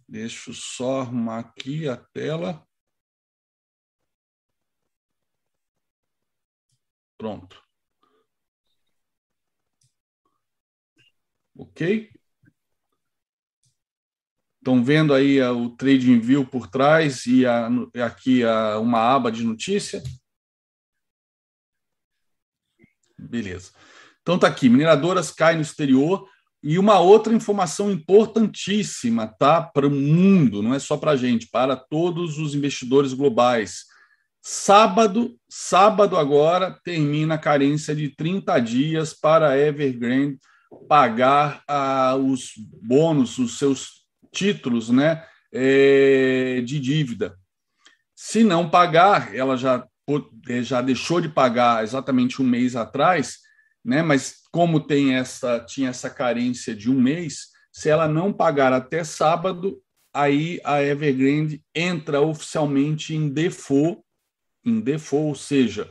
Deixa 0.09 0.49
eu 0.49 0.53
só 0.53 1.01
arrumar 1.01 1.39
aqui 1.39 1.88
a 1.88 1.95
tela. 1.95 2.68
Pronto. 7.18 7.66
Ok? 11.58 12.12
Estão 14.60 14.84
vendo 14.84 15.14
aí 15.14 15.41
o 15.41 15.70
Trading 15.72 16.20
View 16.20 16.45
por 16.45 16.68
trás 16.68 17.26
e 17.26 17.45
a, 17.45 17.70
aqui 18.05 18.43
a, 18.43 18.78
uma 18.80 18.99
aba 18.99 19.32
de 19.32 19.43
notícia? 19.43 20.03
Beleza. 23.18 23.72
Então 24.22 24.38
tá 24.38 24.47
aqui, 24.47 24.70
mineradoras 24.70 25.32
caem 25.32 25.55
no 25.55 25.64
exterior 25.64 26.30
e 26.62 26.78
uma 26.78 26.99
outra 26.99 27.34
informação 27.34 27.89
importantíssima, 27.89 29.28
tá, 29.28 29.62
para 29.62 29.88
o 29.88 29.91
mundo, 29.91 30.62
não 30.62 30.74
é 30.74 30.80
só 30.80 30.97
para 30.97 31.12
a 31.12 31.16
gente, 31.16 31.47
para 31.47 31.76
todos 31.76 32.38
os 32.38 32.53
investidores 32.53 33.14
globais. 33.14 33.86
Sábado, 34.41 35.36
sábado 35.49 36.18
agora 36.18 36.78
termina 36.84 37.36
a 37.36 37.39
carência 37.39 37.95
de 37.95 38.10
30 38.10 38.60
dias 38.60 39.14
para 39.14 39.49
a 39.49 39.58
Evergrande 39.58 40.38
pagar 40.88 41.63
ah, 41.68 42.15
os 42.15 42.53
bônus, 42.82 43.38
os 43.38 43.57
seus 43.57 44.05
títulos 44.32 44.89
né, 44.89 45.24
é, 45.51 46.61
de 46.65 46.80
dívida. 46.80 47.38
Se 48.15 48.43
não 48.43 48.70
pagar, 48.70 49.36
ela 49.36 49.55
já, 49.55 49.86
é, 50.49 50.61
já 50.61 50.82
deixou 50.82 51.22
de 51.22 51.30
pagar 51.30 51.84
exatamente 51.84 52.41
um 52.41 52.45
mês 52.45 52.76
atrás, 52.76 53.38
né, 53.84 54.01
mas 54.01 54.41
como 54.51 54.80
tem 54.80 55.15
essa, 55.15 55.59
tinha 55.59 55.89
essa 55.89 56.09
carência 56.09 56.76
de 56.76 56.89
um 56.89 56.99
mês, 56.99 57.47
se 57.72 57.89
ela 57.89 58.07
não 58.07 58.34
pagar 58.34 58.74
até 58.74 59.03
sábado, 59.03 59.82
aí 60.13 60.59
a 60.63 60.82
Evergrande 60.82 61.63
entra 61.76 62.22
oficialmente 62.22 63.15
em 63.15 63.30
default, 63.30 64.01
em 64.65 64.82
default, 64.82 65.28
ou 65.28 65.36
seja, 65.36 65.89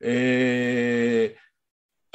é, 0.00 1.36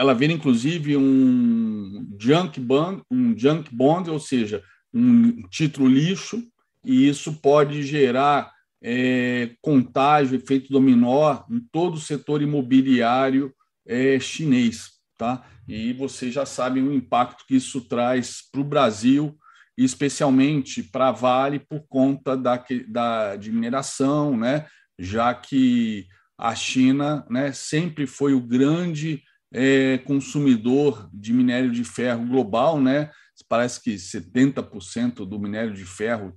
ela 0.01 0.15
vira 0.15 0.33
inclusive 0.33 0.97
um 0.97 2.07
junk 2.19 2.59
bond, 2.59 3.03
um 3.11 3.37
junk 3.37 3.69
bond, 3.71 4.09
ou 4.09 4.19
seja, 4.19 4.63
um 4.91 5.47
título 5.47 5.87
lixo, 5.87 6.43
e 6.83 7.07
isso 7.07 7.33
pode 7.33 7.83
gerar 7.83 8.51
é, 8.81 9.51
contágio, 9.61 10.35
efeito 10.35 10.73
dominó 10.73 11.43
em 11.47 11.59
todo 11.71 11.93
o 11.93 11.99
setor 11.99 12.41
imobiliário 12.41 13.53
é, 13.85 14.19
chinês, 14.19 14.89
tá? 15.19 15.45
E 15.67 15.93
vocês 15.93 16.33
já 16.33 16.47
sabem 16.47 16.81
o 16.81 16.91
impacto 16.91 17.45
que 17.47 17.55
isso 17.55 17.81
traz 17.81 18.41
para 18.51 18.61
o 18.61 18.63
Brasil, 18.63 19.37
especialmente 19.77 20.81
para 20.81 21.09
a 21.09 21.11
Vale 21.11 21.59
por 21.59 21.85
conta 21.87 22.35
da, 22.35 22.65
da 22.87 23.35
de 23.35 23.51
mineração, 23.51 24.35
né? 24.35 24.65
Já 24.97 25.31
que 25.35 26.07
a 26.35 26.55
China, 26.55 27.23
né, 27.29 27.51
sempre 27.51 28.07
foi 28.07 28.33
o 28.33 28.41
grande 28.41 29.21
é, 29.53 29.97
consumidor 29.99 31.09
de 31.13 31.33
minério 31.33 31.71
de 31.71 31.83
ferro 31.83 32.25
global, 32.25 32.79
né? 32.79 33.11
Parece 33.49 33.81
que 33.81 33.95
70% 33.95 35.25
do 35.25 35.39
minério 35.39 35.73
de 35.73 35.83
ferro 35.83 36.33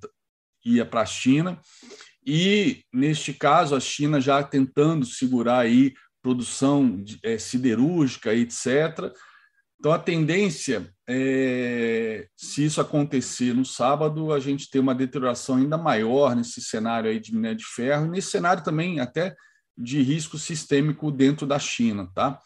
ia 0.65 0.85
para 0.85 1.03
a 1.03 1.07
China. 1.07 1.61
E, 2.27 2.83
neste 2.93 3.35
caso, 3.35 3.77
a 3.77 3.81
China 3.81 4.21
já 4.21 4.43
tentando 4.43 5.05
segurar 5.05 5.59
aí 5.59 5.93
produção 6.23 7.03
de, 7.03 7.19
é, 7.23 7.37
siderúrgica, 7.37 8.35
etc. 8.35 9.13
Então, 9.79 9.93
a 9.93 9.99
tendência, 9.99 10.91
é, 11.07 12.27
se 12.35 12.65
isso 12.65 12.81
acontecer 12.81 13.53
no 13.53 13.65
sábado, 13.67 14.33
a 14.33 14.41
gente 14.41 14.71
tem 14.71 14.81
uma 14.81 14.95
deterioração 14.95 15.57
ainda 15.57 15.77
maior 15.77 16.35
nesse 16.35 16.63
cenário 16.63 17.11
aí 17.11 17.21
de 17.21 17.35
minério 17.35 17.59
de 17.59 17.67
ferro, 17.67 18.07
e 18.07 18.09
nesse 18.09 18.31
cenário 18.31 18.65
também 18.65 19.01
até 19.01 19.37
de 19.77 20.01
risco 20.01 20.39
sistêmico 20.39 21.11
dentro 21.11 21.47
da 21.47 21.59
China, 21.59 22.11
tá? 22.15 22.41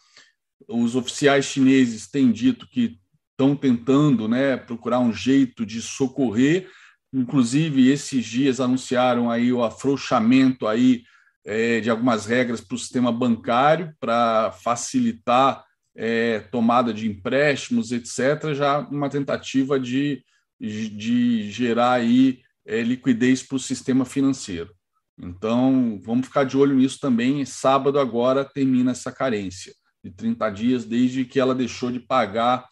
Os 0.67 0.95
oficiais 0.95 1.45
chineses 1.45 2.07
têm 2.07 2.31
dito 2.31 2.67
que 2.67 2.99
estão 3.39 3.55
tentando, 3.55 4.27
né, 4.27 4.57
procurar 4.57 4.99
um 4.99 5.13
jeito 5.13 5.65
de 5.65 5.81
socorrer, 5.81 6.69
inclusive 7.13 7.89
esses 7.89 8.25
dias 8.25 8.59
anunciaram 8.59 9.31
aí 9.31 9.53
o 9.53 9.63
afrouxamento 9.63 10.67
aí 10.67 11.03
é, 11.45 11.79
de 11.79 11.89
algumas 11.89 12.25
regras 12.25 12.59
para 12.59 12.75
o 12.75 12.77
sistema 12.77 13.11
bancário 13.11 13.95
para 13.99 14.51
facilitar 14.51 15.63
é, 15.95 16.39
tomada 16.39 16.93
de 16.93 17.07
empréstimos, 17.07 17.91
etc., 17.91 18.53
já 18.53 18.79
uma 18.79 19.09
tentativa 19.09 19.79
de, 19.79 20.23
de 20.59 21.49
gerar 21.49 21.93
aí 21.93 22.41
é, 22.65 22.81
liquidez 22.81 23.41
para 23.41 23.55
o 23.55 23.59
sistema 23.59 24.03
financeiro. 24.03 24.73
Então, 25.17 25.99
vamos 26.03 26.27
ficar 26.27 26.43
de 26.43 26.57
olho 26.57 26.75
nisso 26.75 26.99
também. 26.99 27.43
Sábado 27.45 27.99
agora 27.99 28.45
termina 28.45 28.91
essa 28.91 29.11
carência 29.11 29.73
de 30.03 30.11
30 30.11 30.49
dias, 30.51 30.85
desde 30.85 31.25
que 31.25 31.39
ela 31.39 31.55
deixou 31.55 31.91
de 31.91 31.99
pagar 31.99 32.69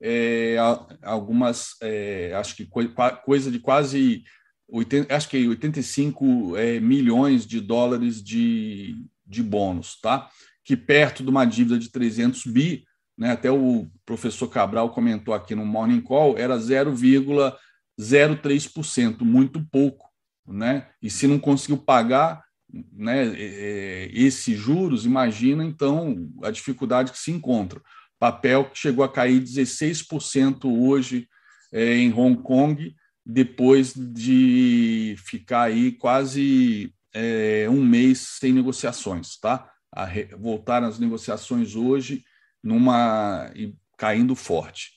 é, 0.00 0.56
algumas, 1.02 1.74
é, 1.80 2.32
acho 2.34 2.54
que 2.54 2.68
coisa 3.24 3.50
de 3.50 3.58
quase 3.58 4.22
80, 4.68 5.12
acho 5.14 5.28
que 5.28 5.48
85 5.48 6.56
é, 6.56 6.80
milhões 6.80 7.46
de 7.46 7.60
dólares 7.60 8.20
de, 8.22 8.96
de 9.26 9.42
bônus, 9.42 9.98
tá? 10.00 10.30
que 10.64 10.74
perto 10.76 11.22
de 11.22 11.28
uma 11.30 11.44
dívida 11.44 11.78
de 11.78 11.90
300 11.90 12.44
bi, 12.46 12.84
né, 13.16 13.30
até 13.30 13.48
o 13.50 13.86
professor 14.04 14.48
Cabral 14.48 14.90
comentou 14.90 15.32
aqui 15.32 15.54
no 15.54 15.64
Morning 15.64 16.00
Call, 16.00 16.36
era 16.36 16.58
0,03%, 16.58 19.22
muito 19.22 19.64
pouco. 19.70 20.10
Né? 20.46 20.88
E 21.00 21.08
se 21.08 21.28
não 21.28 21.38
conseguiu 21.38 21.78
pagar 21.78 22.44
né, 22.92 23.32
é, 23.36 24.10
esses 24.12 24.58
juros, 24.58 25.06
imagina 25.06 25.64
então 25.64 26.30
a 26.42 26.50
dificuldade 26.50 27.12
que 27.12 27.18
se 27.18 27.30
encontra. 27.30 27.80
Papel 28.18 28.70
que 28.70 28.78
chegou 28.78 29.04
a 29.04 29.12
cair 29.12 29.40
16% 29.40 30.64
hoje 30.64 31.28
é, 31.72 31.96
em 31.96 32.12
Hong 32.12 32.42
Kong, 32.42 32.94
depois 33.24 33.92
de 33.94 35.16
ficar 35.18 35.62
aí 35.62 35.92
quase 35.92 36.92
é, 37.12 37.66
um 37.68 37.84
mês 37.84 38.20
sem 38.38 38.52
negociações, 38.52 39.38
tá? 39.38 39.70
a 39.96 40.06
voltar 40.36 40.84
às 40.84 40.98
negociações 40.98 41.74
hoje 41.74 42.22
numa 42.62 43.50
e 43.54 43.74
caindo 43.96 44.34
forte. 44.34 44.90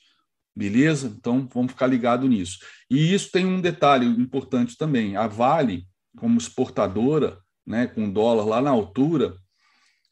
Beleza? 0.56 1.08
Então 1.08 1.48
vamos 1.54 1.72
ficar 1.72 1.88
ligado 1.88 2.28
nisso. 2.28 2.60
E 2.90 3.14
isso 3.14 3.32
tem 3.32 3.46
um 3.46 3.62
detalhe 3.62 4.06
importante 4.06 4.76
também. 4.76 5.16
A 5.16 5.26
Vale, 5.26 5.88
como 6.18 6.38
exportadora, 6.38 7.40
né, 7.70 7.86
com 7.86 8.10
dólar 8.10 8.46
lá 8.46 8.62
na 8.62 8.72
altura, 8.72 9.36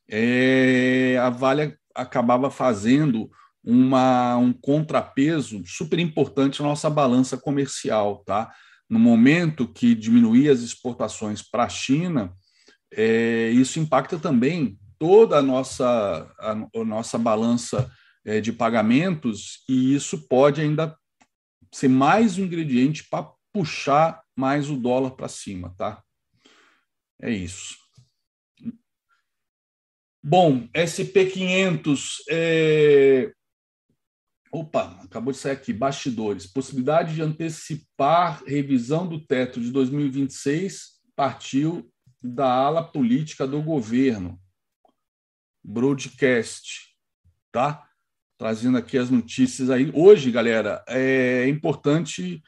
é, 0.07 1.17
a 1.19 1.31
Vale 1.31 1.75
acabava 1.95 2.51
fazendo 2.51 3.31
uma, 3.63 4.37
um 4.37 4.53
contrapeso 4.53 5.63
super 5.65 5.97
importante 5.97 6.61
na 6.61 6.67
nossa 6.67 6.87
balança 6.87 7.35
comercial. 7.35 8.23
Tá? 8.23 8.53
No 8.87 8.99
momento 8.99 9.67
que 9.67 9.95
diminuía 9.95 10.51
as 10.51 10.59
exportações 10.59 11.41
para 11.41 11.63
a 11.63 11.69
China, 11.69 12.31
é, 12.93 13.49
isso 13.49 13.79
impacta 13.79 14.19
também 14.19 14.77
toda 14.99 15.39
a 15.39 15.41
nossa, 15.41 16.31
a, 16.39 16.51
a 16.51 16.85
nossa 16.85 17.17
balança 17.17 17.91
é, 18.23 18.39
de 18.39 18.53
pagamentos, 18.53 19.63
e 19.67 19.95
isso 19.95 20.27
pode 20.27 20.61
ainda 20.61 20.95
ser 21.73 21.87
mais 21.87 22.37
um 22.37 22.43
ingrediente 22.43 23.07
para 23.09 23.29
puxar 23.51 24.21
mais 24.35 24.69
o 24.69 24.77
dólar 24.77 25.11
para 25.11 25.27
cima, 25.27 25.73
tá? 25.75 26.03
É 27.21 27.31
isso. 27.31 27.75
Bom, 30.23 30.67
SP500, 30.73 32.17
é... 32.29 33.31
opa, 34.51 34.99
acabou 35.03 35.31
de 35.31 35.39
sair 35.39 35.53
aqui, 35.53 35.71
bastidores. 35.71 36.45
Possibilidade 36.45 37.15
de 37.15 37.21
antecipar 37.21 38.43
revisão 38.43 39.07
do 39.07 39.25
teto 39.25 39.61
de 39.61 39.71
2026 39.71 40.97
partiu 41.15 41.89
da 42.21 42.51
ala 42.51 42.83
política 42.83 43.47
do 43.47 43.61
governo. 43.61 44.39
Broadcast, 45.63 46.93
tá? 47.51 47.87
Trazendo 48.37 48.77
aqui 48.77 48.97
as 48.97 49.09
notícias 49.09 49.69
aí. 49.69 49.91
Hoje, 49.93 50.29
galera, 50.29 50.83
é 50.87 51.47
importante. 51.47 52.43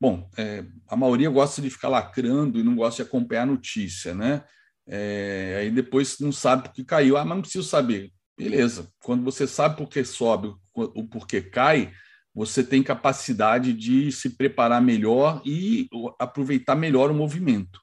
Bom, 0.00 0.28
é, 0.36 0.64
a 0.88 0.96
maioria 0.96 1.28
gosta 1.28 1.60
de 1.60 1.68
ficar 1.68 1.88
lacrando 1.88 2.58
e 2.58 2.62
não 2.62 2.74
gosta 2.74 3.02
de 3.02 3.08
acompanhar 3.08 3.42
a 3.42 3.46
notícia, 3.46 4.14
né? 4.14 4.42
É, 4.86 5.58
aí 5.60 5.70
depois 5.70 6.18
não 6.18 6.32
sabe 6.32 6.64
por 6.64 6.72
que 6.72 6.82
caiu. 6.82 7.16
Ah, 7.18 7.24
mas 7.24 7.36
não 7.36 7.42
preciso 7.42 7.68
saber. 7.68 8.10
Beleza. 8.36 8.90
Quando 9.00 9.22
você 9.22 9.46
sabe 9.46 9.76
por 9.76 9.88
que 9.88 10.02
sobe, 10.02 10.54
o 10.74 11.06
porquê 11.06 11.42
cai, 11.42 11.92
você 12.34 12.64
tem 12.64 12.82
capacidade 12.82 13.74
de 13.74 14.10
se 14.10 14.30
preparar 14.30 14.80
melhor 14.80 15.42
e 15.44 15.88
aproveitar 16.18 16.74
melhor 16.74 17.10
o 17.10 17.14
movimento, 17.14 17.80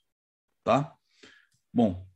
tá? 0.63 0.93
Bom, 1.71 2.07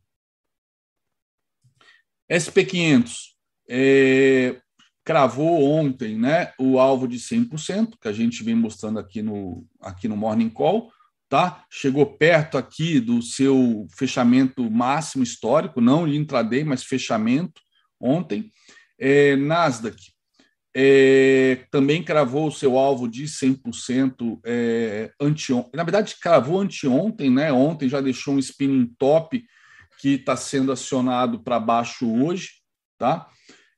SP500 2.29 3.35
é, 3.69 4.59
cravou 5.03 5.63
ontem 5.63 6.17
né, 6.17 6.53
o 6.59 6.79
alvo 6.79 7.07
de 7.07 7.17
100%, 7.17 7.93
que 7.99 8.07
a 8.07 8.13
gente 8.13 8.43
vem 8.43 8.55
mostrando 8.55 8.99
aqui 8.99 9.21
no, 9.21 9.65
aqui 9.81 10.07
no 10.07 10.15
Morning 10.15 10.49
Call, 10.49 10.91
tá? 11.27 11.63
chegou 11.69 12.05
perto 12.05 12.57
aqui 12.57 12.99
do 12.99 13.21
seu 13.21 13.87
fechamento 13.97 14.69
máximo 14.69 15.23
histórico, 15.23 15.81
não 15.81 16.07
de 16.07 16.17
intraday, 16.17 16.63
mas 16.63 16.83
fechamento 16.83 17.61
ontem. 17.99 18.51
É, 18.99 19.35
Nasdaq 19.35 19.97
é, 20.75 21.65
também 21.69 22.03
cravou 22.03 22.47
o 22.47 22.51
seu 22.51 22.77
alvo 22.77 23.07
de 23.07 23.25
100% 23.25 24.39
é, 24.45 25.11
anteontem. 25.19 25.71
Na 25.73 25.83
verdade, 25.83 26.15
cravou 26.21 26.61
anteontem, 26.61 27.29
né? 27.29 27.51
Ontem 27.51 27.89
já 27.89 27.99
deixou 27.99 28.35
um 28.35 28.39
spinning 28.39 28.93
top 28.97 29.43
que 29.99 30.15
está 30.15 30.35
sendo 30.35 30.71
acionado 30.71 31.43
para 31.43 31.59
baixo 31.59 32.09
hoje, 32.23 32.51
tá? 32.97 33.27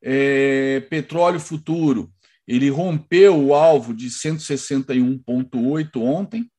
É, 0.04 0.82
petróleo 0.90 1.40
futuro, 1.40 2.12
ele 2.48 2.70
rompeu 2.70 3.38
o 3.38 3.54
alvo 3.54 3.94
de 3.94 4.10
161,8 4.10 5.96
ontem, 5.96 6.52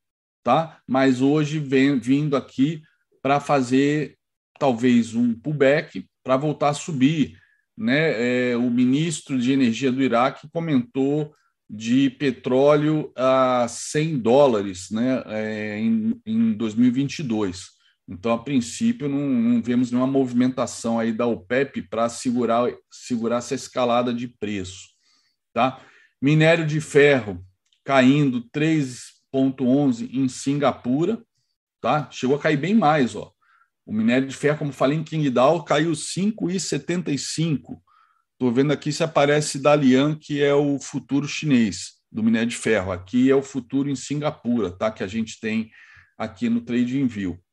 tá? 0.42 0.78
Mas 0.88 1.20
hoje 1.20 1.58
vem 1.58 1.98
vindo 1.98 2.36
aqui 2.36 2.82
para 3.22 3.38
fazer 3.40 4.16
talvez 4.58 5.14
um 5.14 5.34
pullback 5.34 6.06
para 6.22 6.36
voltar 6.36 6.70
a 6.70 6.74
subir 6.74 7.36
né, 7.76 8.50
é, 8.52 8.56
o 8.56 8.70
ministro 8.70 9.38
de 9.38 9.52
Energia 9.52 9.90
do 9.90 10.02
Iraque 10.02 10.48
comentou 10.52 11.34
de 11.68 12.10
petróleo 12.10 13.12
a 13.16 13.66
100 13.68 14.18
dólares 14.18 14.90
né, 14.90 15.22
é, 15.26 15.78
em, 15.78 16.20
em 16.24 16.52
2022. 16.52 17.74
Então, 18.08 18.32
a 18.32 18.38
princípio, 18.38 19.08
não, 19.08 19.18
não, 19.18 19.62
vemos 19.62 19.90
nenhuma 19.90 20.06
movimentação 20.06 20.98
aí 20.98 21.12
da 21.12 21.26
OPEP 21.26 21.82
para 21.82 22.08
segurar, 22.08 22.70
segurar 22.90 23.38
essa 23.38 23.54
escalada 23.54 24.12
de 24.12 24.28
preço. 24.28 24.88
Tá? 25.52 25.80
Minério 26.20 26.66
de 26.66 26.80
ferro 26.80 27.44
caindo 27.82 28.42
3,11 28.50 30.10
em 30.12 30.28
Singapura. 30.28 31.22
Tá? 31.80 32.08
Chegou 32.10 32.36
a 32.36 32.40
cair 32.40 32.58
bem 32.58 32.74
mais. 32.74 33.14
Ó. 33.14 33.32
O 33.86 33.92
minério 33.92 34.28
de 34.28 34.36
ferro, 34.36 34.58
como 34.58 34.72
falei 34.72 34.98
em 34.98 35.04
Qingdao, 35.04 35.64
caiu 35.64 35.92
5,75. 35.92 37.80
Estou 38.32 38.52
vendo 38.52 38.72
aqui 38.72 38.92
se 38.92 39.02
aparece 39.02 39.58
Dalian, 39.58 40.18
que 40.18 40.42
é 40.42 40.54
o 40.54 40.78
futuro 40.78 41.28
chinês 41.28 41.94
do 42.10 42.22
minério 42.22 42.48
de 42.48 42.56
ferro. 42.56 42.92
Aqui 42.92 43.30
é 43.30 43.34
o 43.34 43.42
futuro 43.42 43.88
em 43.88 43.96
Singapura, 43.96 44.70
tá? 44.70 44.90
que 44.90 45.02
a 45.02 45.06
gente 45.06 45.40
tem 45.40 45.70
aqui 46.16 46.48
no 46.48 46.60
Trade 46.60 47.04
View. 47.04 47.43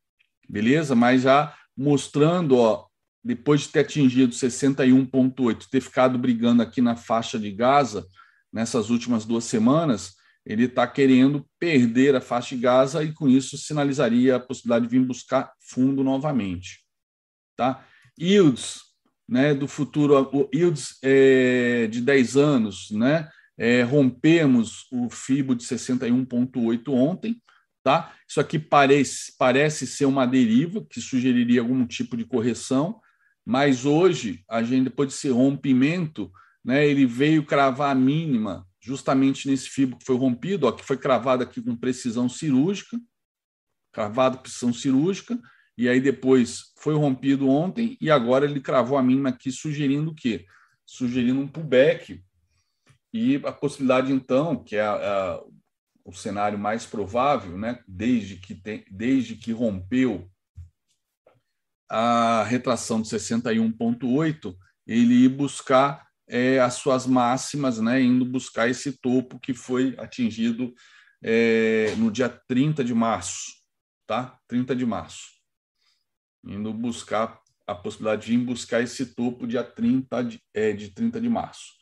Beleza? 0.51 0.93
Mas 0.93 1.21
já 1.21 1.55
mostrando, 1.77 2.57
ó, 2.57 2.85
depois 3.23 3.61
de 3.61 3.69
ter 3.69 3.79
atingido 3.79 4.33
61,8, 4.33 5.67
ter 5.69 5.79
ficado 5.79 6.17
brigando 6.17 6.61
aqui 6.61 6.81
na 6.81 6.97
faixa 6.97 7.39
de 7.39 7.49
Gaza 7.51 8.05
nessas 8.51 8.89
últimas 8.89 9.23
duas 9.23 9.45
semanas, 9.45 10.15
ele 10.45 10.65
está 10.65 10.85
querendo 10.85 11.47
perder 11.57 12.15
a 12.15 12.21
faixa 12.21 12.53
de 12.53 12.61
Gaza 12.61 13.01
e 13.01 13.13
com 13.13 13.29
isso 13.29 13.57
sinalizaria 13.57 14.35
a 14.35 14.39
possibilidade 14.39 14.85
de 14.85 14.91
vir 14.91 15.05
buscar 15.05 15.53
fundo 15.61 16.03
novamente. 16.03 16.83
Tá? 17.55 17.85
Yields 18.19 18.81
né, 19.29 19.53
do 19.53 19.69
futuro, 19.69 20.49
yields 20.53 20.97
é, 21.01 21.87
de 21.87 22.01
10 22.01 22.35
anos, 22.35 22.91
né, 22.91 23.29
é, 23.57 23.83
rompemos 23.83 24.87
o 24.91 25.09
FIBO 25.09 25.55
de 25.55 25.63
61,8 25.63 26.89
ontem. 26.89 27.41
Tá? 27.83 28.13
Isso 28.27 28.39
aqui 28.39 28.59
parece, 28.59 29.35
parece 29.37 29.87
ser 29.87 30.05
uma 30.05 30.27
deriva 30.27 30.85
que 30.85 31.01
sugeriria 31.01 31.61
algum 31.61 31.85
tipo 31.85 32.15
de 32.15 32.23
correção, 32.23 33.01
mas 33.43 33.85
hoje, 33.85 34.43
a 34.47 34.61
gente, 34.61 34.83
depois 34.83 35.09
desse 35.09 35.29
rompimento, 35.29 36.31
né, 36.63 36.85
ele 36.85 37.07
veio 37.07 37.43
cravar 37.43 37.91
a 37.91 37.95
mínima 37.95 38.67
justamente 38.79 39.47
nesse 39.47 39.69
fibro 39.69 39.97
que 39.97 40.05
foi 40.05 40.15
rompido, 40.15 40.67
ó, 40.67 40.71
que 40.71 40.83
foi 40.83 40.97
cravado 40.97 41.43
aqui 41.43 41.61
com 41.61 41.75
precisão 41.75 42.29
cirúrgica, 42.29 42.99
cravado 43.91 44.37
com 44.37 44.43
precisão 44.43 44.73
cirúrgica, 44.73 45.39
e 45.77 45.89
aí 45.89 45.99
depois 45.99 46.71
foi 46.77 46.95
rompido 46.95 47.49
ontem 47.49 47.97
e 47.99 48.11
agora 48.11 48.45
ele 48.45 48.59
cravou 48.59 48.97
a 48.97 49.03
mínima 49.03 49.29
aqui 49.29 49.51
sugerindo 49.51 50.11
o 50.11 50.15
quê? 50.15 50.45
Sugerindo 50.85 51.39
um 51.39 51.47
pullback 51.47 52.23
e 53.13 53.35
a 53.37 53.51
possibilidade 53.51 54.11
então, 54.11 54.63
que 54.63 54.75
é 54.75 54.81
a, 54.81 54.93
a, 54.93 55.43
o 56.11 56.15
cenário 56.15 56.59
mais 56.59 56.85
provável, 56.85 57.57
né, 57.57 57.81
desde 57.87 58.35
que 58.35 58.53
tem, 58.53 58.85
desde 58.91 59.35
que 59.35 59.51
rompeu 59.51 60.29
a 61.89 62.43
retração 62.43 63.01
de 63.01 63.07
61.8, 63.07 64.55
ele 64.85 65.25
ir 65.25 65.29
buscar 65.29 66.07
é, 66.27 66.59
as 66.59 66.75
suas 66.75 67.07
máximas, 67.07 67.79
né, 67.79 68.01
indo 68.01 68.25
buscar 68.25 68.69
esse 68.69 68.93
topo 69.01 69.39
que 69.39 69.53
foi 69.53 69.95
atingido 69.97 70.73
é, 71.23 71.93
no 71.97 72.11
dia 72.11 72.29
30 72.29 72.83
de 72.83 72.93
março, 72.93 73.51
tá? 74.07 74.37
30 74.47 74.75
de 74.75 74.85
março. 74.85 75.27
Indo 76.45 76.73
buscar 76.73 77.39
a 77.67 77.75
possibilidade 77.75 78.25
de 78.25 78.33
ir 78.33 78.37
buscar 78.37 78.81
esse 78.81 79.13
topo 79.13 79.47
dia 79.47 79.63
30 79.63 80.23
de, 80.23 80.43
é, 80.53 80.73
de 80.73 80.89
30 80.89 81.21
de 81.21 81.29
março. 81.29 81.73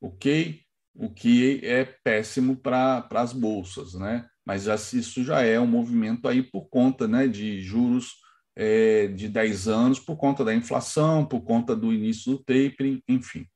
Ok? 0.00 0.65
O 0.98 1.10
que 1.10 1.60
é 1.62 1.84
péssimo 1.84 2.56
para 2.56 3.06
as 3.10 3.32
bolsas, 3.32 3.94
né? 3.94 4.26
Mas 4.46 4.62
já, 4.62 4.74
isso 4.76 5.24
já 5.24 5.42
é 5.42 5.58
um 5.60 5.66
movimento 5.66 6.28
aí 6.28 6.42
por 6.42 6.68
conta 6.68 7.06
né, 7.06 7.26
de 7.26 7.60
juros 7.60 8.14
é, 8.54 9.08
de 9.08 9.28
10 9.28 9.68
anos 9.68 10.00
por 10.00 10.16
conta 10.16 10.44
da 10.44 10.54
inflação, 10.54 11.26
por 11.26 11.42
conta 11.42 11.76
do 11.76 11.92
início 11.92 12.32
do 12.32 12.38
tapering, 12.38 13.02
enfim. 13.08 13.46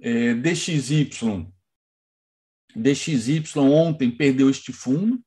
É, 0.00 0.34
DXY. 0.34 1.48
DXY 2.76 3.58
ontem 3.58 4.10
perdeu 4.10 4.50
este 4.50 4.72
fundo, 4.72 5.20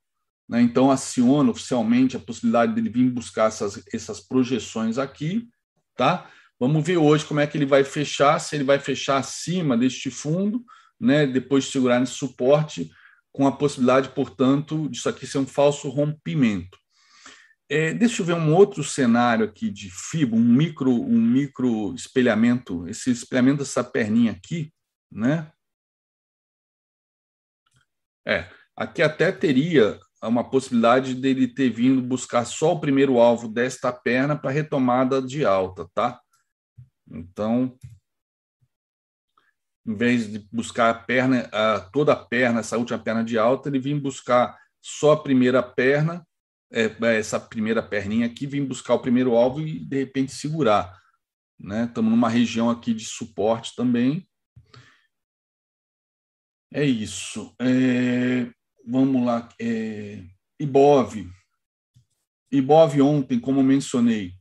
né, 0.48 0.62
então 0.62 0.90
aciona 0.90 1.50
oficialmente 1.50 2.16
a 2.16 2.20
possibilidade 2.20 2.74
dele 2.74 2.88
vir 2.88 3.10
buscar 3.10 3.48
essas, 3.48 3.82
essas 3.92 4.20
projeções 4.20 4.96
aqui. 4.96 5.48
Tá? 5.96 6.30
Vamos 6.60 6.84
ver 6.86 6.98
hoje 6.98 7.24
como 7.24 7.40
é 7.40 7.46
que 7.46 7.56
ele 7.56 7.64
vai 7.64 7.82
fechar, 7.82 8.38
se 8.38 8.54
ele 8.54 8.64
vai 8.64 8.78
fechar 8.78 9.16
acima 9.16 9.78
deste 9.78 10.10
fundo, 10.10 10.62
né, 11.00 11.26
depois 11.26 11.64
de 11.64 11.70
segurar 11.70 11.98
nesse 11.98 12.12
suporte, 12.12 12.90
com 13.32 13.46
a 13.46 13.52
possibilidade, 13.52 14.10
portanto, 14.10 14.86
disso 14.90 15.08
aqui 15.08 15.26
ser 15.26 15.38
um 15.38 15.46
falso 15.46 15.88
rompimento. 15.88 16.78
É, 17.66 17.94
deixa 17.94 18.20
eu 18.20 18.26
ver 18.26 18.34
um 18.34 18.54
outro 18.54 18.84
cenário 18.84 19.46
aqui 19.46 19.70
de 19.70 19.88
fibra, 19.90 20.36
um 20.36 20.42
micro, 20.42 20.92
um 20.92 21.20
micro 21.20 21.94
espelhamento, 21.94 22.86
esse 22.88 23.10
espelhamento 23.10 23.58
dessa 23.60 23.82
perninha 23.82 24.32
aqui, 24.32 24.70
né? 25.10 25.50
É, 28.26 28.50
aqui 28.76 29.00
até 29.00 29.32
teria 29.32 29.98
uma 30.22 30.44
possibilidade 30.44 31.14
dele 31.14 31.48
ter 31.48 31.70
vindo 31.70 32.02
buscar 32.02 32.44
só 32.44 32.74
o 32.74 32.80
primeiro 32.80 33.18
alvo 33.18 33.48
desta 33.48 33.90
perna 33.90 34.36
para 34.36 34.50
retomada 34.50 35.22
de 35.22 35.46
alta, 35.46 35.88
tá? 35.94 36.20
Então, 37.10 37.76
em 39.86 39.94
vez 39.94 40.30
de 40.30 40.38
buscar 40.52 40.90
a 40.90 40.94
perna, 40.94 41.48
a, 41.52 41.80
toda 41.80 42.12
a 42.12 42.16
perna, 42.16 42.60
essa 42.60 42.78
última 42.78 42.98
perna 42.98 43.24
de 43.24 43.36
alta, 43.38 43.68
ele 43.68 43.78
vinha 43.78 43.98
buscar 43.98 44.58
só 44.80 45.12
a 45.12 45.22
primeira 45.22 45.62
perna 45.62 46.24
é, 46.72 46.84
é, 46.84 47.18
essa 47.18 47.40
primeira 47.40 47.82
perninha 47.82 48.26
aqui, 48.26 48.46
vim 48.46 48.64
buscar 48.64 48.94
o 48.94 49.00
primeiro 49.00 49.34
alvo 49.34 49.60
e 49.60 49.80
de 49.80 49.98
repente 49.98 50.32
segurar. 50.32 50.96
Né? 51.58 51.84
Estamos 51.84 52.10
numa 52.10 52.28
região 52.28 52.70
aqui 52.70 52.94
de 52.94 53.04
suporte 53.04 53.74
também. 53.74 54.26
É 56.72 56.84
isso. 56.84 57.54
É, 57.60 58.48
vamos 58.86 59.26
lá. 59.26 59.48
É, 59.60 60.24
Ibov. 60.60 61.28
Ibov 62.52 63.00
ontem, 63.00 63.40
como 63.40 63.62
mencionei, 63.62 64.34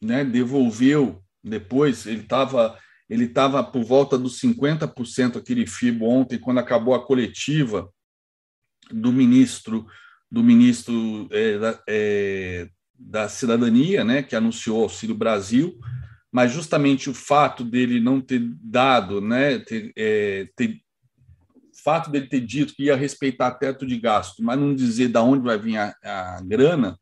né, 0.00 0.24
devolveu 0.24 1.22
depois, 1.42 2.06
ele 2.06 2.22
estava 2.22 2.78
ele 3.08 3.24
estava 3.24 3.64
por 3.64 3.82
volta 3.82 4.16
dos 4.16 4.40
50% 4.40 5.36
aquele 5.36 5.66
FIBO 5.66 6.06
ontem, 6.06 6.38
quando 6.38 6.58
acabou 6.58 6.94
a 6.94 7.04
coletiva 7.04 7.92
do 8.92 9.12
ministro 9.12 9.84
do 10.30 10.44
ministro 10.44 11.28
é, 11.32 11.58
da, 11.58 11.82
é, 11.88 12.68
da, 12.96 13.28
Cidadania, 13.28 14.04
né, 14.04 14.22
que 14.22 14.36
anunciou 14.36 14.84
Auxílio 14.84 15.16
Brasil, 15.16 15.76
mas 16.30 16.52
justamente 16.52 17.10
o 17.10 17.14
fato 17.14 17.64
dele 17.64 17.98
não 17.98 18.20
ter 18.20 18.40
dado, 18.62 19.20
né, 19.20 19.58
ter, 19.58 19.92
é, 19.96 20.48
ter, 20.54 20.80
o 21.72 21.82
fato 21.82 22.12
dele 22.12 22.28
ter 22.28 22.40
dito 22.40 22.74
que 22.74 22.84
ia 22.84 22.94
respeitar 22.94 23.50
teto 23.52 23.84
de 23.84 23.98
gasto, 23.98 24.40
mas 24.40 24.56
não 24.56 24.72
dizer 24.72 25.08
de 25.08 25.18
onde 25.18 25.42
vai 25.42 25.58
vir 25.58 25.78
a, 25.78 25.96
a 26.04 26.40
grana, 26.42 26.96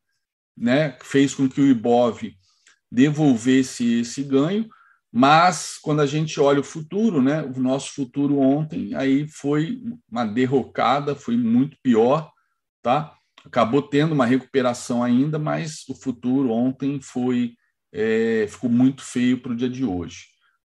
né, 0.57 0.97
fez 1.03 1.35
com 1.35 1.47
que 1.47 1.61
o 1.61 1.67
IBOV 1.67 2.35
devolvesse 2.91 4.01
esse 4.01 4.23
ganho, 4.23 4.69
mas 5.13 5.79
quando 5.81 6.01
a 6.01 6.07
gente 6.07 6.39
olha 6.39 6.61
o 6.61 6.65
futuro, 6.65 7.23
né, 7.23 7.43
o 7.43 7.61
nosso 7.61 7.95
futuro 7.95 8.39
ontem 8.39 8.95
aí 8.95 9.27
foi 9.29 9.83
uma 10.11 10.25
derrocada, 10.25 11.15
foi 11.15 11.37
muito 11.37 11.77
pior, 11.83 12.31
tá? 12.83 13.15
acabou 13.45 13.83
tendo 13.83 14.13
uma 14.13 14.27
recuperação 14.27 15.03
ainda, 15.03 15.39
mas 15.39 15.89
o 15.89 15.95
futuro 15.95 16.51
ontem 16.51 17.01
foi 17.01 17.55
é, 17.93 18.47
ficou 18.49 18.69
muito 18.69 19.03
feio 19.03 19.41
para 19.41 19.53
o 19.53 19.57
dia 19.57 19.69
de 19.69 19.85
hoje. 19.85 20.27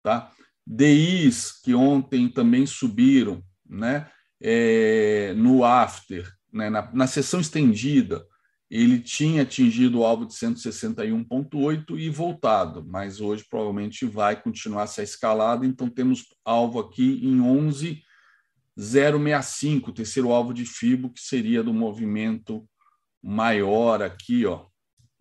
Tá? 0.02 0.32
DIs 0.66 1.52
que 1.62 1.74
ontem 1.76 2.30
também 2.30 2.66
subiram 2.66 3.44
né, 3.68 4.10
é, 4.42 5.34
no 5.36 5.64
after, 5.64 6.32
né, 6.52 6.70
na, 6.70 6.90
na 6.94 7.08
sessão 7.08 7.40
estendida, 7.40 8.26
ele 8.72 9.02
tinha 9.02 9.42
atingido 9.42 10.00
o 10.00 10.06
alvo 10.06 10.26
de 10.26 10.34
161,8 10.34 12.00
e 12.00 12.10
voltado, 12.10 12.82
mas 12.88 13.20
hoje 13.20 13.46
provavelmente 13.50 14.06
vai 14.06 14.42
continuar 14.42 14.84
essa 14.84 15.04
escalada, 15.04 15.66
então 15.66 15.90
temos 15.90 16.24
alvo 16.46 16.80
aqui 16.80 17.20
em 17.22 17.42
11 17.42 18.02
065, 18.78 19.92
terceiro 19.92 20.32
alvo 20.32 20.54
de 20.54 20.66
FIBO, 20.66 21.10
que 21.10 21.20
seria 21.20 21.62
do 21.62 21.74
movimento 21.74 22.66
maior 23.22 24.02
aqui, 24.02 24.46
ó, 24.46 24.66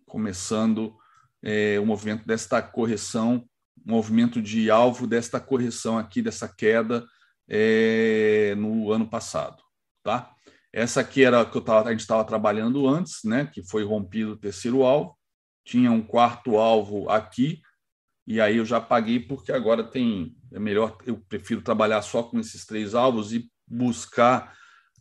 começando 0.05 0.95
é, 1.43 1.77
o 1.77 1.85
movimento 1.85 2.25
desta 2.25 2.61
correção, 2.61 3.45
movimento 3.85 4.41
de 4.41 4.71
alvo 4.71 5.05
desta 5.05 5.41
correção 5.41 5.97
aqui, 5.97 6.21
dessa 6.21 6.47
queda 6.47 7.05
é, 7.49 8.55
no 8.57 8.93
ano 8.93 9.09
passado, 9.09 9.61
tá? 10.01 10.33
Essa 10.73 11.01
aqui 11.01 11.23
era 11.23 11.41
a 11.41 11.45
que 11.45 11.59
tava, 11.61 11.89
a 11.89 11.91
gente 11.91 12.01
estava 12.01 12.23
trabalhando 12.23 12.87
antes, 12.87 13.19
né? 13.23 13.45
Que 13.45 13.61
foi 13.63 13.83
rompido 13.83 14.31
o 14.31 14.37
terceiro 14.37 14.83
alvo, 14.83 15.17
tinha 15.65 15.91
um 15.91 16.01
quarto 16.01 16.57
alvo 16.57 17.09
aqui, 17.09 17.61
e 18.25 18.39
aí 18.39 18.57
eu 18.57 18.65
já 18.65 18.79
paguei 18.79 19.19
porque 19.19 19.51
agora 19.51 19.83
tem 19.83 20.35
é 20.53 20.59
melhor, 20.59 20.97
eu 21.05 21.17
prefiro 21.29 21.61
trabalhar 21.61 22.01
só 22.01 22.23
com 22.23 22.39
esses 22.39 22.65
três 22.65 22.93
alvos 22.93 23.33
e 23.33 23.49
buscar 23.67 24.53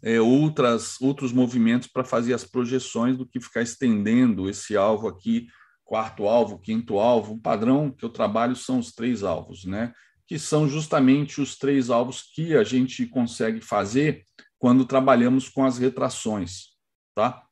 é, 0.02 0.20
outras, 0.20 1.00
outros 1.00 1.32
movimentos 1.32 1.88
para 1.88 2.04
fazer 2.04 2.34
as 2.34 2.44
projeções 2.44 3.16
do 3.16 3.26
que 3.26 3.40
ficar 3.40 3.62
estendendo 3.62 4.48
esse 4.48 4.76
alvo 4.76 5.08
aqui, 5.08 5.48
quarto 5.84 6.26
alvo, 6.26 6.58
quinto 6.58 6.98
alvo. 6.98 7.34
O 7.34 7.40
padrão 7.40 7.90
que 7.90 8.04
eu 8.04 8.08
trabalho 8.08 8.54
são 8.54 8.78
os 8.78 8.92
três 8.92 9.22
alvos, 9.22 9.64
né? 9.64 9.92
que 10.30 10.38
são 10.38 10.68
justamente 10.68 11.40
os 11.40 11.58
três 11.58 11.90
alvos 11.90 12.22
que 12.22 12.54
a 12.54 12.62
gente 12.62 13.04
consegue 13.04 13.60
fazer 13.60 14.22
quando 14.60 14.84
trabalhamos 14.84 15.48
com 15.48 15.64
as 15.64 15.78
retrações. 15.78 16.76
Tá? 17.14 17.42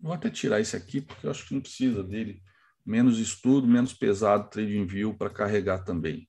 Vou 0.00 0.12
até 0.12 0.30
tirar 0.30 0.60
esse 0.60 0.76
aqui, 0.76 1.00
porque 1.00 1.26
eu 1.26 1.30
acho 1.30 1.46
que 1.46 1.52
não 1.52 1.60
precisa 1.60 2.02
dele. 2.02 2.40
Menos 2.86 3.18
estudo, 3.18 3.66
menos 3.66 3.92
pesado 3.92 4.48
TradingView 4.48 5.14
para 5.14 5.28
carregar 5.28 5.84
também. 5.84 6.28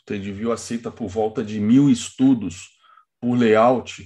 O 0.00 0.04
TradingView 0.06 0.50
aceita 0.50 0.90
por 0.90 1.06
volta 1.06 1.44
de 1.44 1.60
mil 1.60 1.90
estudos 1.90 2.70
por 3.20 3.38
layout, 3.38 4.04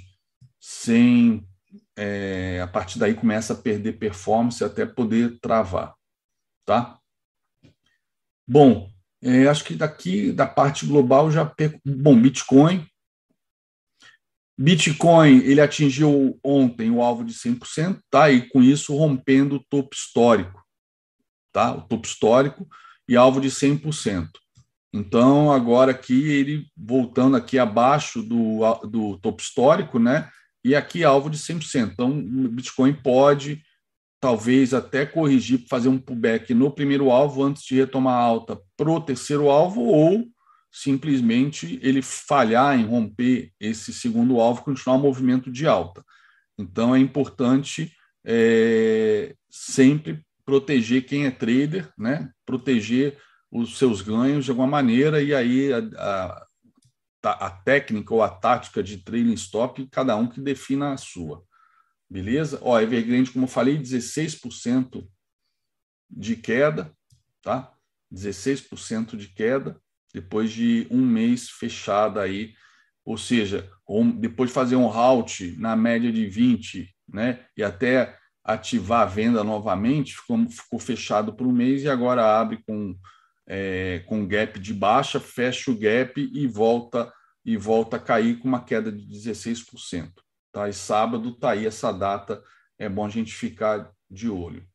sem 0.61 1.49
é, 1.97 2.61
a 2.61 2.67
partir 2.67 2.99
daí 2.99 3.15
começa 3.15 3.53
a 3.53 3.57
perder 3.57 3.99
performance 3.99 4.63
até 4.63 4.85
poder 4.85 5.39
travar, 5.41 5.95
tá? 6.67 6.99
Bom, 8.47 8.91
é, 9.23 9.47
acho 9.47 9.65
que 9.65 9.75
daqui 9.75 10.33
da 10.33 10.47
parte 10.47 10.85
global 10.87 11.31
já 11.31 11.47
perco. 11.47 11.81
Bom, 11.85 12.21
Bitcoin. 12.21 12.87
Bitcoin 14.59 15.39
ele 15.45 15.61
atingiu 15.61 16.39
ontem 16.43 16.91
o 16.91 17.03
alvo 17.03 17.25
de 17.25 17.35
100%, 17.35 18.01
tá? 18.11 18.31
E 18.31 18.49
com 18.49 18.63
isso 18.63 18.97
rompendo 18.97 19.57
o 19.57 19.65
topo 19.69 19.95
histórico, 19.95 20.65
tá? 21.53 21.75
O 21.75 21.83
topo 21.83 22.07
histórico 22.07 22.67
e 23.09 23.17
alvo 23.17 23.41
de 23.41 23.51
100%. 23.51 24.29
Então, 24.93 25.53
agora 25.53 25.91
aqui, 25.91 26.31
ele 26.31 26.67
voltando 26.75 27.37
aqui 27.37 27.59
abaixo 27.59 28.23
do, 28.23 28.61
do 28.87 29.19
topo 29.19 29.43
histórico, 29.43 29.99
né? 29.99 30.31
E 30.65 30.75
aqui 30.75 31.05
alvo 31.05 31.29
de 31.29 31.37
100%. 31.37 31.91
Então, 31.93 32.11
o 32.11 32.49
Bitcoin 32.49 32.95
pode, 32.95 33.63
talvez, 34.19 34.73
até 34.73 35.05
corrigir, 35.05 35.67
fazer 35.69 35.89
um 35.89 35.99
pullback 35.99 36.55
no 36.55 36.71
primeiro 36.71 37.11
alvo 37.11 37.43
antes 37.43 37.63
de 37.63 37.77
retomar 37.77 38.19
alta 38.19 38.59
para 38.75 38.91
o 38.91 39.01
terceiro 39.01 39.51
alvo, 39.51 39.83
ou 39.83 40.27
simplesmente 40.71 41.79
ele 41.83 42.03
falhar 42.03 42.79
em 42.79 42.85
romper 42.85 43.53
esse 43.59 43.93
segundo 43.93 44.41
alvo, 44.41 44.63
continuar 44.63 44.97
o 44.97 45.01
movimento 45.01 45.51
de 45.51 45.67
alta. 45.67 46.05
Então 46.59 46.95
é 46.95 46.99
importante 46.99 47.95
é, 48.25 49.35
sempre 49.51 50.25
proteger 50.45 51.07
quem 51.07 51.27
é 51.27 51.31
trader, 51.31 51.93
né? 51.99 52.31
proteger 52.45 53.19
os 53.51 53.79
seus 53.79 54.03
ganhos 54.03 54.45
de 54.45 54.51
alguma 54.51 54.67
maneira, 54.67 55.23
e 55.23 55.35
aí 55.35 55.73
a, 55.73 56.47
a, 57.23 57.47
a 57.47 57.51
técnica 57.51 58.13
ou 58.13 58.23
a 58.23 58.29
tática 58.29 58.83
de 58.83 58.99
trailing 58.99 59.35
stop, 59.35 59.87
cada 59.91 60.17
um 60.17 60.29
que 60.29 60.41
defina 60.41 60.93
a 60.93 60.97
sua. 60.97 61.45
Beleza? 62.09 62.59
Ó, 62.63 62.79
Evergrande, 62.79 63.31
como 63.31 63.47
eu 63.47 63.49
falei, 63.51 63.79
16% 63.79 65.09
de 66.09 66.37
queda, 66.37 66.93
tá? 67.43 67.73
16% 68.13 69.17
de 69.17 69.29
queda 69.29 69.81
depois 70.17 70.51
de 70.51 70.87
um 70.91 71.05
mês 71.05 71.51
fechada 71.51 72.23
aí, 72.23 72.55
ou 73.05 73.19
seja, 73.19 73.71
depois 74.19 74.49
de 74.49 74.55
fazer 74.55 74.75
um 74.75 74.91
halt 74.91 75.55
na 75.59 75.77
média 75.77 76.11
de 76.11 76.27
20, 76.27 76.89
né, 77.07 77.45
e 77.55 77.63
até 77.63 78.19
ativar 78.43 79.03
a 79.03 79.05
venda 79.05 79.45
novamente, 79.45 80.17
ficou, 80.17 80.49
ficou 80.49 80.79
fechado 80.79 81.35
por 81.35 81.47
um 81.47 81.53
mês 81.53 81.83
e 81.83 81.89
agora 81.91 82.41
abre 82.41 82.65
com, 82.67 82.97
é, 83.47 84.03
com 84.07 84.27
gap 84.27 84.59
de 84.59 84.73
baixa, 84.73 85.21
fecha 85.21 85.71
o 85.71 85.79
gap 85.79 86.19
e 86.19 86.47
volta 86.47 87.13
e 87.45 87.55
volta 87.59 87.97
a 87.97 88.01
cair 88.01 88.39
com 88.39 88.49
uma 88.49 88.65
queda 88.65 88.91
de 88.91 89.07
16%. 89.07 90.13
Tá? 90.51 90.67
E 90.67 90.73
sábado 90.73 91.37
tá 91.39 91.51
aí 91.51 91.67
essa 91.67 91.93
data, 91.93 92.43
é 92.79 92.89
bom 92.89 93.05
a 93.05 93.11
gente 93.11 93.35
ficar 93.35 93.93
de 94.11 94.31
olho. 94.31 94.67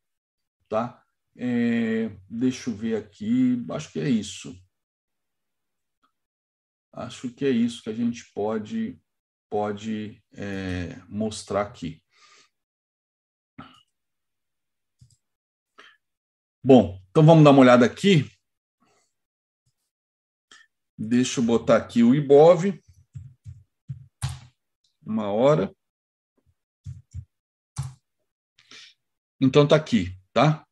Tá? 0.68 1.02
É, 1.36 2.12
deixa 2.30 2.70
eu 2.70 2.76
ver 2.76 2.96
aqui, 2.96 3.66
acho 3.70 3.90
que 3.92 3.98
é 3.98 4.08
isso. 4.08 4.56
Acho 6.92 7.30
que 7.32 7.44
é 7.44 7.50
isso 7.50 7.82
que 7.82 7.88
a 7.88 7.94
gente 7.94 8.30
pode, 8.34 9.00
pode 9.48 10.22
é, 10.34 10.96
mostrar 11.08 11.62
aqui. 11.62 12.02
Bom, 16.62 17.00
então 17.10 17.24
vamos 17.24 17.42
dar 17.42 17.50
uma 17.50 17.60
olhada 17.60 17.86
aqui. 17.86 18.30
Deixa 20.96 21.40
eu 21.40 21.44
botar 21.44 21.76
aqui 21.76 22.02
o 22.02 22.14
IBOV. 22.14 22.80
Uma 25.04 25.32
hora. 25.32 25.74
Então 29.40 29.66
tá 29.66 29.74
aqui, 29.74 30.16
tá? 30.32 30.64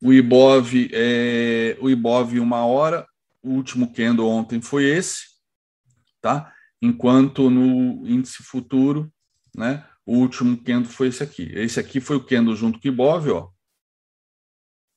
O 0.00 0.12
IBOV 0.12 0.90
é 0.92 1.76
o 1.80 1.90
IBOV 1.90 2.38
uma 2.38 2.64
hora. 2.64 3.08
O 3.42 3.50
último 3.50 3.92
candle 3.92 4.28
ontem 4.28 4.62
foi 4.62 4.84
esse, 4.84 5.33
tá? 6.24 6.50
Enquanto 6.80 7.50
no 7.50 8.08
índice 8.08 8.42
futuro, 8.42 9.12
né? 9.54 9.86
O 10.06 10.16
último 10.16 10.56
candle 10.64 10.90
foi 10.90 11.08
esse 11.08 11.22
aqui. 11.22 11.52
Esse 11.54 11.78
aqui 11.78 12.00
foi 12.00 12.16
o 12.16 12.24
candle 12.24 12.56
junto 12.56 12.80
com 12.80 12.88
o 12.88 12.90
IBOV, 12.90 13.30
ó. 13.30 13.50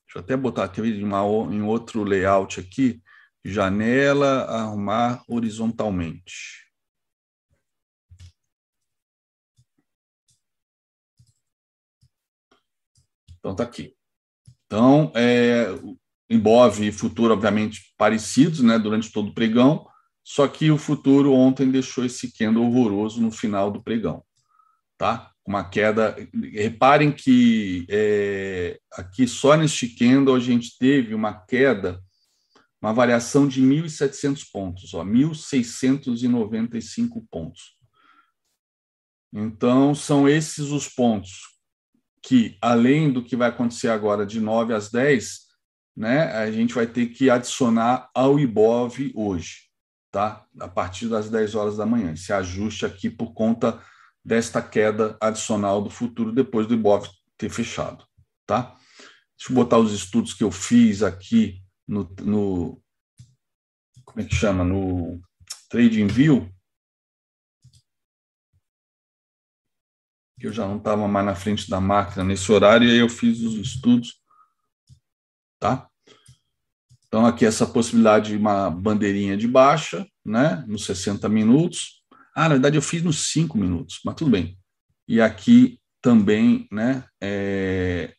Deixa 0.05 0.19
eu 0.19 0.21
até 0.21 0.37
botar 0.37 0.63
aqui 0.63 0.79
em, 0.79 1.03
uma, 1.03 1.19
em 1.53 1.61
outro 1.61 2.01
layout 2.05 2.61
aqui. 2.61 3.01
Janela, 3.43 4.45
arrumar 4.45 5.21
horizontalmente. 5.27 6.65
Então, 13.37 13.53
tá 13.53 13.63
aqui. 13.63 13.97
Então, 14.65 15.11
é, 15.13 15.67
Ibov 16.29 16.81
e 16.81 16.91
futuro, 16.91 17.33
obviamente, 17.33 17.93
parecidos 17.97 18.61
né, 18.61 18.79
durante 18.79 19.11
todo 19.11 19.29
o 19.29 19.33
pregão, 19.33 19.87
só 20.29 20.47
que 20.47 20.71
o 20.71 20.77
futuro 20.77 21.31
ontem 21.31 21.71
deixou 21.71 22.03
esse 22.03 22.33
candle 22.33 22.65
horroroso 22.65 23.21
no 23.21 23.31
final 23.31 23.71
do 23.71 23.81
pregão. 23.81 24.23
Tá? 24.97 25.31
uma 25.47 25.63
queda. 25.63 26.15
Reparem 26.53 27.11
que 27.11 27.87
é, 27.89 28.79
aqui 28.91 29.25
só 29.25 29.55
neste 29.55 29.87
candle 29.87 30.35
a 30.35 30.39
gente 30.39 30.77
teve 30.77 31.15
uma 31.15 31.33
queda, 31.33 32.03
uma 32.81 32.91
variação 32.93 33.47
de 33.47 33.63
1.700 33.63 34.43
pontos, 34.51 34.93
ó, 34.93 35.05
1.695 35.05 37.25
pontos. 37.31 37.77
Então, 39.33 39.95
são 39.95 40.27
esses 40.27 40.71
os 40.71 40.89
pontos 40.89 41.43
que, 42.21 42.57
além 42.61 43.09
do 43.11 43.23
que 43.23 43.37
vai 43.37 43.49
acontecer 43.49 43.89
agora 43.89 44.25
de 44.25 44.41
9 44.41 44.73
às 44.73 44.91
10, 44.91 45.47
né, 45.95 46.31
a 46.33 46.51
gente 46.51 46.73
vai 46.73 46.85
ter 46.85 47.07
que 47.07 47.29
adicionar 47.29 48.09
ao 48.13 48.37
IBOV 48.39 49.13
hoje, 49.15 49.66
tá? 50.11 50.45
A 50.59 50.67
partir 50.67 51.07
das 51.07 51.29
10 51.29 51.55
horas 51.55 51.77
da 51.77 51.85
manhã. 51.85 52.13
Esse 52.13 52.33
ajuste 52.33 52.85
aqui 52.85 53.09
por 53.09 53.33
conta 53.33 53.81
desta 54.23 54.61
queda 54.61 55.17
adicional 55.21 55.81
do 55.81 55.89
futuro 55.89 56.31
depois 56.31 56.67
do 56.67 56.73
Ibov 56.73 57.07
ter 57.37 57.49
fechado, 57.49 58.05
tá? 58.45 58.75
Deixa 59.37 59.51
eu 59.51 59.55
botar 59.55 59.77
os 59.77 59.93
estudos 59.93 60.33
que 60.33 60.43
eu 60.43 60.51
fiz 60.51 61.03
aqui 61.03 61.63
no, 61.87 62.03
no 62.21 62.81
como 64.03 64.21
é 64.21 64.25
que 64.25 64.33
chama, 64.33 64.63
no 64.63 65.21
Trading 65.69 66.07
View, 66.07 66.51
que 70.39 70.47
eu 70.47 70.53
já 70.53 70.67
não 70.67 70.77
estava 70.77 71.07
mais 71.07 71.25
na 71.25 71.35
frente 71.35 71.69
da 71.69 71.79
máquina 71.79 72.23
nesse 72.23 72.51
horário, 72.51 72.87
e 72.87 72.91
aí 72.91 72.97
eu 72.97 73.09
fiz 73.09 73.41
os 73.41 73.55
estudos, 73.55 74.21
tá? 75.59 75.89
Então, 77.17 77.25
aqui 77.25 77.47
essa 77.47 77.65
possibilidade 77.65 78.29
de 78.29 78.37
uma 78.37 78.69
bandeirinha 78.69 79.35
de 79.35 79.47
baixa, 79.47 80.07
né, 80.23 80.63
nos 80.67 80.85
60 80.85 81.27
minutos, 81.27 82.03
ah, 82.35 82.43
na 82.43 82.49
verdade 82.49 82.77
eu 82.77 82.81
fiz 82.81 83.01
nos 83.01 83.31
cinco 83.31 83.57
minutos, 83.57 84.01
mas 84.05 84.13
tudo 84.13 84.29
bem. 84.29 84.55
E 85.07 85.19
aqui 85.19 85.81
também, 85.99 86.67
né, 86.71 87.03
é, 87.19 88.13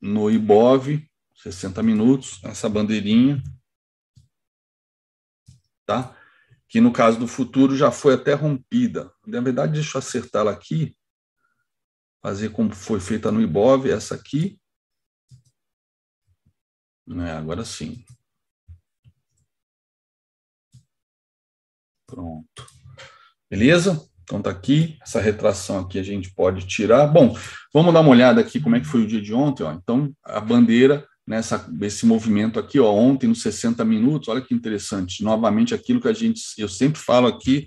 no 0.00 0.30
IBOV, 0.30 1.06
60 1.34 1.82
minutos, 1.82 2.40
essa 2.44 2.66
bandeirinha, 2.66 3.42
tá? 5.84 6.16
Que 6.66 6.80
no 6.80 6.94
caso 6.94 7.18
do 7.18 7.28
futuro 7.28 7.76
já 7.76 7.90
foi 7.90 8.14
até 8.14 8.32
rompida. 8.32 9.12
Na 9.26 9.42
verdade, 9.42 9.74
deixa 9.74 9.98
eu 9.98 9.98
acertar 9.98 10.40
ela 10.40 10.52
aqui, 10.52 10.96
fazer 12.22 12.48
como 12.52 12.74
foi 12.74 13.00
feita 13.00 13.30
no 13.30 13.42
IBOV, 13.42 13.90
essa 13.90 14.14
aqui. 14.14 14.58
É, 17.08 17.30
agora 17.32 17.64
sim. 17.64 18.04
Pronto. 22.06 22.66
Beleza? 23.50 24.08
Então 24.22 24.40
tá 24.40 24.50
aqui, 24.50 24.96
essa 25.02 25.20
retração 25.20 25.78
aqui 25.78 25.98
a 25.98 26.02
gente 26.02 26.34
pode 26.34 26.66
tirar. 26.66 27.06
Bom, 27.06 27.36
vamos 27.72 27.92
dar 27.92 28.00
uma 28.00 28.10
olhada 28.10 28.40
aqui 28.40 28.58
como 28.58 28.74
é 28.74 28.80
que 28.80 28.86
foi 28.86 29.02
o 29.02 29.06
dia 29.06 29.20
de 29.20 29.34
ontem. 29.34 29.62
Ó. 29.62 29.72
Então, 29.72 30.12
a 30.24 30.40
bandeira, 30.40 31.06
nessa, 31.26 31.70
esse 31.82 32.06
movimento 32.06 32.58
aqui, 32.58 32.80
ó, 32.80 32.90
ontem 32.90 33.26
nos 33.26 33.42
60 33.42 33.84
minutos, 33.84 34.28
olha 34.28 34.40
que 34.40 34.54
interessante. 34.54 35.22
Novamente, 35.22 35.74
aquilo 35.74 36.00
que 36.00 36.08
a 36.08 36.12
gente, 36.12 36.40
eu 36.56 36.68
sempre 36.68 36.98
falo 36.98 37.26
aqui 37.26 37.66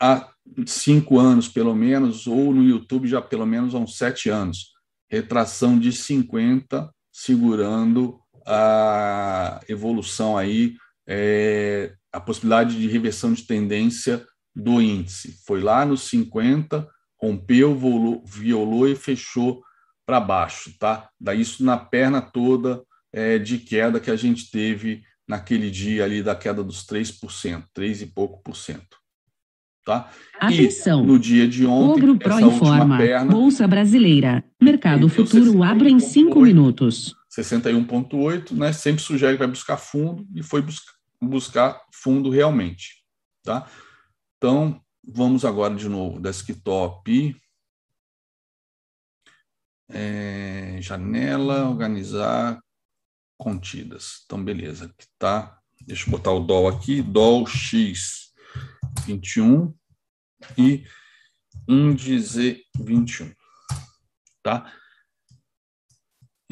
há 0.00 0.30
cinco 0.66 1.18
anos, 1.18 1.46
pelo 1.46 1.74
menos, 1.74 2.26
ou 2.26 2.54
no 2.54 2.62
YouTube 2.62 3.06
já 3.06 3.20
pelo 3.20 3.46
menos 3.46 3.74
há 3.74 3.78
uns 3.78 3.98
sete 3.98 4.30
anos. 4.30 4.72
Retração 5.10 5.78
de 5.78 5.92
50, 5.92 6.90
segurando 7.12 8.19
a 8.46 9.60
evolução 9.68 10.36
aí, 10.36 10.74
é, 11.06 11.92
a 12.12 12.20
possibilidade 12.20 12.78
de 12.78 12.88
reversão 12.88 13.32
de 13.32 13.42
tendência 13.42 14.24
do 14.54 14.80
índice. 14.80 15.36
Foi 15.46 15.60
lá 15.60 15.84
nos 15.84 16.02
50, 16.08 16.86
rompeu, 17.20 17.74
volou, 17.74 18.24
violou 18.24 18.88
e 18.88 18.96
fechou 18.96 19.62
para 20.06 20.20
baixo, 20.20 20.72
tá? 20.78 21.08
Daí 21.20 21.40
isso 21.40 21.64
na 21.64 21.76
perna 21.76 22.20
toda 22.20 22.82
é, 23.12 23.38
de 23.38 23.58
queda 23.58 24.00
que 24.00 24.10
a 24.10 24.16
gente 24.16 24.50
teve 24.50 25.02
naquele 25.28 25.70
dia 25.70 26.04
ali 26.04 26.22
da 26.22 26.34
queda 26.34 26.64
dos 26.64 26.84
3%, 26.84 27.64
3 27.72 28.02
e 28.02 28.06
pouco 28.06 28.42
por 28.42 28.56
cento. 28.56 28.98
Tá? 29.84 30.10
Atenção. 30.38 31.04
E 31.04 31.06
no 31.06 31.18
dia 31.18 31.48
de 31.48 31.64
ontem, 31.64 32.02
Ogro 32.02 32.18
Pro 32.18 32.40
informa. 32.40 32.98
Perna, 32.98 33.32
Bolsa 33.32 33.66
Brasileira. 33.66 34.44
Mercado 34.60 35.08
Futuro 35.08 35.62
abre 35.62 35.90
em 35.90 35.98
5 35.98 36.40
minutos. 36.40 37.14
61,8, 37.30 38.52
né? 38.52 38.72
Sempre 38.72 39.02
sugere 39.02 39.34
que 39.34 39.38
vai 39.38 39.48
buscar 39.48 39.76
fundo 39.76 40.26
e 40.34 40.42
foi 40.42 40.62
buscar, 40.62 40.94
buscar 41.20 41.84
fundo 41.92 42.30
realmente. 42.30 43.04
Tá? 43.42 43.70
Então, 44.36 44.82
vamos 45.04 45.44
agora 45.44 45.74
de 45.74 45.88
novo, 45.88 46.20
desktop, 46.20 47.36
é, 49.88 50.78
janela, 50.80 51.68
organizar, 51.68 52.60
contidas. 53.38 54.22
Então, 54.24 54.42
beleza, 54.42 54.86
aqui 54.86 55.06
tá. 55.18 55.56
Deixa 55.82 56.06
eu 56.06 56.10
botar 56.10 56.32
o 56.32 56.40
DOL 56.40 56.68
aqui, 56.68 57.00
DOL 57.00 57.44
X21 57.44 59.72
e 60.58 60.84
índice 61.66 62.62
21, 62.78 63.32
tá? 64.42 64.70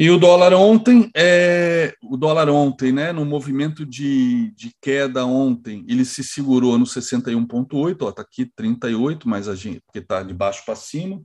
E 0.01 0.09
o 0.11 0.17
dólar 0.17 0.53
ontem, 0.55 1.11
é, 1.13 1.93
o 2.01 2.17
dólar 2.17 2.49
ontem, 2.49 2.93
né, 2.93 3.11
no 3.11 3.25
movimento 3.25 3.85
de, 3.85 4.53
de 4.53 4.73
queda 4.81 5.27
ontem, 5.27 5.85
ele 5.89 6.05
se 6.05 6.23
segurou 6.23 6.79
no 6.79 6.85
61,8, 6.85 8.03
ó, 8.03 8.13
tá 8.13 8.23
aqui 8.23 8.47
38, 8.47 9.29
mas 9.29 9.49
a 9.49 9.57
gente, 9.57 9.81
porque 9.81 9.99
está 9.99 10.23
de 10.23 10.33
baixo 10.33 10.65
para 10.65 10.77
cima, 10.77 11.21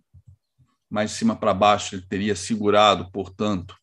mais 0.89 1.11
de 1.11 1.17
cima 1.17 1.35
para 1.35 1.53
baixo 1.53 1.93
ele 1.93 2.07
teria 2.07 2.35
segurado, 2.35 3.11
portanto, 3.11 3.77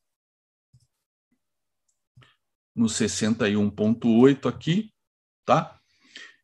no 2.75 2.87
61,8 2.87 4.49
aqui, 4.49 4.93
tá? 5.45 5.79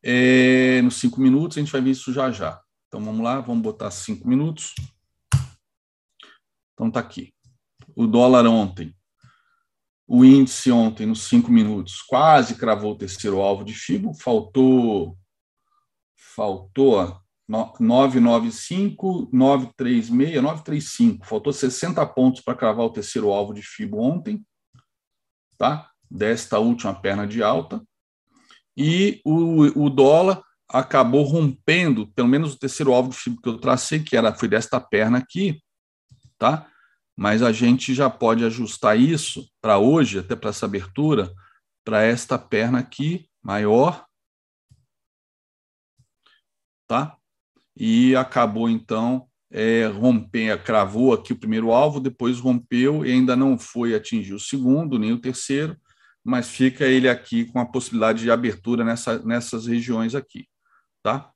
É, 0.04 0.80
nos 0.82 1.00
cinco 1.00 1.20
minutos, 1.20 1.56
a 1.56 1.60
gente 1.60 1.72
vai 1.72 1.80
ver 1.80 1.90
isso 1.90 2.12
já 2.12 2.30
já. 2.30 2.62
Então 2.86 3.04
vamos 3.04 3.24
lá, 3.24 3.40
vamos 3.40 3.64
botar 3.64 3.90
cinco 3.90 4.28
minutos. 4.28 4.72
Então 6.74 6.92
tá 6.92 7.00
aqui 7.00 7.35
o 7.96 8.06
dólar 8.06 8.46
ontem, 8.46 8.94
o 10.06 10.24
índice 10.24 10.70
ontem, 10.70 11.06
nos 11.06 11.22
cinco 11.22 11.50
minutos, 11.50 12.02
quase 12.02 12.54
cravou 12.54 12.92
o 12.92 12.98
terceiro 12.98 13.40
alvo 13.40 13.64
de 13.64 13.72
FIBO, 13.72 14.14
faltou, 14.14 15.18
faltou 16.14 17.18
995, 17.48 19.30
936, 19.32 20.42
935, 20.42 21.26
faltou 21.26 21.52
60 21.52 22.06
pontos 22.06 22.42
para 22.42 22.54
cravar 22.54 22.84
o 22.84 22.90
terceiro 22.90 23.32
alvo 23.32 23.54
de 23.54 23.62
FIBO 23.62 23.98
ontem, 23.98 24.44
tá? 25.56 25.90
desta 26.08 26.58
última 26.58 26.94
perna 26.94 27.26
de 27.26 27.42
alta, 27.42 27.82
e 28.76 29.20
o, 29.24 29.86
o 29.86 29.90
dólar 29.90 30.42
acabou 30.68 31.22
rompendo, 31.22 32.08
pelo 32.08 32.28
menos 32.28 32.54
o 32.54 32.58
terceiro 32.58 32.92
alvo 32.92 33.10
de 33.10 33.16
FIBO 33.16 33.40
que 33.40 33.48
eu 33.48 33.58
tracei, 33.58 34.00
que 34.02 34.16
era, 34.16 34.34
foi 34.34 34.48
desta 34.48 34.78
perna 34.78 35.18
aqui, 35.18 35.60
tá? 36.38 36.70
Mas 37.16 37.42
a 37.42 37.50
gente 37.50 37.94
já 37.94 38.10
pode 38.10 38.44
ajustar 38.44 38.98
isso 38.98 39.50
para 39.60 39.78
hoje, 39.78 40.18
até 40.18 40.36
para 40.36 40.50
essa 40.50 40.66
abertura, 40.66 41.32
para 41.84 42.02
esta 42.02 42.38
perna 42.38 42.80
aqui 42.80 43.28
maior, 43.42 44.06
tá? 46.86 47.16
E 47.74 48.14
acabou 48.14 48.68
então 48.68 49.28
é, 49.50 49.86
romper, 49.86 50.62
cravou 50.62 51.14
aqui 51.14 51.32
o 51.32 51.38
primeiro 51.38 51.72
alvo, 51.72 52.00
depois 52.00 52.38
rompeu 52.38 53.06
e 53.06 53.12
ainda 53.12 53.34
não 53.34 53.58
foi 53.58 53.94
atingir 53.94 54.34
o 54.34 54.40
segundo 54.40 54.98
nem 54.98 55.12
o 55.12 55.20
terceiro, 55.20 55.76
mas 56.22 56.48
fica 56.48 56.84
ele 56.84 57.08
aqui 57.08 57.44
com 57.46 57.60
a 57.60 57.66
possibilidade 57.66 58.22
de 58.22 58.30
abertura 58.30 58.84
nessa, 58.84 59.18
nessas 59.20 59.66
regiões 59.66 60.14
aqui, 60.14 60.46
tá? 61.02 61.32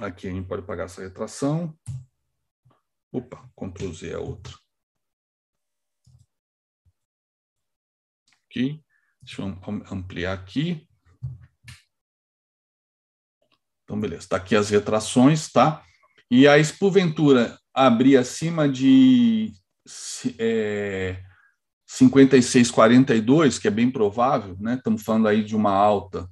Aqui 0.00 0.26
a 0.26 0.32
gente 0.32 0.48
pode 0.48 0.62
pagar 0.62 0.84
essa 0.84 1.00
retração. 1.00 1.72
Opa, 3.16 3.50
Ctrl 3.56 3.92
Z 3.94 4.10
é 4.10 4.18
outra. 4.18 4.54
Aqui. 8.44 8.84
Deixa 9.22 9.40
eu 9.40 9.48
ampliar 9.90 10.34
aqui. 10.34 10.86
Então, 13.82 13.98
beleza. 13.98 14.24
Está 14.24 14.36
aqui 14.36 14.54
as 14.54 14.68
retrações, 14.68 15.50
tá? 15.50 15.82
E 16.30 16.46
aí, 16.46 16.62
se 16.62 16.78
abrir 17.72 18.18
acima 18.18 18.68
de 18.68 19.50
é, 20.38 21.24
56,42, 21.88 23.58
que 23.58 23.66
é 23.66 23.70
bem 23.70 23.90
provável, 23.90 24.58
né? 24.60 24.74
Estamos 24.74 25.02
falando 25.02 25.26
aí 25.26 25.42
de 25.42 25.56
uma 25.56 25.72
alta 25.72 26.30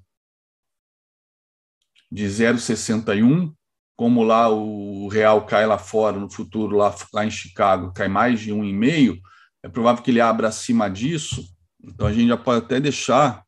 de 2.12 2.26
0,61, 2.26 3.56
como 3.96 4.22
lá 4.22 4.48
o 4.48 5.08
real 5.08 5.46
cai 5.46 5.66
lá 5.66 5.78
fora, 5.78 6.18
no 6.18 6.30
futuro, 6.30 6.76
lá, 6.76 6.94
lá 7.12 7.24
em 7.24 7.30
Chicago, 7.30 7.92
cai 7.92 8.08
mais 8.08 8.40
de 8.40 8.52
um 8.52 8.64
e 8.64 8.72
meio, 8.72 9.20
é 9.62 9.68
provável 9.68 10.02
que 10.02 10.10
ele 10.10 10.20
abra 10.20 10.48
acima 10.48 10.90
disso. 10.90 11.44
Então 11.82 12.06
a 12.06 12.12
gente 12.12 12.28
já 12.28 12.36
pode 12.36 12.64
até 12.64 12.80
deixar 12.80 13.44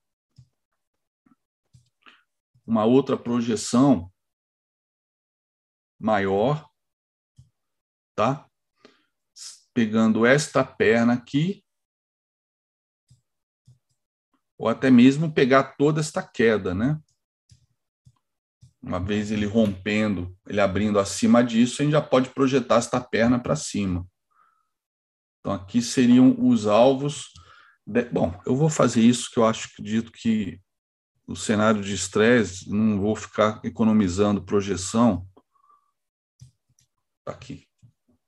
uma 2.67 2.85
outra 2.85 3.17
projeção 3.17 4.11
maior, 5.99 6.69
tá? 8.15 8.49
Pegando 9.73 10.25
esta 10.25 10.65
perna 10.65 11.13
aqui, 11.15 11.65
ou 14.59 14.69
até 14.69 14.91
mesmo 14.91 15.33
pegar 15.33 15.77
toda 15.77 16.01
esta 16.01 16.23
queda, 16.23 16.75
né? 16.75 17.01
Uma 18.87 19.01
vez 19.01 19.33
ele 19.33 19.47
rompendo, 19.47 20.33
ele 20.49 20.61
abrindo 20.61 21.01
acima 21.01 21.43
disso, 21.43 21.83
a 21.83 21.85
gente 21.85 21.93
já 21.93 22.01
pode 22.01 22.31
projetar 22.31 22.77
esta 22.77 23.01
perna 23.01 23.37
para 23.37 23.57
cima. 23.57 24.07
Então, 25.41 25.53
aqui 25.53 25.83
seriam 25.83 26.37
os 26.39 26.69
alvos. 26.69 27.33
De... 27.85 28.05
Bom, 28.05 28.41
eu 28.47 28.55
vou 28.55 28.71
fazer 28.71 29.01
isso, 29.01 29.29
que 29.33 29.41
eu 29.41 29.45
acho 29.45 29.75
que 29.75 29.83
dito 29.83 30.13
que 30.13 30.61
o 31.27 31.35
cenário 31.35 31.83
de 31.83 31.93
estresse, 31.93 32.71
não 32.71 33.01
vou 33.01 33.17
ficar 33.17 33.61
economizando 33.65 34.45
projeção. 34.45 35.27
Tá 37.25 37.33
aqui. 37.33 37.67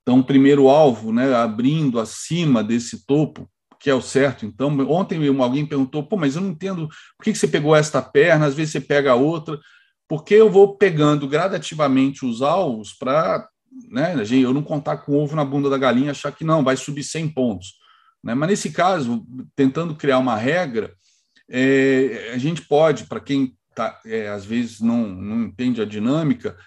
Então, 0.01 0.21
primeiro 0.21 0.67
alvo, 0.67 1.13
né, 1.13 1.33
abrindo 1.35 2.01
acima 2.01 2.61
desse 2.61 3.05
topo, 3.05 3.49
que 3.79 3.89
é 3.89 3.93
o 3.93 4.01
certo. 4.01 4.45
Então, 4.45 4.77
ontem 4.89 5.25
alguém 5.41 5.65
perguntou, 5.65 6.03
pô, 6.05 6.17
mas 6.17 6.35
eu 6.35 6.41
não 6.41 6.49
entendo 6.49 6.89
por 7.17 7.23
que 7.23 7.33
você 7.33 7.47
pegou 7.47 7.73
esta 7.73 8.01
perna, 8.01 8.45
às 8.45 8.55
vezes 8.55 8.73
você 8.73 8.81
pega 8.81 9.13
a 9.13 9.15
outra 9.15 9.57
porque 10.09 10.33
eu 10.33 10.49
vou 10.49 10.75
pegando 10.75 11.27
gradativamente 11.27 12.25
os 12.25 12.41
alvos 12.41 12.91
para 12.91 13.47
né, 13.87 14.15
eu 14.31 14.51
não 14.51 14.63
contar 14.63 14.97
com 14.97 15.11
o 15.11 15.19
ovo 15.19 15.35
na 15.35 15.45
bunda 15.45 15.69
da 15.69 15.77
galinha 15.77 16.09
achar 16.09 16.31
que 16.31 16.43
não, 16.43 16.63
vai 16.63 16.75
subir 16.75 17.03
100 17.03 17.29
pontos. 17.29 17.75
Né? 18.23 18.33
Mas 18.33 18.49
nesse 18.49 18.71
caso, 18.71 19.23
tentando 19.55 19.95
criar 19.95 20.17
uma 20.17 20.35
regra, 20.35 20.95
é, 21.47 22.31
a 22.33 22.39
gente 22.39 22.63
pode, 22.63 23.05
para 23.05 23.19
quem 23.19 23.55
tá, 23.75 24.01
é, 24.03 24.27
às 24.29 24.43
vezes 24.43 24.81
não, 24.81 25.07
não 25.07 25.43
entende 25.43 25.79
a 25.79 25.85
dinâmica, 25.85 26.57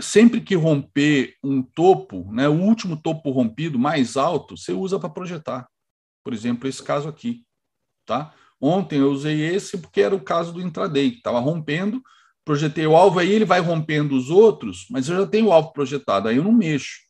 sempre 0.00 0.40
que 0.40 0.54
romper 0.54 1.34
um 1.42 1.62
topo, 1.62 2.30
né, 2.32 2.48
o 2.48 2.54
último 2.54 2.96
topo 2.96 3.30
rompido 3.30 3.80
mais 3.80 4.16
alto, 4.16 4.56
você 4.56 4.72
usa 4.72 4.98
para 4.98 5.10
projetar. 5.10 5.66
Por 6.22 6.32
exemplo, 6.32 6.68
esse 6.68 6.82
caso 6.82 7.08
aqui. 7.08 7.44
Tá? 8.06 8.32
Ontem 8.60 9.00
eu 9.00 9.10
usei 9.10 9.40
esse 9.42 9.76
porque 9.76 10.00
era 10.00 10.14
o 10.14 10.20
caso 10.20 10.52
do 10.52 10.62
intraday, 10.62 11.10
que 11.10 11.16
estava 11.16 11.40
rompendo, 11.40 12.00
projetei 12.46 12.86
o 12.86 12.96
alvo, 12.96 13.18
aí 13.18 13.32
ele 13.32 13.44
vai 13.44 13.58
rompendo 13.58 14.16
os 14.16 14.30
outros, 14.30 14.86
mas 14.88 15.08
eu 15.08 15.16
já 15.16 15.26
tenho 15.26 15.48
o 15.48 15.52
alvo 15.52 15.72
projetado, 15.72 16.28
aí 16.28 16.36
eu 16.36 16.44
não 16.44 16.52
mexo. 16.52 17.00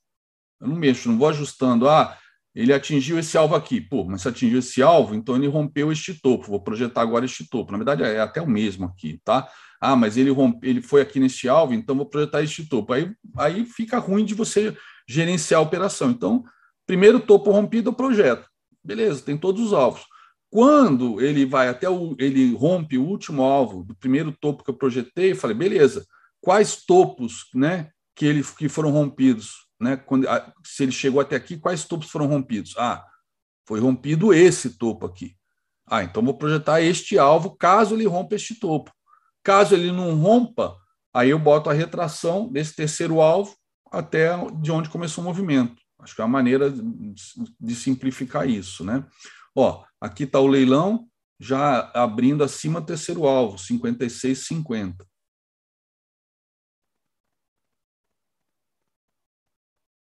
Eu 0.59 0.67
não 0.67 0.77
mexo, 0.77 1.11
não 1.11 1.19
vou 1.19 1.29
ajustando. 1.29 1.87
Ah, 1.87 2.17
ele 2.55 2.73
atingiu 2.73 3.19
esse 3.19 3.37
alvo 3.37 3.55
aqui. 3.55 3.79
Pô, 3.79 4.03
mas 4.05 4.23
se 4.23 4.29
atingiu 4.29 4.61
esse 4.61 4.83
alvo, 4.83 5.15
então 5.15 5.37
ele 5.37 5.47
rompeu 5.47 5.93
este 5.93 6.15
topo. 6.15 6.47
Vou 6.47 6.61
projetar 6.61 7.03
agora 7.03 7.27
este 7.27 7.47
topo. 7.47 7.71
Na 7.71 7.77
verdade, 7.77 8.03
é 8.03 8.19
até 8.19 8.41
o 8.41 8.49
mesmo 8.49 8.87
aqui, 8.87 9.21
tá? 9.23 9.47
Ah, 9.79 9.95
mas 9.95 10.17
ele 10.17 10.31
rompe, 10.31 10.67
ele 10.67 10.81
foi 10.81 11.03
aqui 11.03 11.21
neste 11.21 11.51
alvo, 11.51 11.75
então 11.75 11.95
vou 11.95 12.07
projetar 12.07 12.43
este 12.43 12.67
topo. 12.67 12.95
Aí, 12.95 13.13
aí 13.37 13.67
fica 13.67 13.99
ruim 13.99 14.25
de 14.25 14.33
você 14.33 14.75
gerenciar 15.07 15.61
a 15.61 15.63
operação. 15.63 16.11
Então, 16.11 16.43
primeiro 16.87 17.21
topo 17.21 17.51
rompido, 17.51 17.91
eu 17.91 17.95
projeto. 17.95 18.49
Beleza, 18.83 19.21
tem 19.21 19.37
todos 19.37 19.63
os 19.63 19.75
alvos. 19.75 20.07
Quando 20.57 21.21
ele 21.21 21.45
vai 21.45 21.69
até 21.69 21.87
o, 21.87 22.17
ele 22.19 22.55
rompe 22.55 22.97
o 22.97 23.05
último 23.05 23.43
alvo 23.43 23.85
do 23.85 23.95
primeiro 23.95 24.33
topo 24.33 24.65
que 24.65 24.71
eu 24.71 24.75
projetei, 24.75 25.33
eu 25.33 25.37
falei, 25.37 25.55
beleza, 25.55 26.07
quais 26.41 26.83
topos, 26.87 27.51
né, 27.55 27.91
que 28.15 28.25
ele 28.25 28.43
que 28.43 28.67
foram 28.67 28.91
rompidos, 28.91 29.67
né? 29.79 29.99
Quando 29.99 30.27
se 30.65 30.85
ele 30.85 30.93
chegou 30.93 31.21
até 31.21 31.37
aqui, 31.37 31.59
quais 31.59 31.85
topos 31.85 32.09
foram 32.09 32.27
rompidos? 32.27 32.75
Ah, 32.79 33.05
foi 33.69 33.81
rompido 33.81 34.33
esse 34.33 34.79
topo 34.79 35.05
aqui. 35.05 35.37
Ah, 35.87 36.03
então 36.03 36.25
vou 36.25 36.39
projetar 36.39 36.81
este 36.81 37.19
alvo 37.19 37.55
caso 37.55 37.95
ele 37.95 38.07
rompa 38.07 38.35
este 38.35 38.59
topo. 38.59 38.91
Caso 39.45 39.75
ele 39.75 39.93
não 39.93 40.15
rompa, 40.15 40.75
aí 41.13 41.29
eu 41.29 41.39
boto 41.39 41.69
a 41.69 41.75
retração 41.75 42.51
desse 42.51 42.75
terceiro 42.75 43.21
alvo 43.21 43.55
até 43.93 44.31
de 44.63 44.73
onde 44.73 44.89
começou 44.89 45.23
o 45.23 45.27
movimento. 45.27 45.77
Acho 45.99 46.15
que 46.15 46.23
é 46.23 46.25
uma 46.25 46.33
maneira 46.33 46.73
de 47.61 47.75
simplificar 47.75 48.49
isso, 48.49 48.83
né? 48.83 49.05
Ó, 49.57 49.85
aqui 49.99 50.25
está 50.25 50.39
o 50.39 50.47
leilão 50.47 51.09
já 51.41 51.91
abrindo 51.93 52.45
acima 52.45 52.85
terceiro 52.85 53.27
alvo, 53.27 53.57
56,50. 53.57 55.07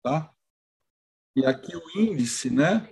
Tá? 0.02 0.32
E 1.36 1.44
aqui 1.44 1.76
o 1.76 1.82
índice, 1.98 2.50
né? 2.50 2.88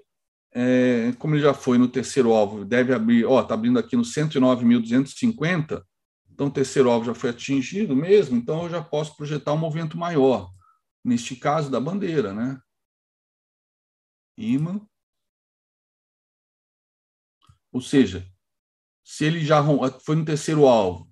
É, 0.53 1.13
como 1.19 1.35
ele 1.35 1.43
já 1.43 1.55
foi 1.55 1.79
no 1.79 1.89
terceiro 1.89 2.33
alvo, 2.33 2.65
deve 2.65 2.93
abrir, 2.93 3.25
ó, 3.25 3.41
está 3.41 3.55
abrindo 3.55 3.79
aqui 3.79 3.97
no 3.97 4.03
109.250, 4.03 5.85
então 6.29 6.49
o 6.49 6.51
terceiro 6.51 6.91
alvo 6.91 7.07
já 7.07 7.15
foi 7.15 7.31
atingido 7.31 7.95
mesmo, 7.95 8.37
então 8.37 8.65
eu 8.65 8.71
já 8.71 8.83
posso 8.83 9.17
projetar 9.17 9.53
um 9.53 9.59
movimento 9.59 9.97
maior, 9.97 10.51
neste 11.05 11.37
caso 11.37 11.71
da 11.71 11.79
bandeira, 11.79 12.35
né? 12.35 12.61
Imã, 14.37 14.81
ou 17.73 17.81
seja, 17.81 18.27
se 19.05 19.25
ele 19.25 19.45
já 19.45 19.63
foi 20.05 20.17
no 20.17 20.25
terceiro 20.25 20.67
alvo, 20.67 21.11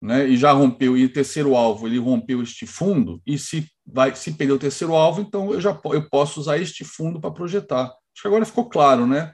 né, 0.00 0.26
e 0.26 0.36
já 0.36 0.52
rompeu, 0.52 0.96
e 0.96 1.04
o 1.04 1.12
terceiro 1.12 1.54
alvo 1.54 1.86
ele 1.86 1.98
rompeu 1.98 2.42
este 2.42 2.66
fundo, 2.66 3.22
e 3.26 3.38
se 3.38 3.68
vai 3.86 4.14
se 4.16 4.32
perder 4.32 4.54
o 4.54 4.58
terceiro 4.58 4.94
alvo, 4.94 5.20
então 5.20 5.52
eu 5.52 5.60
já 5.60 5.78
eu 5.84 6.08
posso 6.08 6.40
usar 6.40 6.58
este 6.58 6.84
fundo 6.84 7.20
para 7.20 7.30
projetar. 7.30 7.84
Acho 7.84 8.22
que 8.22 8.26
agora 8.26 8.44
ficou 8.44 8.68
claro, 8.68 9.06
né? 9.06 9.32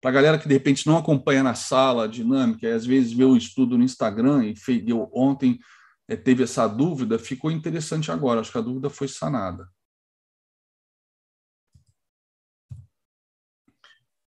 Para 0.00 0.10
a 0.10 0.14
galera 0.14 0.38
que 0.38 0.48
de 0.48 0.54
repente 0.54 0.86
não 0.86 0.96
acompanha 0.96 1.42
na 1.42 1.54
sala 1.54 2.04
a 2.04 2.08
dinâmica, 2.08 2.66
e 2.66 2.72
às 2.72 2.84
vezes 2.86 3.12
vê 3.12 3.24
o 3.24 3.36
estudo 3.36 3.78
no 3.78 3.84
Instagram 3.84 4.44
e 4.46 4.56
fez, 4.56 4.86
eu, 4.86 5.10
ontem 5.12 5.58
é, 6.08 6.16
teve 6.16 6.42
essa 6.42 6.66
dúvida, 6.66 7.18
ficou 7.18 7.50
interessante 7.50 8.10
agora. 8.10 8.40
Acho 8.40 8.52
que 8.52 8.58
a 8.58 8.62
dúvida 8.62 8.90
foi 8.90 9.08
sanada. 9.08 9.68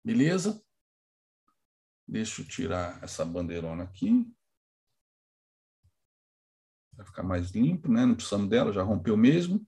Beleza? 0.04 0.62
Deixa 2.10 2.42
eu 2.42 2.44
tirar 2.44 3.00
essa 3.04 3.24
bandeirona 3.24 3.84
aqui. 3.84 4.28
Vai 6.92 7.06
ficar 7.06 7.22
mais 7.22 7.52
limpo, 7.52 7.88
né? 7.88 8.04
Não 8.04 8.16
precisamos 8.16 8.48
dela, 8.48 8.72
já 8.72 8.82
rompeu 8.82 9.16
mesmo. 9.16 9.64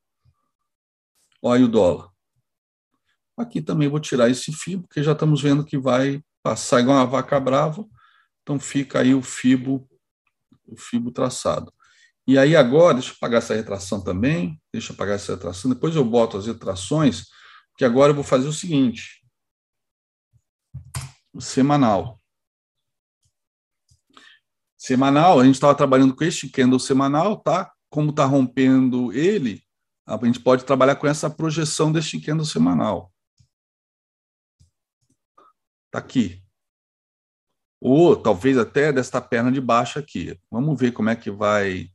Olha 1.40 1.64
o 1.64 1.68
dólar. 1.68 2.10
Aqui 3.36 3.62
também 3.62 3.88
vou 3.88 4.00
tirar 4.00 4.28
esse 4.28 4.52
fio, 4.52 4.82
porque 4.82 5.04
já 5.04 5.12
estamos 5.12 5.40
vendo 5.40 5.64
que 5.64 5.78
vai 5.78 6.20
passar 6.42 6.80
igual 6.80 6.96
uma 6.96 7.06
vaca 7.06 7.38
brava. 7.38 7.86
Então 8.42 8.58
fica 8.58 8.98
aí 8.98 9.14
o 9.14 9.22
fibo, 9.22 9.88
o 10.66 10.76
fibo 10.76 11.12
traçado. 11.12 11.72
E 12.26 12.36
aí 12.36 12.56
agora, 12.56 12.94
deixa 12.94 13.10
eu 13.10 13.16
apagar 13.18 13.38
essa 13.38 13.54
retração 13.54 14.02
também, 14.02 14.60
deixa 14.72 14.90
eu 14.90 14.94
apagar 14.94 15.14
essa 15.14 15.32
retração, 15.32 15.70
depois 15.70 15.94
eu 15.94 16.04
boto 16.04 16.36
as 16.36 16.46
retrações, 16.46 17.28
que 17.78 17.84
agora 17.84 18.10
eu 18.10 18.16
vou 18.16 18.24
fazer 18.24 18.48
o 18.48 18.52
seguinte. 18.52 19.24
O 21.32 21.40
semanal. 21.40 22.20
Semanal, 24.84 25.38
a 25.38 25.44
gente 25.44 25.54
estava 25.54 25.76
trabalhando 25.76 26.12
com 26.12 26.24
este 26.24 26.48
candle 26.48 26.80
semanal, 26.80 27.36
tá? 27.36 27.72
Como 27.88 28.10
está 28.10 28.24
rompendo 28.24 29.12
ele, 29.12 29.62
a 30.04 30.18
gente 30.24 30.40
pode 30.40 30.64
trabalhar 30.64 30.96
com 30.96 31.06
essa 31.06 31.30
projeção 31.30 31.92
deste 31.92 32.20
candle 32.20 32.44
semanal. 32.44 33.12
Está 35.86 35.98
aqui. 36.00 36.42
Ou 37.80 38.16
talvez 38.16 38.58
até 38.58 38.92
desta 38.92 39.20
perna 39.20 39.52
de 39.52 39.60
baixo 39.60 40.00
aqui. 40.00 40.36
Vamos 40.50 40.76
ver 40.80 40.90
como 40.90 41.10
é 41.10 41.14
que 41.14 41.30
vai 41.30 41.88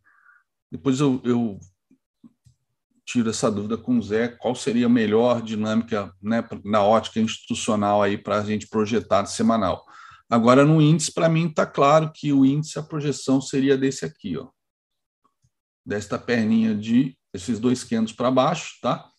depois 0.71 1.01
eu, 1.01 1.21
eu 1.25 1.59
tiro 3.05 3.29
essa 3.29 3.51
dúvida 3.51 3.77
com 3.77 3.97
o 3.97 4.01
Zé, 4.01 4.29
qual 4.29 4.55
seria 4.55 4.85
a 4.85 4.89
melhor 4.89 5.41
dinâmica 5.41 6.13
né, 6.21 6.41
na 6.63 6.81
ótica 6.81 7.19
institucional 7.19 8.01
aí 8.01 8.17
para 8.17 8.37
a 8.37 8.45
gente 8.45 8.65
projetar 8.65 9.25
semanal. 9.25 9.85
Agora, 10.29 10.65
no 10.65 10.81
índice, 10.81 11.13
para 11.13 11.29
mim 11.29 11.47
está 11.47 11.65
claro 11.65 12.11
que 12.13 12.33
o 12.33 12.45
índice, 12.45 12.77
a 12.77 12.83
projeção 12.83 13.39
seria 13.39 13.77
desse 13.77 14.05
aqui, 14.05 14.37
ó, 14.37 14.49
desta 15.85 16.19
perninha 16.19 16.75
de 16.75 17.17
esses 17.33 17.59
dois 17.59 17.83
candles 17.83 18.13
para 18.13 18.29
baixo, 18.29 18.77
tá? 18.81 19.09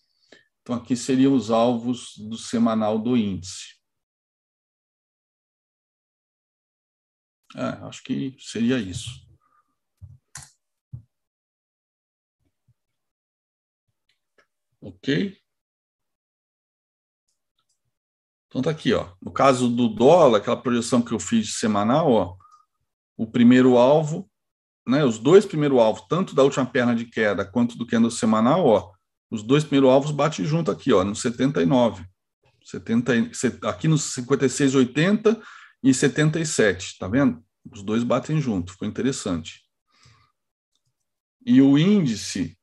Então, 0.61 0.77
aqui 0.77 0.95
seriam 0.95 1.35
os 1.35 1.51
alvos 1.51 2.13
do 2.19 2.37
semanal 2.37 2.99
do 2.99 3.17
índice. 3.17 3.79
É, 7.57 7.87
acho 7.87 8.03
que 8.05 8.37
seria 8.39 8.79
isso. 8.79 9.27
Ok? 14.81 15.41
Então 18.49 18.63
tá 18.63 18.71
aqui, 18.71 18.95
ó. 18.95 19.09
No 19.23 19.31
caso 19.31 19.69
do 19.69 19.89
dólar, 19.89 20.39
aquela 20.39 20.57
projeção 20.57 21.03
que 21.03 21.13
eu 21.13 21.21
fiz 21.21 21.59
semanal, 21.59 22.11
ó, 22.11 22.37
o 23.17 23.27
primeiro 23.27 23.77
alvo, 23.77 24.29
né, 24.87 25.05
os 25.05 25.19
dois 25.19 25.45
primeiros 25.45 25.79
alvos, 25.79 26.07
tanto 26.09 26.35
da 26.35 26.43
última 26.43 26.65
perna 26.65 26.97
de 26.97 27.05
queda 27.05 27.45
quanto 27.45 27.77
do 27.77 27.87
candle 27.87 28.11
semanal, 28.11 28.67
ó, 28.67 28.91
os 29.31 29.43
dois 29.43 29.65
primeiros 29.65 29.91
alvos 29.91 30.11
batem 30.11 30.47
junto 30.47 30.71
aqui, 30.71 30.93
ó, 30.93 31.05
no 31.05 31.15
79. 31.15 32.07
70, 32.65 33.13
aqui 33.67 33.89
no 33.89 33.97
56,80 33.97 35.41
e 35.83 35.93
77, 35.93 36.99
tá 36.99 37.09
vendo? 37.09 37.43
Os 37.71 37.83
dois 37.83 38.03
batem 38.03 38.41
junto, 38.41 38.73
ficou 38.73 38.89
interessante. 38.89 39.63
E 41.45 41.63
o 41.63 41.79
índice, 41.79 42.59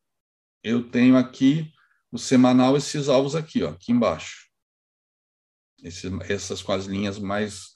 eu 0.63 0.89
tenho 0.89 1.17
aqui 1.17 1.71
o 2.11 2.17
semanal, 2.17 2.77
esses 2.77 3.07
alvos 3.09 3.35
aqui, 3.35 3.63
ó, 3.63 3.69
aqui 3.69 3.91
embaixo. 3.91 4.44
Esse, 5.85 6.07
essas 6.23 6.63
com 6.63 6.71
as 6.71 6.85
linhas 6.85 7.19
mais 7.19 7.75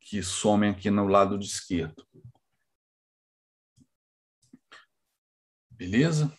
que 0.00 0.22
somem 0.22 0.70
aqui 0.70 0.90
no 0.90 1.06
lado 1.06 1.38
de 1.38 1.44
esquerdo. 1.44 2.06
Beleza? 5.70 6.34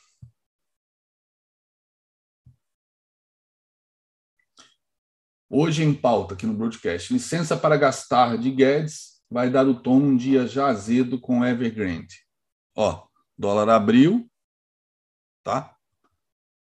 Hoje 5.47 5.83
em 5.83 5.93
pauta 5.93 6.33
aqui 6.33 6.47
no 6.47 6.55
broadcast, 6.55 7.13
licença 7.13 7.55
para 7.55 7.77
gastar 7.77 8.35
de 8.39 8.49
Guedes 8.49 9.23
vai 9.29 9.47
dar 9.47 9.67
o 9.67 9.79
tom 9.79 9.99
num 9.99 10.17
dia 10.17 10.47
já 10.47 10.69
azedo 10.69 11.21
com 11.21 11.45
Evergrande. 11.45 12.25
Ó, 12.75 13.07
dólar 13.37 13.69
abriu, 13.69 14.27
tá? 15.43 15.74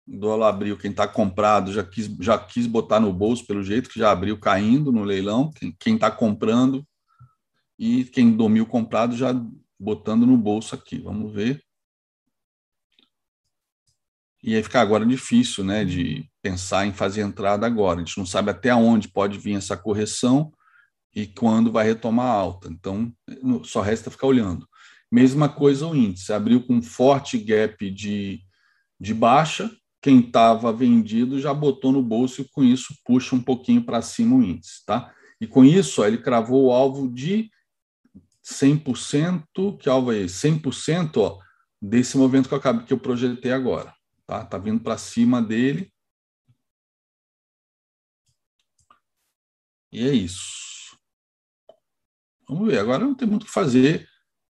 Dólar 0.07 0.49
abriu, 0.49 0.77
quem 0.77 0.91
está 0.91 1.07
comprado 1.07 1.73
já 1.73 1.83
quis, 1.83 2.07
já 2.19 2.37
quis 2.37 2.67
botar 2.67 2.99
no 2.99 3.11
bolso, 3.11 3.45
pelo 3.45 3.63
jeito 3.63 3.89
que 3.89 3.99
já 3.99 4.11
abriu 4.11 4.37
caindo 4.37 4.91
no 4.91 5.03
leilão, 5.03 5.51
quem 5.79 5.95
está 5.95 6.11
comprando 6.11 6.85
e 7.77 8.05
quem 8.05 8.35
dormiu 8.35 8.65
comprado 8.65 9.15
já 9.15 9.33
botando 9.79 10.25
no 10.25 10.37
bolso 10.37 10.75
aqui. 10.75 10.99
Vamos 10.99 11.33
ver. 11.33 11.61
E 14.43 14.55
aí 14.55 14.61
fica 14.61 14.79
agora 14.79 15.03
difícil 15.05 15.63
né, 15.63 15.83
de 15.83 16.29
pensar 16.41 16.85
em 16.85 16.93
fazer 16.93 17.21
entrada 17.21 17.65
agora. 17.65 17.99
A 17.99 18.05
gente 18.05 18.17
não 18.17 18.27
sabe 18.27 18.51
até 18.51 18.73
onde 18.75 19.07
pode 19.07 19.39
vir 19.39 19.55
essa 19.55 19.75
correção 19.75 20.53
e 21.15 21.25
quando 21.25 21.71
vai 21.71 21.83
retomar 21.83 22.27
alta. 22.27 22.67
Então, 22.67 23.11
só 23.63 23.81
resta 23.81 24.11
ficar 24.11 24.27
olhando. 24.27 24.67
Mesma 25.11 25.49
coisa 25.49 25.87
o 25.87 25.95
índice, 25.95 26.31
abriu 26.31 26.61
com 26.61 26.79
forte 26.81 27.39
gap 27.39 27.89
de, 27.89 28.41
de 28.99 29.13
baixa, 29.15 29.71
quem 30.05 30.19
estava 30.19 30.71
vendido 30.71 31.39
já 31.39 31.51
botou 31.51 31.91
no 31.91 32.03
bolso 32.03 32.43
e 32.43 32.47
com 32.49 32.63
isso 32.63 32.95
puxa 33.03 33.35
um 33.35 33.41
pouquinho 33.41 33.83
para 33.83 34.03
cima 34.03 34.35
o 34.35 34.43
índice, 34.43 34.85
tá? 34.85 35.11
E 35.41 35.47
com 35.47 35.65
isso, 35.65 36.03
ó, 36.03 36.05
ele 36.05 36.19
cravou 36.19 36.65
o 36.65 36.71
alvo 36.71 37.11
de 37.11 37.49
100%, 38.43 39.75
que 39.79 39.89
alvo 39.89 40.13
é 40.13 40.19
esse? 40.19 40.47
100% 40.47 41.17
ó, 41.17 41.39
desse 41.81 42.19
movimento 42.19 42.47
que 42.47 42.53
eu 42.53 42.59
acabei 42.59 42.85
que 42.85 42.93
eu 42.93 42.99
projetei 42.99 43.51
agora, 43.51 43.95
tá? 44.27 44.45
Tá 44.45 44.59
vindo 44.59 44.79
para 44.79 44.95
cima 44.95 45.41
dele. 45.41 45.91
E 49.91 50.07
é 50.07 50.13
isso. 50.13 50.99
Vamos 52.47 52.67
ver, 52.67 52.77
agora 52.77 53.03
não 53.03 53.15
tem 53.15 53.27
muito 53.27 53.41
o 53.41 53.45
que 53.47 53.51
fazer. 53.51 54.07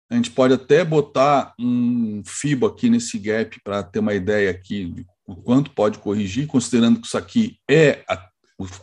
A 0.09 0.14
gente 0.14 0.30
pode 0.30 0.55
até 0.55 0.84
botar 0.84 1.55
um 1.59 2.22
FIBO 2.24 2.66
aqui 2.66 2.88
nesse 2.88 3.18
gap 3.18 3.61
para 3.64 3.82
ter 3.82 3.98
uma 3.98 4.14
ideia 4.14 4.48
aqui 4.48 4.84
de 4.84 5.05
o 5.30 5.36
quanto 5.36 5.70
pode 5.70 6.00
corrigir, 6.00 6.48
considerando 6.48 7.00
que 7.00 7.06
isso 7.06 7.16
aqui 7.16 7.60
é 7.70 8.04
a, 8.08 8.14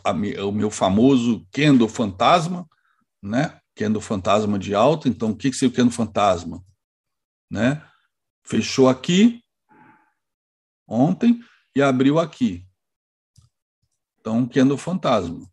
a, 0.04 0.12
o 0.46 0.52
meu 0.52 0.70
famoso 0.70 1.46
Kendo 1.52 1.86
fantasma, 1.86 2.66
né? 3.22 3.60
Kendo 3.76 4.00
fantasma 4.00 4.58
de 4.58 4.74
alta. 4.74 5.10
Então, 5.10 5.30
o 5.30 5.36
que, 5.36 5.50
que 5.50 5.56
seria 5.56 5.84
o 5.84 5.90
fantasma? 5.90 6.64
Né? 7.50 7.86
Fechou 8.46 8.88
aqui 8.88 9.44
ontem 10.86 11.38
e 11.76 11.82
abriu 11.82 12.18
aqui. 12.18 12.66
Então, 14.18 14.48
Kendo 14.48 14.78
fantasma. 14.78 15.46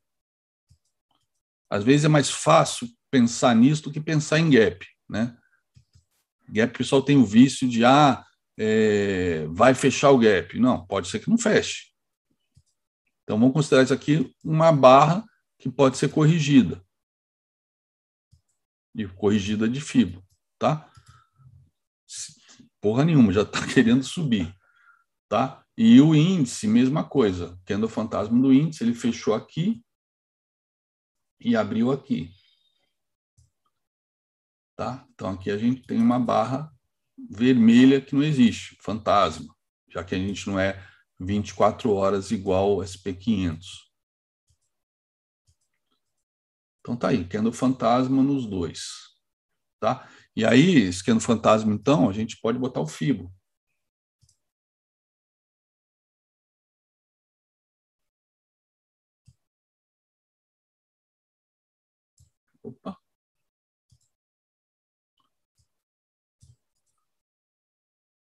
Às 1.69 1.83
vezes 1.83 2.05
é 2.05 2.07
mais 2.07 2.29
fácil 2.29 2.87
pensar 3.11 3.53
nisso 3.53 3.83
do 3.83 3.91
que 3.91 3.99
pensar 3.99 4.39
em 4.39 4.49
gap, 4.49 4.85
né? 5.09 5.37
Gap, 6.47 6.73
o 6.73 6.77
pessoal 6.77 7.01
tem 7.01 7.17
o 7.17 7.25
vício 7.25 7.67
de, 7.67 7.83
ah, 7.83 8.24
é, 8.57 9.45
vai 9.47 9.73
fechar 9.73 10.11
o 10.11 10.17
gap. 10.17 10.57
Não, 10.59 10.85
pode 10.85 11.07
ser 11.07 11.19
que 11.19 11.29
não 11.29 11.37
feche. 11.37 11.91
Então 13.23 13.39
vamos 13.39 13.53
considerar 13.53 13.83
isso 13.83 13.93
aqui 13.93 14.33
uma 14.43 14.71
barra 14.71 15.25
que 15.57 15.69
pode 15.69 15.97
ser 15.97 16.09
corrigida. 16.09 16.83
E 18.93 19.07
corrigida 19.07 19.67
de 19.67 19.81
fibra, 19.81 20.21
tá? 20.57 20.89
Porra 22.79 23.03
nenhuma, 23.03 23.33
já 23.33 23.41
está 23.41 23.65
querendo 23.67 24.03
subir, 24.03 24.55
tá? 25.27 25.65
E 25.77 25.99
o 25.99 26.15
índice, 26.15 26.67
mesma 26.67 27.03
coisa. 27.03 27.59
Tendo 27.65 27.85
o 27.85 27.89
fantasma 27.89 28.39
do 28.41 28.53
índice, 28.53 28.83
ele 28.83 28.93
fechou 28.93 29.33
aqui 29.33 29.83
e 31.39 31.55
abriu 31.55 31.91
aqui. 31.91 32.31
Tá? 34.77 35.05
Então 35.13 35.29
aqui 35.29 35.51
a 35.51 35.57
gente 35.57 35.81
tem 35.85 35.97
uma 35.97 36.19
barra 36.19 36.74
vermelha 37.17 38.01
que 38.01 38.15
não 38.15 38.23
existe, 38.23 38.77
fantasma, 38.81 39.53
já 39.89 40.03
que 40.03 40.15
a 40.15 40.17
gente 40.17 40.47
não 40.47 40.59
é 40.59 40.81
24 41.19 41.91
horas 41.93 42.31
igual 42.31 42.77
SP500. 42.83 43.85
Então 46.81 46.95
tá 46.95 47.09
aí, 47.09 47.21
esquendo 47.21 47.51
Fantasma 47.51 48.21
nos 48.21 48.45
dois. 48.45 48.79
Tá? 49.79 50.07
E 50.35 50.45
aí, 50.45 50.87
esquendo 50.87 51.19
Fantasma, 51.19 51.73
então, 51.73 52.09
a 52.09 52.13
gente 52.13 52.37
pode 52.41 52.59
botar 52.59 52.81
o 52.81 52.87
FIBO. 52.87 53.31
Opa. 62.63 63.04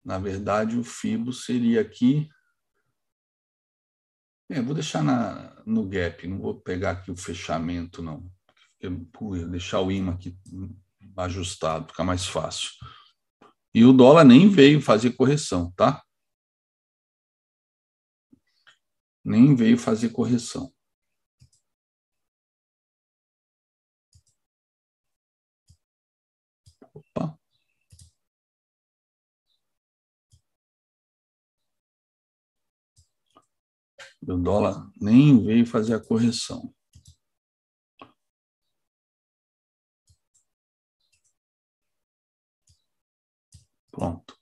Na 0.08 0.18
verdade, 0.18 0.78
o 0.78 0.86
FIBO 0.86 1.34
seria 1.34 1.82
aqui. 1.82 2.30
É, 4.50 4.62
vou 4.62 4.74
deixar 4.74 5.04
na, 5.04 5.62
no 5.66 5.86
gap, 5.86 6.26
não 6.26 6.40
vou 6.40 6.62
pegar 6.62 6.92
aqui 6.92 7.12
o 7.12 7.18
fechamento, 7.18 8.02
não. 8.02 8.32
Vou 9.20 9.36
deixar 9.50 9.82
o 9.82 9.92
imã 9.92 10.14
aqui 10.14 10.40
ajustado, 11.18 11.90
fica 11.90 12.06
mais 12.06 12.26
fácil. 12.26 12.70
E 13.76 13.84
o 13.84 13.92
dólar 13.92 14.24
nem 14.24 14.48
veio 14.48 14.82
fazer 14.82 15.12
correção, 15.12 15.74
tá? 15.74 16.02
Nem 19.26 19.54
veio 19.58 19.78
fazer 19.78 20.12
correção. 20.12 20.74
Opa. 26.94 27.37
O 34.28 34.36
dólar 34.36 34.92
nem 35.00 35.42
veio 35.42 35.66
fazer 35.66 35.96
a 35.96 36.00
correção. 36.04 36.74
Pronto. 43.90 44.38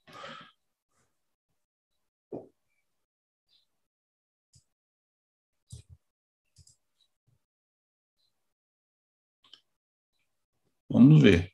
Vamos 10.90 11.22
ver. 11.22 11.52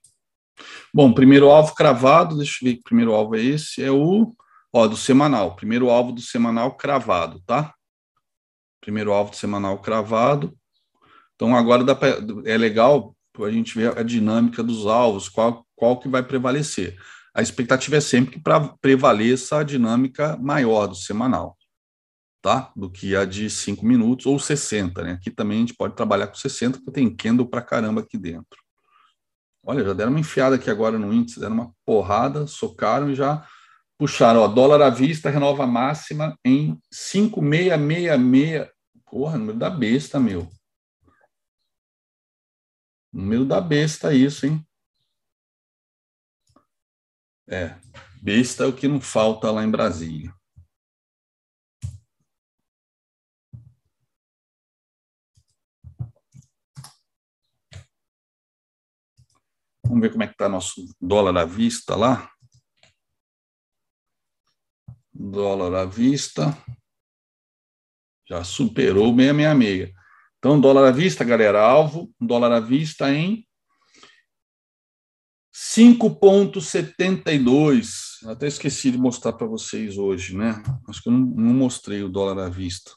Bom, 0.94 1.12
primeiro 1.12 1.50
alvo 1.50 1.74
cravado, 1.74 2.36
deixa 2.36 2.58
eu 2.64 2.70
ver 2.70 2.76
que 2.76 2.82
primeiro 2.82 3.12
alvo 3.12 3.36
é 3.36 3.42
esse, 3.42 3.82
é 3.82 3.90
o 3.90 4.34
ó, 4.72 4.86
do 4.86 4.96
semanal. 4.96 5.54
Primeiro 5.56 5.90
alvo 5.90 6.12
do 6.12 6.20
semanal 6.22 6.76
cravado, 6.76 7.42
tá? 7.46 7.74
Primeiro 8.82 9.12
alvo 9.12 9.34
semanal 9.34 9.78
cravado. 9.78 10.54
Então 11.34 11.56
agora 11.56 11.82
dá 11.82 11.94
pra, 11.94 12.18
é 12.44 12.58
legal 12.58 13.16
a 13.40 13.50
gente 13.50 13.74
ver 13.74 13.96
a 13.96 14.02
dinâmica 14.02 14.62
dos 14.62 14.86
alvos, 14.86 15.28
qual, 15.28 15.66
qual 15.74 15.98
que 15.98 16.08
vai 16.08 16.22
prevalecer. 16.22 16.98
A 17.34 17.40
expectativa 17.40 17.96
é 17.96 18.00
sempre 18.00 18.32
que 18.32 18.40
pra, 18.40 18.60
prevaleça 18.60 19.58
a 19.58 19.62
dinâmica 19.62 20.36
maior 20.36 20.86
do 20.86 20.94
semanal, 20.94 21.56
tá? 22.42 22.70
Do 22.76 22.90
que 22.90 23.16
a 23.16 23.24
de 23.24 23.48
5 23.48 23.86
minutos 23.86 24.26
ou 24.26 24.38
60, 24.38 25.02
né? 25.02 25.12
Aqui 25.12 25.30
também 25.30 25.58
a 25.58 25.60
gente 25.60 25.74
pode 25.74 25.96
trabalhar 25.96 26.26
com 26.26 26.34
60, 26.34 26.78
porque 26.78 26.90
tem 26.90 27.14
candle 27.14 27.46
pra 27.46 27.62
caramba 27.62 28.02
aqui 28.02 28.18
dentro. 28.18 28.60
Olha, 29.64 29.84
já 29.84 29.92
deram 29.94 30.10
uma 30.10 30.20
enfiada 30.20 30.56
aqui 30.56 30.68
agora 30.68 30.98
no 30.98 31.12
índice, 31.12 31.40
deram 31.40 31.54
uma 31.54 31.74
porrada, 31.86 32.46
socaram 32.46 33.10
e 33.10 33.14
já 33.14 33.46
puxaram. 34.02 34.40
Ó, 34.40 34.48
dólar 34.48 34.82
à 34.82 34.90
vista 34.90 35.30
renova 35.30 35.64
máxima 35.64 36.36
em 36.44 36.76
5,666. 36.90 38.68
Porra, 39.06 39.38
número 39.38 39.56
da 39.56 39.70
besta, 39.70 40.18
meu. 40.18 40.50
Número 43.12 43.44
da 43.44 43.60
besta 43.60 44.12
isso, 44.12 44.44
hein? 44.46 44.66
É, 47.48 47.78
besta 48.20 48.64
é 48.64 48.66
o 48.66 48.74
que 48.74 48.88
não 48.88 49.00
falta 49.00 49.52
lá 49.52 49.62
em 49.62 49.70
Brasília. 49.70 50.34
Vamos 59.84 60.00
ver 60.00 60.10
como 60.10 60.22
é 60.24 60.26
que 60.26 60.32
está 60.32 60.48
nosso 60.48 60.92
dólar 61.00 61.36
à 61.36 61.44
vista 61.44 61.94
lá. 61.94 62.31
Dólar 65.12 65.74
à 65.74 65.84
vista. 65.84 66.56
Já 68.28 68.44
superou 68.44 69.14
666. 69.14 69.92
Então, 70.38 70.60
dólar 70.60 70.88
à 70.88 70.90
vista, 70.90 71.24
galera, 71.24 71.60
alvo, 71.60 72.10
dólar 72.20 72.52
à 72.52 72.60
vista 72.60 73.12
em 73.12 73.46
5,72. 75.54 78.26
Até 78.26 78.46
esqueci 78.46 78.90
de 78.90 78.96
mostrar 78.98 79.34
para 79.34 79.46
vocês 79.46 79.98
hoje, 79.98 80.36
né? 80.36 80.62
Acho 80.88 81.02
que 81.02 81.08
eu 81.08 81.12
não, 81.12 81.20
não 81.20 81.54
mostrei 81.54 82.02
o 82.02 82.08
dólar 82.08 82.46
à 82.46 82.48
vista. 82.48 82.90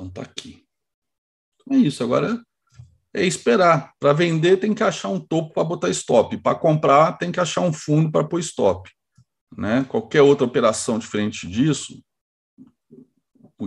Então 0.00 0.08
tá 0.08 0.22
aqui. 0.22 0.64
Então 1.60 1.78
é 1.78 1.80
isso. 1.80 2.02
Agora 2.02 2.40
é 3.14 3.24
esperar. 3.24 3.92
Para 4.00 4.12
vender 4.12 4.56
tem 4.56 4.74
que 4.74 4.82
achar 4.82 5.08
um 5.08 5.20
topo 5.20 5.52
para 5.52 5.64
botar 5.64 5.90
stop. 5.90 6.36
Para 6.38 6.58
comprar 6.58 7.12
tem 7.18 7.30
que 7.30 7.40
achar 7.40 7.60
um 7.60 7.72
fundo 7.72 8.10
para 8.10 8.24
pôr 8.24 8.40
stop. 8.40 8.90
Né? 9.56 9.84
Qualquer 9.88 10.22
outra 10.22 10.46
operação 10.46 10.98
diferente 10.98 11.46
disso, 11.46 12.02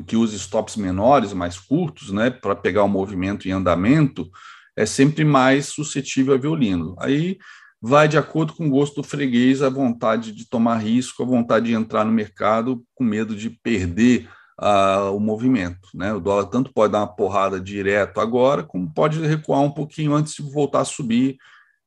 que 0.07 0.15
use 0.15 0.36
stops 0.38 0.75
menores, 0.75 1.34
mais 1.34 1.59
curtos, 1.59 2.09
né, 2.11 2.31
para 2.31 2.55
pegar 2.55 2.84
o 2.84 2.89
movimento 2.89 3.47
em 3.47 3.51
andamento, 3.51 4.27
é 4.75 4.88
sempre 4.88 5.23
mais 5.23 5.67
suscetível 5.67 6.34
a 6.34 6.38
violino. 6.38 6.95
Aí 6.97 7.38
vai 7.79 8.07
de 8.07 8.17
acordo 8.17 8.53
com 8.53 8.65
o 8.65 8.69
gosto 8.71 8.95
do 8.95 9.03
freguês, 9.03 9.61
a 9.61 9.69
vontade 9.69 10.31
de 10.31 10.49
tomar 10.49 10.77
risco, 10.77 11.21
a 11.21 11.25
vontade 11.27 11.67
de 11.67 11.73
entrar 11.73 12.05
no 12.05 12.11
mercado 12.11 12.84
com 12.95 13.03
medo 13.03 13.36
de 13.36 13.51
perder 13.51 14.27
uh, 14.60 15.15
o 15.15 15.19
movimento. 15.19 15.90
Né? 15.94 16.14
O 16.14 16.19
dólar 16.19 16.48
tanto 16.48 16.72
pode 16.73 16.94
dar 16.94 16.99
uma 16.99 17.15
porrada 17.15 17.60
direto 17.60 18.19
agora, 18.19 18.64
como 18.64 18.91
pode 18.94 19.19
recuar 19.26 19.61
um 19.61 19.72
pouquinho 19.72 20.14
antes 20.14 20.34
de 20.34 20.44
voltar 20.44 20.82
a 20.82 20.86
subir. 20.86 21.38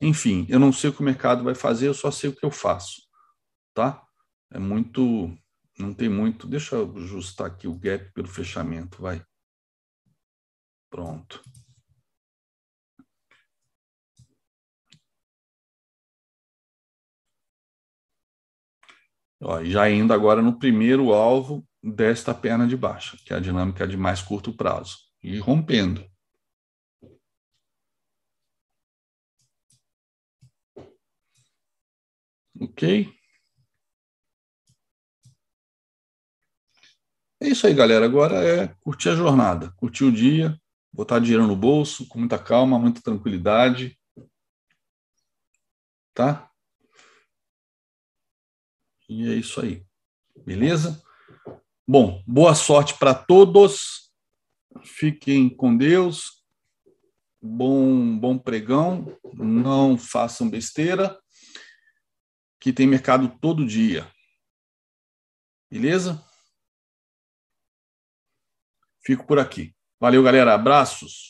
Enfim, 0.00 0.46
eu 0.48 0.58
não 0.58 0.72
sei 0.72 0.90
o 0.90 0.92
que 0.92 1.00
o 1.00 1.04
mercado 1.04 1.44
vai 1.44 1.54
fazer, 1.54 1.88
eu 1.88 1.94
só 1.94 2.10
sei 2.10 2.30
o 2.30 2.36
que 2.36 2.44
eu 2.44 2.50
faço. 2.50 3.02
Tá? 3.74 4.02
É 4.52 4.58
muito. 4.58 5.32
Não 5.78 5.92
tem 5.92 6.08
muito. 6.08 6.46
Deixa 6.46 6.76
eu 6.76 6.92
ajustar 6.96 7.46
aqui 7.48 7.68
o 7.68 7.74
gap 7.74 8.12
pelo 8.12 8.28
fechamento, 8.28 9.00
vai. 9.00 9.22
Pronto. 10.90 11.42
Ó, 19.40 19.62
já 19.64 19.90
indo 19.90 20.12
agora 20.12 20.40
no 20.40 20.58
primeiro 20.58 21.12
alvo, 21.12 21.66
desta 21.94 22.34
perna 22.34 22.66
de 22.66 22.76
baixa, 22.76 23.16
que 23.24 23.32
é 23.32 23.36
a 23.36 23.40
dinâmica 23.40 23.86
de 23.86 23.96
mais 23.96 24.20
curto 24.20 24.52
prazo, 24.52 24.98
e 25.22 25.38
rompendo. 25.38 26.04
Ok? 32.60 33.12
É 37.40 37.48
isso 37.48 37.66
aí, 37.66 37.74
galera. 37.74 38.04
Agora 38.06 38.42
é 38.44 38.68
curtir 38.80 39.10
a 39.10 39.14
jornada, 39.14 39.70
curtir 39.76 40.04
o 40.04 40.12
dia, 40.12 40.58
botar 40.92 41.18
dinheiro 41.20 41.46
no 41.46 41.54
bolso, 41.54 42.08
com 42.08 42.18
muita 42.18 42.38
calma, 42.38 42.78
muita 42.78 43.02
tranquilidade. 43.02 43.98
Tá? 46.14 46.50
E 49.08 49.30
é 49.30 49.34
isso 49.34 49.60
aí. 49.60 49.86
Beleza? 50.44 51.05
Bom, 51.88 52.20
boa 52.26 52.52
sorte 52.52 52.98
para 52.98 53.14
todos. 53.14 54.12
Fiquem 54.82 55.48
com 55.48 55.76
Deus. 55.76 56.44
Bom, 57.40 58.18
bom 58.18 58.36
pregão. 58.36 59.16
Não 59.34 59.96
façam 59.96 60.50
besteira. 60.50 61.16
Que 62.58 62.72
tem 62.72 62.88
mercado 62.88 63.38
todo 63.40 63.64
dia. 63.64 64.10
Beleza? 65.70 66.20
Fico 69.04 69.24
por 69.24 69.38
aqui. 69.38 69.72
Valeu, 70.00 70.24
galera. 70.24 70.54
Abraços. 70.54 71.26